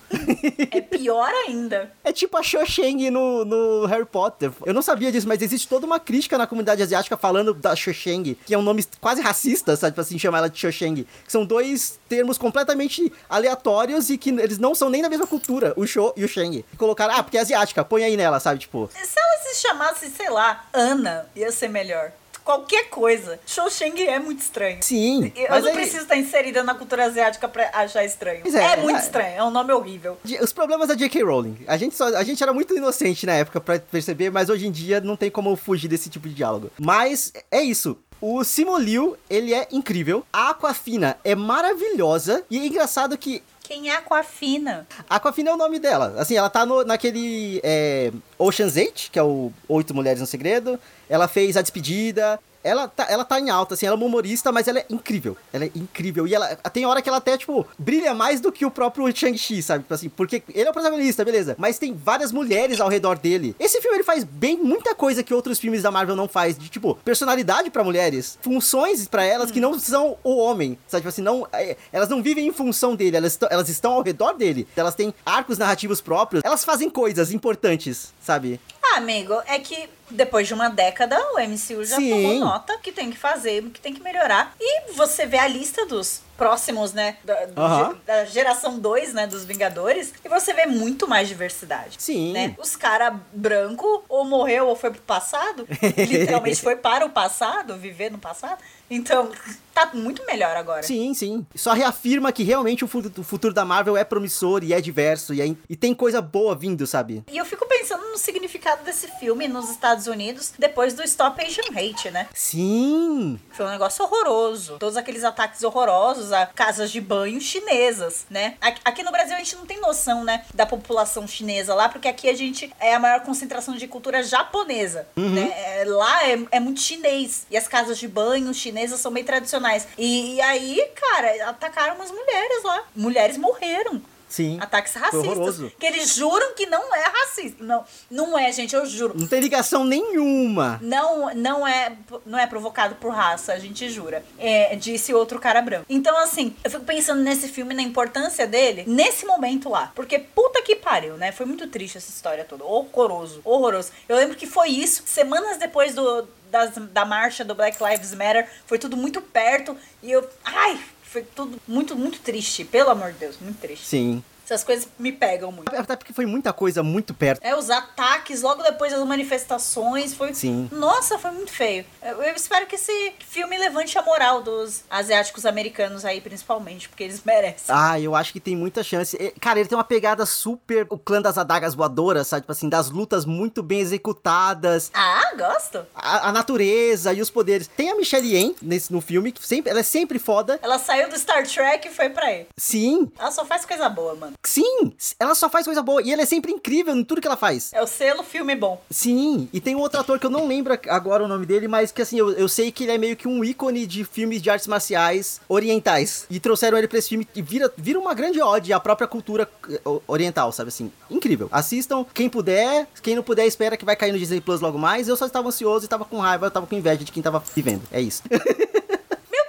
é 0.71 0.81
pior 0.81 1.29
ainda. 1.45 1.91
É 2.03 2.11
tipo 2.11 2.35
a 2.35 2.41
Cho 2.41 2.65
Chang 2.65 3.11
no, 3.11 3.45
no 3.45 3.85
Harry 3.85 4.05
Potter. 4.05 4.51
Eu 4.65 4.73
não 4.73 4.81
sabia 4.81 5.11
disso, 5.11 5.27
mas 5.27 5.43
existe 5.43 5.67
toda 5.67 5.85
uma 5.85 5.99
crítica 5.99 6.39
na 6.39 6.47
comunidade 6.47 6.81
asiática 6.81 7.15
falando 7.15 7.53
da 7.53 7.75
Cho 7.75 7.93
Chang, 7.93 8.35
que 8.43 8.55
é 8.55 8.57
um 8.57 8.63
nome 8.63 8.83
quase 8.99 9.21
racista, 9.21 9.75
sabe? 9.75 9.91
Tipo 9.91 10.01
assim, 10.01 10.17
chamar 10.17 10.39
ela 10.39 10.49
de 10.49 10.57
Cho 10.57 10.71
Chang. 10.71 11.03
Que 11.03 11.31
são 11.31 11.45
dois 11.45 11.99
termos 12.15 12.37
completamente 12.37 13.11
aleatórios 13.29 14.09
e 14.09 14.17
que 14.17 14.29
eles 14.29 14.57
não 14.57 14.75
são 14.75 14.89
nem 14.89 15.01
da 15.01 15.09
mesma 15.09 15.27
cultura, 15.27 15.73
o 15.75 15.85
Cho 15.87 16.13
e 16.15 16.23
o 16.23 16.27
Shang. 16.27 16.63
Colocaram, 16.77 17.15
ah, 17.15 17.23
porque 17.23 17.37
é 17.37 17.41
asiática, 17.41 17.83
põe 17.83 18.03
aí 18.03 18.15
nela, 18.15 18.39
sabe? 18.39 18.59
Tipo, 18.59 18.89
Se 18.93 19.19
ela 19.19 19.37
se 19.53 19.61
chamasse, 19.61 20.09
sei 20.09 20.29
lá, 20.29 20.65
Ana, 20.73 21.25
ia 21.35 21.51
ser 21.51 21.67
melhor. 21.69 22.11
Qualquer 22.43 22.89
coisa. 22.89 23.39
Shou 23.45 23.69
Sheng 23.69 24.03
é 24.05 24.19
muito 24.19 24.41
estranho. 24.41 24.79
sim. 24.81 25.31
Eu 25.33 25.61
não 25.61 25.67
aí- 25.69 25.73
preciso 25.75 26.03
estar 26.03 26.17
inserida 26.17 26.61
na 26.61 26.75
cultura 26.75 27.05
asiática 27.05 27.47
pra 27.47 27.69
achar 27.73 28.03
estranho. 28.03 28.41
Pois 28.41 28.53
É, 28.53 28.73
é, 28.73 28.77
muito 28.77 28.97
é. 28.97 29.01
estranho, 29.01 29.35
é 29.37 29.43
um 29.45 29.49
nome 29.49 29.71
horrível. 29.71 30.17
Os 30.41 30.51
problemas 30.51 30.89
da 30.89 30.93
J.K. 30.93 31.23
Rowling. 31.23 31.59
A 31.65 31.77
gente, 31.77 31.95
só, 31.95 32.07
a 32.13 32.21
gente 32.21 32.43
era 32.43 32.51
muito 32.51 32.75
inocente 32.75 33.25
na 33.25 33.31
época 33.31 33.61
pra 33.61 33.79
perceber, 33.79 34.29
mas 34.29 34.49
hoje 34.49 34.67
em 34.67 34.71
dia 34.73 34.99
não 34.99 35.15
tem 35.15 35.31
como 35.31 35.55
fugir 35.55 35.87
desse 35.87 36.09
tipo 36.09 36.27
de 36.27 36.35
diálogo. 36.35 36.69
Mas 36.77 37.31
é 37.49 37.61
isso. 37.61 37.97
O 38.25 38.41
Simu 38.45 38.77
Liu, 38.77 39.17
ele 39.29 39.53
é 39.53 39.67
incrível. 39.69 40.25
A 40.31 40.51
Aquafina 40.51 41.17
é 41.25 41.35
maravilhosa. 41.35 42.41
E 42.49 42.57
é 42.57 42.65
engraçado 42.65 43.17
que 43.17 43.43
Quem 43.61 43.89
é 43.89 43.97
Aquafina? 43.97 44.87
Aquafina 45.09 45.49
é 45.49 45.53
o 45.53 45.57
nome 45.57 45.77
dela. 45.77 46.15
Assim, 46.17 46.37
ela 46.37 46.49
tá 46.49 46.65
no, 46.65 46.85
naquele 46.85 47.59
é, 47.61 48.13
Ocean's 48.39 48.77
8, 48.77 49.11
que 49.11 49.19
é 49.19 49.23
o 49.23 49.51
Oito 49.67 49.93
Mulheres 49.93 50.21
no 50.21 50.25
Segredo. 50.25 50.79
Ela 51.09 51.27
fez 51.27 51.57
A 51.57 51.61
Despedida. 51.61 52.39
Ela 52.63 52.87
tá, 52.87 53.07
ela 53.09 53.25
tá 53.25 53.39
em 53.39 53.49
alta, 53.49 53.73
assim, 53.73 53.85
ela 53.85 53.95
é 53.95 53.97
uma 53.97 54.05
humorista, 54.05 54.51
mas 54.51 54.67
ela 54.67 54.79
é 54.79 54.85
incrível. 54.89 55.35
Ela 55.51 55.65
é 55.65 55.71
incrível. 55.75 56.25
E 56.27 56.33
ela 56.33 56.55
tem 56.55 56.85
hora 56.85 57.01
que 57.01 57.09
ela 57.09 57.17
até, 57.17 57.37
tipo, 57.37 57.67
brilha 57.77 58.13
mais 58.13 58.39
do 58.39 58.51
que 58.51 58.65
o 58.65 58.71
próprio 58.71 59.13
Shang-Chi, 59.15 59.61
sabe? 59.61 59.83
Tipo 59.83 59.93
assim, 59.93 60.09
porque 60.09 60.43
ele 60.53 60.67
é 60.67 60.69
o 60.69 60.73
protagonista, 60.73 61.25
beleza. 61.25 61.55
Mas 61.57 61.77
tem 61.77 61.93
várias 61.93 62.31
mulheres 62.31 62.79
ao 62.79 62.89
redor 62.89 63.17
dele. 63.17 63.55
Esse 63.59 63.81
filme, 63.81 63.97
ele 63.97 64.03
faz 64.03 64.23
bem 64.23 64.57
muita 64.57 64.95
coisa 64.95 65.23
que 65.23 65.33
outros 65.33 65.59
filmes 65.59 65.81
da 65.81 65.91
Marvel 65.91 66.15
não 66.15 66.27
faz. 66.27 66.57
De, 66.57 66.69
tipo, 66.69 66.95
personalidade 67.03 67.69
pra 67.69 67.83
mulheres. 67.83 68.37
Funções 68.41 69.07
pra 69.07 69.25
elas 69.25 69.51
que 69.51 69.59
não 69.59 69.77
são 69.77 70.17
o 70.23 70.37
homem. 70.37 70.77
Sabe? 70.87 71.01
Tipo 71.01 71.09
assim, 71.09 71.21
não, 71.21 71.47
é, 71.51 71.75
elas 71.91 72.09
não 72.09 72.23
vivem 72.23 72.47
em 72.47 72.51
função 72.51 72.95
dele. 72.95 73.17
Elas, 73.17 73.37
elas 73.49 73.69
estão 73.69 73.93
ao 73.93 74.01
redor 74.01 74.33
dele. 74.33 74.67
Elas 74.75 74.95
têm 74.95 75.13
arcos 75.25 75.57
narrativos 75.57 75.99
próprios. 75.99 76.43
Elas 76.45 76.63
fazem 76.63 76.89
coisas 76.89 77.31
importantes, 77.31 78.13
sabe? 78.21 78.59
Ah, 78.81 78.97
amigo, 78.97 79.33
é 79.47 79.59
que 79.59 79.89
depois 80.13 80.47
de 80.47 80.53
uma 80.53 80.69
década 80.69 81.19
o 81.33 81.39
MCU 81.39 81.83
já 81.83 81.97
Sim. 81.97 82.09
tomou 82.09 82.39
nota 82.39 82.77
que 82.81 82.91
tem 82.91 83.11
que 83.11 83.17
fazer, 83.17 83.63
que 83.69 83.81
tem 83.81 83.93
que 83.93 84.01
melhorar. 84.01 84.55
E 84.59 84.91
você 84.93 85.25
vê 85.25 85.37
a 85.37 85.47
lista 85.47 85.85
dos 85.85 86.21
próximos, 86.37 86.93
né? 86.93 87.17
Da, 87.23 87.93
da 88.05 88.25
geração 88.25 88.79
2, 88.79 89.13
né? 89.13 89.27
Dos 89.27 89.43
Vingadores. 89.45 90.13
E 90.23 90.29
você 90.29 90.53
vê 90.53 90.65
muito 90.65 91.07
mais 91.07 91.27
diversidade. 91.27 91.95
Sim. 91.99 92.33
Né? 92.33 92.55
Os 92.57 92.75
caras 92.75 93.13
branco 93.33 94.03
ou 94.09 94.25
morreu 94.25 94.67
ou 94.67 94.75
foi 94.75 94.91
pro 94.91 95.01
passado. 95.01 95.67
literalmente 95.97 96.61
foi 96.61 96.75
para 96.75 97.05
o 97.05 97.09
passado, 97.09 97.75
viver 97.77 98.11
no 98.11 98.17
passado. 98.17 98.57
Então, 98.89 99.31
tá 99.73 99.89
muito 99.93 100.23
melhor 100.25 100.55
agora. 100.55 100.83
Sim, 100.83 101.13
sim. 101.15 101.45
Só 101.55 101.73
reafirma 101.73 102.31
que 102.31 102.43
realmente 102.43 102.83
o 102.85 102.87
futuro 102.87 103.53
da 103.53 103.65
Marvel 103.65 103.97
é 103.97 104.03
promissor 104.03 104.63
e 104.63 104.71
é 104.73 104.79
diverso. 104.79 105.33
E, 105.33 105.41
é- 105.41 105.55
e 105.67 105.75
tem 105.75 105.93
coisa 105.95 106.21
boa 106.21 106.55
vindo, 106.55 106.85
sabe? 106.85 107.23
E 107.31 107.37
eu 107.37 107.45
fico 107.45 107.67
pensando 107.67 108.03
no 108.11 108.17
significado 108.17 108.83
desse 108.83 109.07
filme 109.19 109.47
nos 109.47 109.69
Estados 109.69 110.05
Unidos 110.05 110.53
depois 110.59 110.93
do 110.93 111.01
Stop 111.03 111.43
Asian 111.43 111.63
Hate, 111.75 112.11
né? 112.11 112.27
Sim. 112.35 113.39
Foi 113.51 113.65
um 113.65 113.69
negócio 113.69 114.03
horroroso. 114.05 114.77
Todos 114.79 114.95
aqueles 114.97 115.23
ataques 115.23 115.63
horrorosos 115.63 116.22
a 116.31 116.45
casas 116.45 116.91
de 116.91 117.01
banho 117.01 117.39
chinesas, 117.41 118.25
né? 118.29 118.55
Aqui- 118.61 119.03
no 119.03 119.11
Brasil 119.11 119.35
a 119.35 119.39
gente 119.39 119.55
não 119.55 119.65
tem 119.65 119.79
noção, 119.81 120.23
né, 120.23 120.45
da 120.53 120.65
população 120.65 121.27
chinesa 121.27 121.73
lá, 121.75 121.89
porque 121.89 122.07
aqui 122.07 122.29
a 122.29 122.33
gente 122.35 122.71
é 122.79 122.93
a 122.95 122.99
maior 122.99 123.19
concentração 123.21 123.75
de 123.75 123.87
cultura 123.87 124.23
japonesa, 124.23 125.07
né? 125.15 125.51
É, 125.81 125.83
Lá 125.85 126.27
é, 126.29 126.39
é 126.51 126.59
muito 126.59 126.79
chinês. 126.79 127.45
E 127.51 127.57
as 127.57 127.67
casas 127.67 127.97
de 127.99 128.07
banho 128.07 128.53
chinesas 128.53 128.99
são 129.01 129.11
bem 129.11 129.23
tradicionais. 129.23 129.87
E, 129.97 130.35
e 130.35 130.41
aí, 130.41 130.87
cara, 130.95 131.49
atacaram 131.49 131.95
umas 131.95 132.09
mulheres 132.11 132.63
lá. 132.63 132.83
Mulheres 132.95 133.37
morreram. 133.37 134.01
Sim. 134.33 134.57
Ataques 134.59 134.93
racistas. 134.95 135.71
Que 135.79 135.85
eles 135.85 136.15
juram 136.15 136.55
que 136.55 136.65
não 136.65 136.95
é 136.95 137.03
racista. 137.03 137.63
Não, 137.63 137.85
não 138.09 138.35
é, 138.35 138.51
gente, 138.51 138.75
eu 138.75 138.83
juro. 138.83 139.13
Não 139.15 139.27
tem 139.27 139.39
ligação 139.39 139.85
nenhuma. 139.85 140.79
Não, 140.81 141.31
não 141.35 141.67
é, 141.67 141.95
não 142.25 142.39
é 142.39 142.47
provocado 142.47 142.95
por 142.95 143.13
raça, 143.13 143.53
a 143.53 143.59
gente 143.59 143.87
jura. 143.91 144.25
É, 144.39 144.75
disse 144.75 145.13
outro 145.13 145.39
cara 145.39 145.61
branco. 145.61 145.85
Então, 145.87 146.17
assim, 146.17 146.55
eu 146.63 146.71
fico 146.71 146.83
pensando 146.83 147.21
nesse 147.21 147.47
filme, 147.47 147.75
na 147.75 147.83
importância 147.83 148.47
dele, 148.47 148.83
nesse 148.87 149.23
momento 149.23 149.69
lá. 149.69 149.91
Porque 149.93 150.17
puta 150.17 150.63
que 150.63 150.75
pariu, 150.77 151.15
né? 151.15 151.31
Foi 151.31 151.45
muito 151.45 151.67
triste 151.67 151.99
essa 151.99 152.09
história 152.09 152.43
toda. 152.43 152.63
Horroroso, 152.63 153.39
horroroso. 153.45 153.91
Eu 154.09 154.15
lembro 154.15 154.35
que 154.35 154.47
foi 154.47 154.69
isso, 154.69 155.03
semanas 155.05 155.57
depois 155.57 155.93
do, 155.93 156.27
das- 156.49 156.75
da 156.91 157.05
marcha 157.05 157.45
do 157.45 157.53
Black 157.53 157.77
Lives 157.83 158.15
Matter, 158.15 158.49
foi 158.65 158.79
tudo 158.79 158.97
muito 158.97 159.21
perto. 159.21 159.77
E 160.01 160.11
eu. 160.11 160.27
Ai! 160.43 160.79
Foi 161.13 161.21
tudo 161.21 161.61
muito, 161.67 161.95
muito 161.95 162.19
triste. 162.21 162.65
Pelo 162.65 162.89
amor 162.89 163.11
de 163.11 163.19
Deus, 163.19 163.35
muito 163.39 163.59
triste. 163.59 163.85
Sim. 163.85 164.23
Essas 164.53 164.63
coisas 164.63 164.87
me 164.99 165.11
pegam 165.11 165.51
muito. 165.51 165.75
Até 165.75 165.95
porque 165.95 166.13
foi 166.13 166.25
muita 166.27 166.53
coisa 166.53 166.83
muito 166.83 167.13
perto. 167.13 167.43
É, 167.43 167.55
os 167.55 167.69
ataques, 167.71 168.41
logo 168.43 168.61
depois 168.61 168.91
das 168.91 169.03
manifestações, 169.05 170.13
foi... 170.13 170.33
Sim. 170.33 170.69
Nossa, 170.71 171.17
foi 171.17 171.31
muito 171.31 171.51
feio. 171.51 171.83
Eu, 172.01 172.21
eu 172.21 172.35
espero 172.35 172.67
que 172.67 172.75
esse 172.75 173.13
filme 173.27 173.57
levante 173.57 173.97
a 173.97 174.01
moral 174.03 174.41
dos 174.41 174.83
asiáticos 174.89 175.45
americanos 175.45 176.05
aí, 176.05 176.21
principalmente, 176.21 176.87
porque 176.87 177.03
eles 177.03 177.21
merecem. 177.23 177.65
Ah, 177.75 177.99
eu 177.99 178.15
acho 178.15 178.31
que 178.31 178.39
tem 178.39 178.55
muita 178.55 178.83
chance. 178.83 179.17
E, 179.19 179.31
Cara, 179.39 179.59
ele 179.59 179.67
tem 179.67 179.77
uma 179.77 179.83
pegada 179.83 180.25
super. 180.25 180.85
O 180.89 180.97
clã 180.97 181.21
das 181.21 181.37
adagas 181.37 181.73
voadoras, 181.73 182.27
sabe? 182.27 182.41
Tipo 182.43 182.51
assim, 182.51 182.69
das 182.69 182.89
lutas 182.89 183.25
muito 183.25 183.63
bem 183.63 183.79
executadas. 183.79 184.91
Ah, 184.93 185.33
gosto. 185.35 185.85
A, 185.95 186.29
a 186.29 186.31
natureza 186.31 187.11
e 187.13 187.21
os 187.21 187.29
poderes. 187.29 187.67
Tem 187.67 187.89
a 187.89 187.95
Michelle 187.95 188.27
Yeoh 188.27 188.55
nesse, 188.61 188.91
no 188.93 189.01
filme, 189.01 189.31
que 189.31 189.45
sempre, 189.45 189.71
ela 189.71 189.79
é 189.79 189.83
sempre 189.83 190.19
foda. 190.19 190.59
Ela 190.61 190.77
saiu 190.77 191.09
do 191.09 191.17
Star 191.17 191.47
Trek 191.47 191.87
e 191.87 191.91
foi 191.91 192.09
pra 192.09 192.27
aí. 192.27 192.47
Sim. 192.57 193.11
Ela 193.17 193.31
só 193.31 193.45
faz 193.45 193.65
coisa 193.65 193.89
boa, 193.89 194.15
mano. 194.15 194.33
Sim, 194.45 194.91
ela 195.19 195.33
só 195.35 195.49
faz 195.49 195.65
coisa 195.65 195.81
boa 195.81 196.01
e 196.01 196.11
ela 196.11 196.21
é 196.21 196.25
sempre 196.25 196.51
incrível 196.51 196.93
em 196.95 197.03
tudo 197.03 197.21
que 197.21 197.27
ela 197.27 197.37
faz. 197.37 197.71
É 197.73 197.81
o 197.81 197.87
selo 197.87 198.23
filme 198.23 198.55
bom. 198.55 198.81
Sim, 198.89 199.47
e 199.53 199.61
tem 199.61 199.75
um 199.75 199.79
outro 199.79 199.99
ator 199.99 200.19
que 200.19 200.25
eu 200.25 200.29
não 200.29 200.47
lembro 200.47 200.77
agora 200.89 201.23
o 201.23 201.27
nome 201.27 201.45
dele, 201.45 201.67
mas 201.67 201.91
que 201.91 202.01
assim, 202.01 202.17
eu, 202.19 202.31
eu 202.33 202.49
sei 202.49 202.71
que 202.71 202.83
ele 202.83 202.91
é 202.91 202.97
meio 202.97 203.15
que 203.15 203.27
um 203.27 203.43
ícone 203.43 203.87
de 203.87 204.03
filmes 204.03 204.41
de 204.41 204.49
artes 204.49 204.67
marciais 204.67 205.39
orientais. 205.47 206.25
E 206.29 206.39
trouxeram 206.39 206.77
ele 206.77 206.87
pra 206.87 206.99
esse 206.99 207.09
filme 207.09 207.27
e 207.33 207.41
vira, 207.41 207.71
vira 207.77 207.97
uma 207.97 208.13
grande 208.13 208.41
ode 208.41 208.73
à 208.73 208.79
própria 208.79 209.07
cultura 209.07 209.49
eh, 209.69 209.81
oriental, 210.07 210.51
sabe 210.51 210.67
assim? 210.67 210.91
Incrível. 211.09 211.47
Assistam, 211.51 212.05
quem 212.13 212.29
puder, 212.29 212.87
quem 213.01 213.15
não 213.15 213.23
puder, 213.23 213.45
espera 213.45 213.77
que 213.77 213.85
vai 213.85 213.95
cair 213.95 214.11
no 214.11 214.19
Disney 214.19 214.41
Plus 214.41 214.59
logo 214.59 214.77
mais. 214.77 215.07
Eu 215.07 215.15
só 215.15 215.25
estava 215.25 215.47
ansioso 215.47 215.85
e 215.85 215.87
tava 215.87 216.03
com 216.03 216.19
raiva, 216.19 216.47
eu 216.47 216.51
tava 216.51 216.67
com 216.67 216.75
inveja 216.75 217.03
de 217.03 217.11
quem 217.11 217.23
tava 217.23 217.41
vivendo. 217.55 217.83
É 217.91 218.01
isso. 218.01 218.21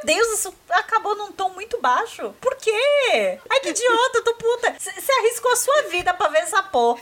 Deus, 0.04 0.38
isso 0.38 0.54
acabou 0.70 1.16
num 1.16 1.32
tom 1.32 1.50
muito 1.50 1.80
baixo. 1.80 2.34
Por 2.40 2.54
quê? 2.56 3.40
Ai, 3.50 3.60
que 3.60 3.70
idiota, 3.70 4.22
tô 4.22 4.34
puta. 4.34 4.74
Você 4.78 5.12
arriscou 5.12 5.52
a 5.52 5.56
sua 5.56 5.82
vida 5.90 6.12
pra 6.14 6.28
ver 6.28 6.38
essa 6.38 6.62
porra. 6.62 7.00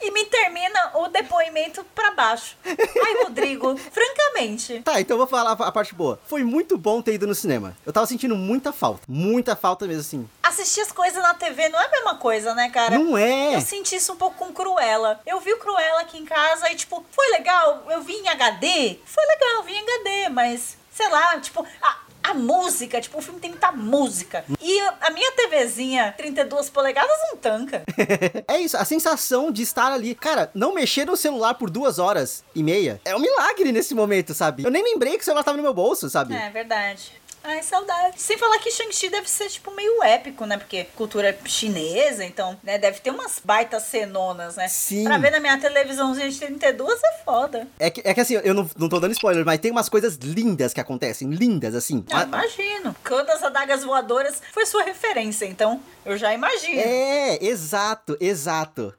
E 0.00 0.10
me 0.10 0.26
termina 0.26 0.90
o 0.96 1.08
depoimento 1.08 1.82
pra 1.94 2.10
baixo. 2.10 2.56
Ai, 2.66 3.22
Rodrigo, 3.22 3.74
francamente. 3.76 4.80
Tá, 4.82 5.00
então 5.00 5.14
eu 5.14 5.18
vou 5.18 5.26
falar 5.26 5.52
a 5.52 5.72
parte 5.72 5.94
boa. 5.94 6.20
Foi 6.26 6.44
muito 6.44 6.76
bom 6.76 7.00
ter 7.00 7.14
ido 7.14 7.26
no 7.26 7.34
cinema. 7.34 7.74
Eu 7.86 7.92
tava 7.92 8.06
sentindo 8.06 8.36
muita 8.36 8.70
falta. 8.70 9.00
Muita 9.08 9.56
falta 9.56 9.86
mesmo, 9.86 10.02
assim. 10.02 10.30
Assistir 10.42 10.82
as 10.82 10.92
coisas 10.92 11.22
na 11.22 11.32
TV 11.32 11.70
não 11.70 11.80
é 11.80 11.86
a 11.86 11.90
mesma 11.90 12.16
coisa, 12.16 12.54
né, 12.54 12.68
cara? 12.68 12.98
Não 12.98 13.16
é. 13.16 13.54
Eu 13.56 13.62
senti 13.62 13.96
isso 13.96 14.12
um 14.12 14.16
pouco 14.16 14.36
com 14.36 14.52
Cruella. 14.52 15.20
Eu 15.24 15.40
vi 15.40 15.54
o 15.54 15.58
Cruella 15.58 16.02
aqui 16.02 16.18
em 16.18 16.26
casa 16.26 16.70
e, 16.70 16.76
tipo, 16.76 17.02
foi 17.10 17.28
legal. 17.30 17.86
Eu 17.88 18.02
vi 18.02 18.12
em 18.12 18.28
HD. 18.28 18.98
Foi 19.06 19.24
legal, 19.24 19.50
eu 19.56 19.62
vi 19.62 19.72
em 19.72 19.80
HD, 19.80 20.28
mas 20.28 20.76
sei 20.94 21.08
lá, 21.08 21.40
tipo, 21.40 21.66
a, 21.82 21.96
a 22.24 22.32
música, 22.32 23.00
tipo, 23.00 23.18
o 23.18 23.22
filme 23.22 23.38
tem 23.38 23.50
muita 23.50 23.70
música. 23.70 24.44
E 24.60 24.80
a 25.00 25.10
minha 25.10 25.30
TVzinha 25.32 26.14
32 26.16 26.70
polegadas 26.70 27.16
não 27.28 27.36
tanca. 27.36 27.82
é 28.48 28.58
isso, 28.58 28.76
a 28.78 28.84
sensação 28.84 29.52
de 29.52 29.62
estar 29.62 29.92
ali. 29.92 30.14
Cara, 30.14 30.50
não 30.54 30.74
mexer 30.74 31.04
no 31.04 31.16
celular 31.16 31.54
por 31.54 31.68
duas 31.68 31.98
horas 31.98 32.42
e 32.54 32.62
meia 32.62 33.00
é 33.04 33.14
um 33.14 33.20
milagre 33.20 33.70
nesse 33.70 33.94
momento, 33.94 34.32
sabe? 34.32 34.64
Eu 34.64 34.70
nem 34.70 34.82
lembrei 34.82 35.16
que 35.16 35.22
o 35.22 35.24
celular 35.24 35.44
tava 35.44 35.58
no 35.58 35.62
meu 35.62 35.74
bolso, 35.74 36.08
sabe? 36.08 36.34
É 36.34 36.48
verdade. 36.48 37.12
Ai, 37.46 37.62
saudade. 37.62 38.20
Sem 38.22 38.38
falar 38.38 38.58
que 38.58 38.70
Shang-Chi 38.70 39.10
deve 39.10 39.28
ser, 39.28 39.50
tipo, 39.50 39.70
meio 39.70 40.02
épico, 40.02 40.46
né? 40.46 40.56
Porque 40.56 40.84
cultura 40.96 41.36
chinesa, 41.44 42.24
então, 42.24 42.58
né? 42.62 42.78
Deve 42.78 43.00
ter 43.00 43.10
umas 43.10 43.38
baitas 43.44 43.82
cenonas, 43.82 44.56
né? 44.56 44.66
Sim. 44.66 45.04
Pra 45.04 45.18
ver 45.18 45.30
na 45.30 45.38
minha 45.38 45.58
televisãozinha 45.58 46.30
de 46.30 46.38
32 46.38 46.98
é 47.04 47.22
foda. 47.22 47.68
É 47.78 47.90
que, 47.90 48.00
é 48.02 48.14
que 48.14 48.20
assim, 48.20 48.40
eu 48.42 48.54
não, 48.54 48.68
não 48.78 48.88
tô 48.88 48.98
dando 48.98 49.12
spoiler, 49.12 49.44
mas 49.44 49.60
tem 49.60 49.70
umas 49.70 49.90
coisas 49.90 50.16
lindas 50.16 50.72
que 50.72 50.80
acontecem. 50.80 51.28
Lindas, 51.28 51.74
assim. 51.74 52.02
Ah, 52.10 52.22
imagino. 52.22 52.96
Quando 53.06 53.28
as 53.28 53.42
adagas 53.42 53.84
voadoras 53.84 54.40
foi 54.50 54.64
sua 54.64 54.82
referência, 54.82 55.44
então 55.44 55.82
eu 56.06 56.16
já 56.16 56.32
imagino. 56.32 56.80
É, 56.80 57.44
exato, 57.44 58.16
exato. 58.20 58.94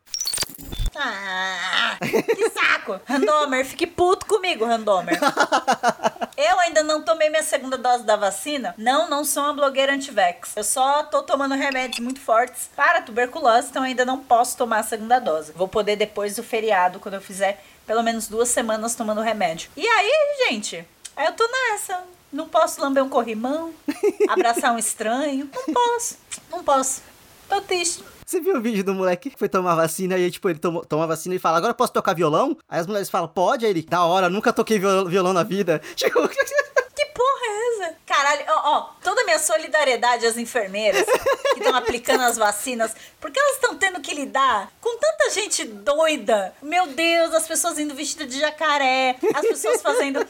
Ah, 0.96 1.98
que 2.00 2.50
saco. 2.52 3.02
Randomer, 3.06 3.66
fique 3.66 3.88
puto 3.88 4.26
comigo, 4.26 4.66
Randomer. 4.66 5.20
Eu 6.38 6.60
ainda 6.60 6.84
não 6.84 7.02
tomei 7.02 7.30
minha 7.30 7.44
segunda 7.44 7.78
dose 7.78 8.04
da 8.04 8.16
vacina. 8.16 8.76
Não, 8.78 9.10
não 9.10 9.24
sou 9.24 9.44
uma 9.44 9.54
blogueira 9.54 9.94
anti-vax. 9.94 10.54
Eu 10.56 10.64
só 10.64 11.04
tô 11.04 11.24
tomando 11.24 11.56
remédios 11.56 12.00
muito 12.00 12.20
fortes 12.20 12.70
para 12.76 13.02
tuberculose, 13.02 13.70
então 13.70 13.84
ainda 13.84 14.04
não 14.04 14.20
posso 14.20 14.58
tomar 14.58 14.80
a 14.80 14.84
segunda 14.84 15.20
dose. 15.20 15.54
Vou 15.54 15.68
poder 15.68 15.96
depois 15.96 16.36
do 16.36 16.44
feriado, 16.44 17.00
quando 17.00 17.16
eu 17.16 17.22
fizer 17.22 17.64
pelo 17.88 18.04
menos 18.04 18.28
duas 18.28 18.50
semanas 18.50 18.96
tomando 18.96 19.22
remédio. 19.22 19.70
E 19.78 19.88
aí, 19.88 20.12
gente, 20.48 20.86
eu 21.18 21.32
tô 21.34 21.48
nessa. 21.48 22.04
Não 22.34 22.50
posso 22.50 22.82
lamber 22.82 23.02
um 23.02 23.10
corrimão, 23.10 23.74
abraçar 24.28 24.74
um 24.74 24.78
estranho. 24.78 25.50
Não 25.54 25.74
posso, 25.74 26.18
não 26.50 26.64
posso. 26.64 27.02
Tô 27.48 27.62
triste. 27.62 28.04
Você 28.26 28.42
viu 28.42 28.58
o 28.58 28.62
vídeo 28.62 28.84
do 28.84 28.96
moleque 28.96 29.30
que 29.30 29.38
foi 29.38 29.48
tomar 29.48 29.76
vacina 29.76 30.18
e 30.18 30.24
aí, 30.24 30.32
tipo, 30.32 30.50
ele 30.50 30.58
tomou, 30.58 30.84
toma 30.84 31.04
a 31.04 31.08
vacina 31.08 31.36
e 31.36 31.40
fala, 31.40 31.58
agora 31.58 31.76
posso 31.76 31.94
tocar 31.94 32.16
violão? 32.16 32.58
Aí 32.68 32.80
as 32.80 32.88
mulheres 32.88 33.08
falam, 33.08 33.28
pode? 33.28 33.66
Aí 33.66 33.72
ele, 33.72 33.84
da 33.84 34.04
hora, 34.04 34.30
nunca 34.30 34.52
toquei 34.52 34.80
violão 34.80 35.32
na 35.32 35.44
vida. 35.44 35.80
Tipo... 35.96 36.28
Que 36.28 37.06
porra 37.08 37.42
é 37.44 37.86
essa? 37.86 37.96
Caralho, 38.06 38.46
ó, 38.48 38.78
ó, 38.78 38.90
toda 39.04 39.22
a 39.22 39.26
minha 39.26 39.38
solidariedade 39.38 40.26
às 40.26 40.38
enfermeiras 40.38 41.06
que 41.54 41.60
estão 41.60 41.76
aplicando 41.76 42.22
as 42.22 42.38
vacinas, 42.38 42.96
porque 43.20 43.38
elas 43.38 43.56
estão 43.56 43.76
tendo 43.76 44.00
que 44.00 44.14
lidar 44.14 44.72
com 44.80 44.98
tanta 44.98 45.30
gente 45.32 45.66
doida. 45.66 46.54
Meu 46.62 46.88
Deus, 46.88 47.34
as 47.34 47.46
pessoas 47.46 47.78
indo 47.78 47.94
vestidas 47.94 48.30
de 48.30 48.40
jacaré, 48.40 49.18
as 49.34 49.42
pessoas 49.42 49.82
fazendo 49.82 50.26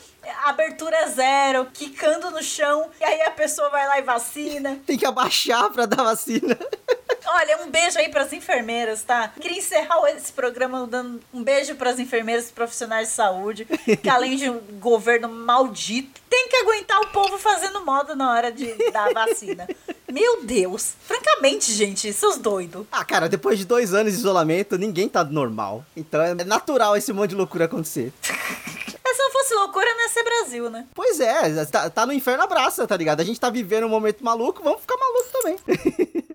abertura 0.46 1.08
zero, 1.10 1.68
quicando 1.72 2.32
no 2.32 2.41
chão, 2.41 2.89
e 3.00 3.04
aí 3.04 3.22
a 3.22 3.32
pessoa 3.32 3.70
vai 3.70 3.88
lá 3.88 4.00
e 4.00 4.02
vacina. 4.02 4.80
Tem 4.86 4.98
que 4.98 5.06
abaixar 5.06 5.70
pra 5.72 5.86
dar 5.86 6.04
vacina. 6.04 6.58
Olha, 7.28 7.63
um 7.63 7.69
beijo 7.69 7.97
aí 7.97 8.09
pras 8.09 8.32
enfermeiras, 8.34 9.03
tá? 9.03 9.32
Queria 9.39 9.57
encerrar 9.57 9.99
esse 10.15 10.32
programa 10.32 10.86
dando 10.88 11.19
um 11.34 11.43
beijo 11.43 11.76
pras 11.76 11.99
enfermeiras 11.99 12.51
profissionais 12.51 13.09
de 13.09 13.13
saúde, 13.13 13.65
que 14.01 14.09
além 14.09 14.36
de 14.36 14.49
um 14.49 14.59
governo 14.80 15.28
maldito, 15.28 16.21
tem 16.30 16.47
que 16.47 16.55
aguentar 16.57 16.99
o 17.01 17.07
povo 17.07 17.38
fazendo 17.38 17.84
moda 17.84 18.15
na 18.15 18.32
hora 18.32 18.51
de 18.51 18.73
dar 18.91 19.09
a 19.09 19.26
vacina. 19.26 19.67
Meu 20.11 20.43
Deus. 20.43 20.93
Francamente, 21.05 21.71
gente, 21.71 22.11
seus 22.13 22.38
doidos. 22.38 22.86
Ah, 22.91 23.03
cara, 23.03 23.28
depois 23.28 23.57
de 23.57 23.65
dois 23.65 23.93
anos 23.93 24.13
de 24.13 24.19
isolamento, 24.19 24.78
ninguém 24.78 25.09
tá 25.09 25.23
normal. 25.23 25.86
Então 25.95 26.21
é 26.21 26.34
natural 26.43 26.95
esse 26.95 27.11
monte 27.11 27.32
de 27.32 27.36
loucura 27.36 27.65
acontecer. 27.65 28.13
Se 28.21 29.21
não 29.21 29.32
fosse 29.32 29.53
loucura, 29.55 29.86
não 29.93 30.01
ia 30.01 30.09
ser 30.09 30.23
Brasil, 30.23 30.69
né? 30.69 30.86
Pois 30.93 31.19
é, 31.19 31.65
tá, 31.65 31.89
tá 31.89 32.05
no 32.05 32.11
inferno 32.11 32.43
abraça, 32.43 32.86
tá 32.86 32.97
ligado? 32.97 33.21
A 33.21 33.23
gente 33.23 33.39
tá 33.39 33.49
vivendo 33.49 33.86
um 33.86 33.89
momento 33.89 34.23
maluco, 34.23 34.61
vamos 34.61 34.82
ficar 34.82 34.97
maluco 34.97 35.30
também. 35.32 35.57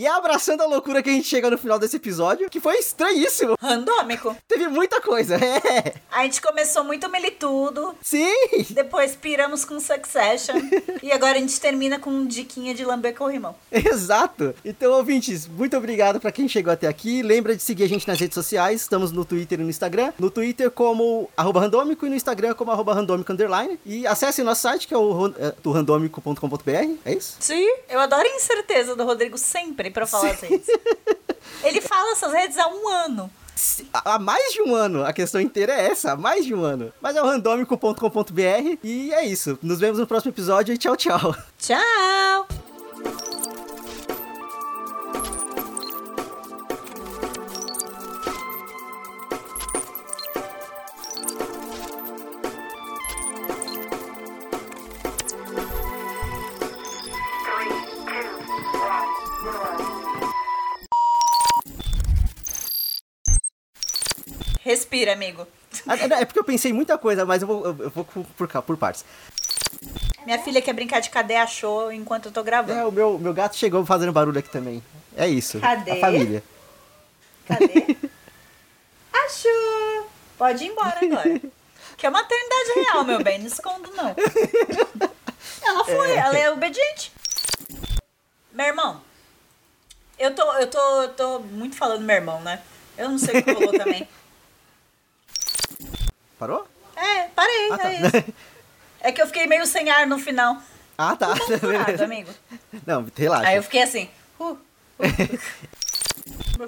E 0.00 0.06
é 0.06 0.10
abraçando 0.10 0.62
a 0.62 0.66
loucura 0.66 1.02
que 1.02 1.10
a 1.10 1.12
gente 1.12 1.28
chega 1.28 1.50
no 1.50 1.58
final 1.58 1.78
desse 1.78 1.96
episódio, 1.96 2.48
que 2.48 2.58
foi 2.58 2.78
estranhíssimo. 2.78 3.54
Randômico. 3.60 4.34
Teve 4.48 4.66
muita 4.66 4.98
coisa, 4.98 5.34
é. 5.44 5.92
A 6.10 6.22
gente 6.22 6.40
começou 6.40 6.82
muito 6.82 7.06
melitudo. 7.10 7.94
Sim. 8.00 8.32
Depois 8.70 9.14
piramos 9.14 9.62
com 9.62 9.78
Succession. 9.78 10.54
e 11.02 11.12
agora 11.12 11.36
a 11.36 11.40
gente 11.42 11.60
termina 11.60 11.98
com 11.98 12.08
um 12.08 12.26
diquinha 12.26 12.72
de 12.74 12.82
lamber 12.82 13.14
corrimão. 13.14 13.54
Exato. 13.70 14.54
Então, 14.64 14.90
ouvintes, 14.92 15.46
muito 15.46 15.76
obrigado 15.76 16.18
para 16.18 16.32
quem 16.32 16.48
chegou 16.48 16.72
até 16.72 16.86
aqui. 16.86 17.20
Lembra 17.20 17.54
de 17.54 17.62
seguir 17.62 17.84
a 17.84 17.88
gente 17.88 18.08
nas 18.08 18.18
redes 18.18 18.34
sociais. 18.34 18.80
Estamos 18.80 19.12
no 19.12 19.22
Twitter 19.22 19.60
e 19.60 19.64
no 19.64 19.68
Instagram. 19.68 20.14
No 20.18 20.30
Twitter 20.30 20.70
como 20.70 21.28
arroba 21.36 21.60
randômico 21.60 22.06
e 22.06 22.08
no 22.08 22.16
Instagram 22.16 22.54
como 22.54 22.70
arroba 22.70 22.94
randômico 22.94 23.30
underline. 23.30 23.78
E 23.84 24.06
acesse 24.06 24.42
nosso 24.42 24.62
site 24.62 24.88
que 24.88 24.94
é 24.94 24.96
o 24.96 25.26
é, 25.36 25.52
randômico.com.br. 25.62 26.70
É 27.04 27.12
isso? 27.12 27.36
Sim. 27.38 27.68
Eu 27.86 28.00
adoro 28.00 28.26
a 28.26 28.34
incerteza 28.34 28.96
do 28.96 29.04
Rodrigo 29.04 29.36
sempre 29.36 29.89
para 29.90 30.06
falar 30.06 30.30
as 30.30 30.40
redes. 30.40 30.66
Ele 31.62 31.80
fala 31.80 32.12
essas 32.12 32.32
redes 32.32 32.56
há 32.58 32.68
um 32.68 32.88
ano. 32.88 33.30
Há 33.92 34.18
mais 34.18 34.52
de 34.52 34.62
um 34.62 34.74
ano. 34.74 35.04
A 35.04 35.12
questão 35.12 35.40
inteira 35.40 35.72
é 35.74 35.86
essa, 35.86 36.12
há 36.12 36.16
mais 36.16 36.44
de 36.44 36.54
um 36.54 36.64
ano. 36.64 36.92
Mas 37.00 37.16
é 37.16 37.22
o 37.22 37.26
randômico.com.br 37.26 38.78
e 38.82 39.12
é 39.12 39.24
isso. 39.24 39.58
Nos 39.62 39.78
vemos 39.78 39.98
no 39.98 40.06
próximo 40.06 40.32
episódio 40.32 40.74
e 40.74 40.78
tchau, 40.78 40.96
tchau. 40.96 41.36
Tchau! 41.58 43.29
Amigo. 65.08 65.46
Ah, 65.86 65.94
é 65.94 66.24
porque 66.24 66.38
eu 66.38 66.44
pensei 66.44 66.72
muita 66.72 66.98
coisa, 66.98 67.24
mas 67.24 67.42
eu 67.42 67.48
vou, 67.48 67.66
eu 67.66 67.90
vou 67.90 68.04
por, 68.04 68.48
por, 68.62 68.76
partes. 68.76 69.04
Minha 70.24 70.38
filha 70.38 70.60
quer 70.60 70.72
brincar 70.72 71.00
de 71.00 71.10
cadê 71.10 71.36
achou 71.36 71.92
enquanto 71.92 72.26
eu 72.26 72.32
tô 72.32 72.42
gravando. 72.42 72.78
É, 72.78 72.84
o 72.84 72.92
meu, 72.92 73.18
meu 73.18 73.32
gato 73.32 73.56
chegou 73.56 73.84
fazendo 73.86 74.12
barulho 74.12 74.38
aqui 74.38 74.50
também. 74.50 74.82
É 75.16 75.28
isso. 75.28 75.60
Cadê? 75.60 75.92
A 75.92 75.96
família. 75.96 76.42
Cadê? 77.46 77.96
Achou! 79.12 80.10
Pode 80.36 80.64
ir 80.64 80.68
embora 80.68 80.98
agora. 81.02 81.40
Que 81.96 82.06
é 82.06 82.10
maternidade 82.10 82.70
real, 82.76 83.04
meu 83.04 83.22
bem. 83.22 83.38
Não 83.38 83.46
escondo, 83.46 83.90
não. 83.94 84.14
Ela 85.62 85.84
foi, 85.84 86.10
é. 86.10 86.16
ela 86.16 86.38
é 86.38 86.50
obediente. 86.50 87.12
Meu 88.52 88.66
irmão, 88.66 89.00
eu 90.18 90.34
tô, 90.34 90.52
eu 90.54 90.66
tô, 90.66 91.02
eu 91.02 91.08
tô 91.10 91.38
muito 91.40 91.76
falando 91.76 92.02
meu 92.02 92.16
irmão, 92.16 92.40
né? 92.40 92.62
Eu 92.96 93.08
não 93.08 93.18
sei 93.18 93.40
o 93.40 93.42
que 93.42 93.52
rolou 93.52 93.72
também. 93.72 94.06
Parou? 96.40 96.66
É, 96.96 97.24
parei, 97.36 97.70
ah, 97.70 97.76
tá. 97.76 97.92
é 97.92 98.00
isso. 98.00 98.32
É 99.02 99.10
que 99.10 99.22
eu 99.22 99.26
fiquei 99.26 99.46
meio 99.46 99.64
sem 99.64 99.88
ar 99.88 100.06
no 100.06 100.18
final. 100.18 100.60
Ah, 100.96 101.16
tá. 101.16 101.34
Furado, 101.34 102.04
amigo. 102.04 102.30
Não, 102.86 103.06
relaxa. 103.16 103.48
Aí 103.48 103.56
eu 103.56 103.62
fiquei 103.62 103.82
assim. 103.82 104.10
Uh, 104.38 104.52
uh. 104.52 104.58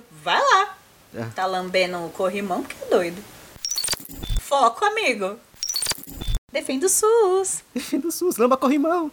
Vai 0.24 0.40
lá. 0.40 0.74
É. 1.14 1.24
Tá 1.34 1.44
lambendo 1.44 2.06
o 2.06 2.08
corrimão, 2.08 2.62
que 2.62 2.74
é 2.82 2.86
doido. 2.86 3.22
Foco, 4.40 4.82
amigo. 4.86 5.38
Defenda 6.50 6.86
o 6.86 6.88
SUS. 6.88 7.62
Defenda 7.74 8.08
o 8.08 8.12
SUS, 8.12 8.38
lamba 8.38 8.56
corrimão. 8.56 9.10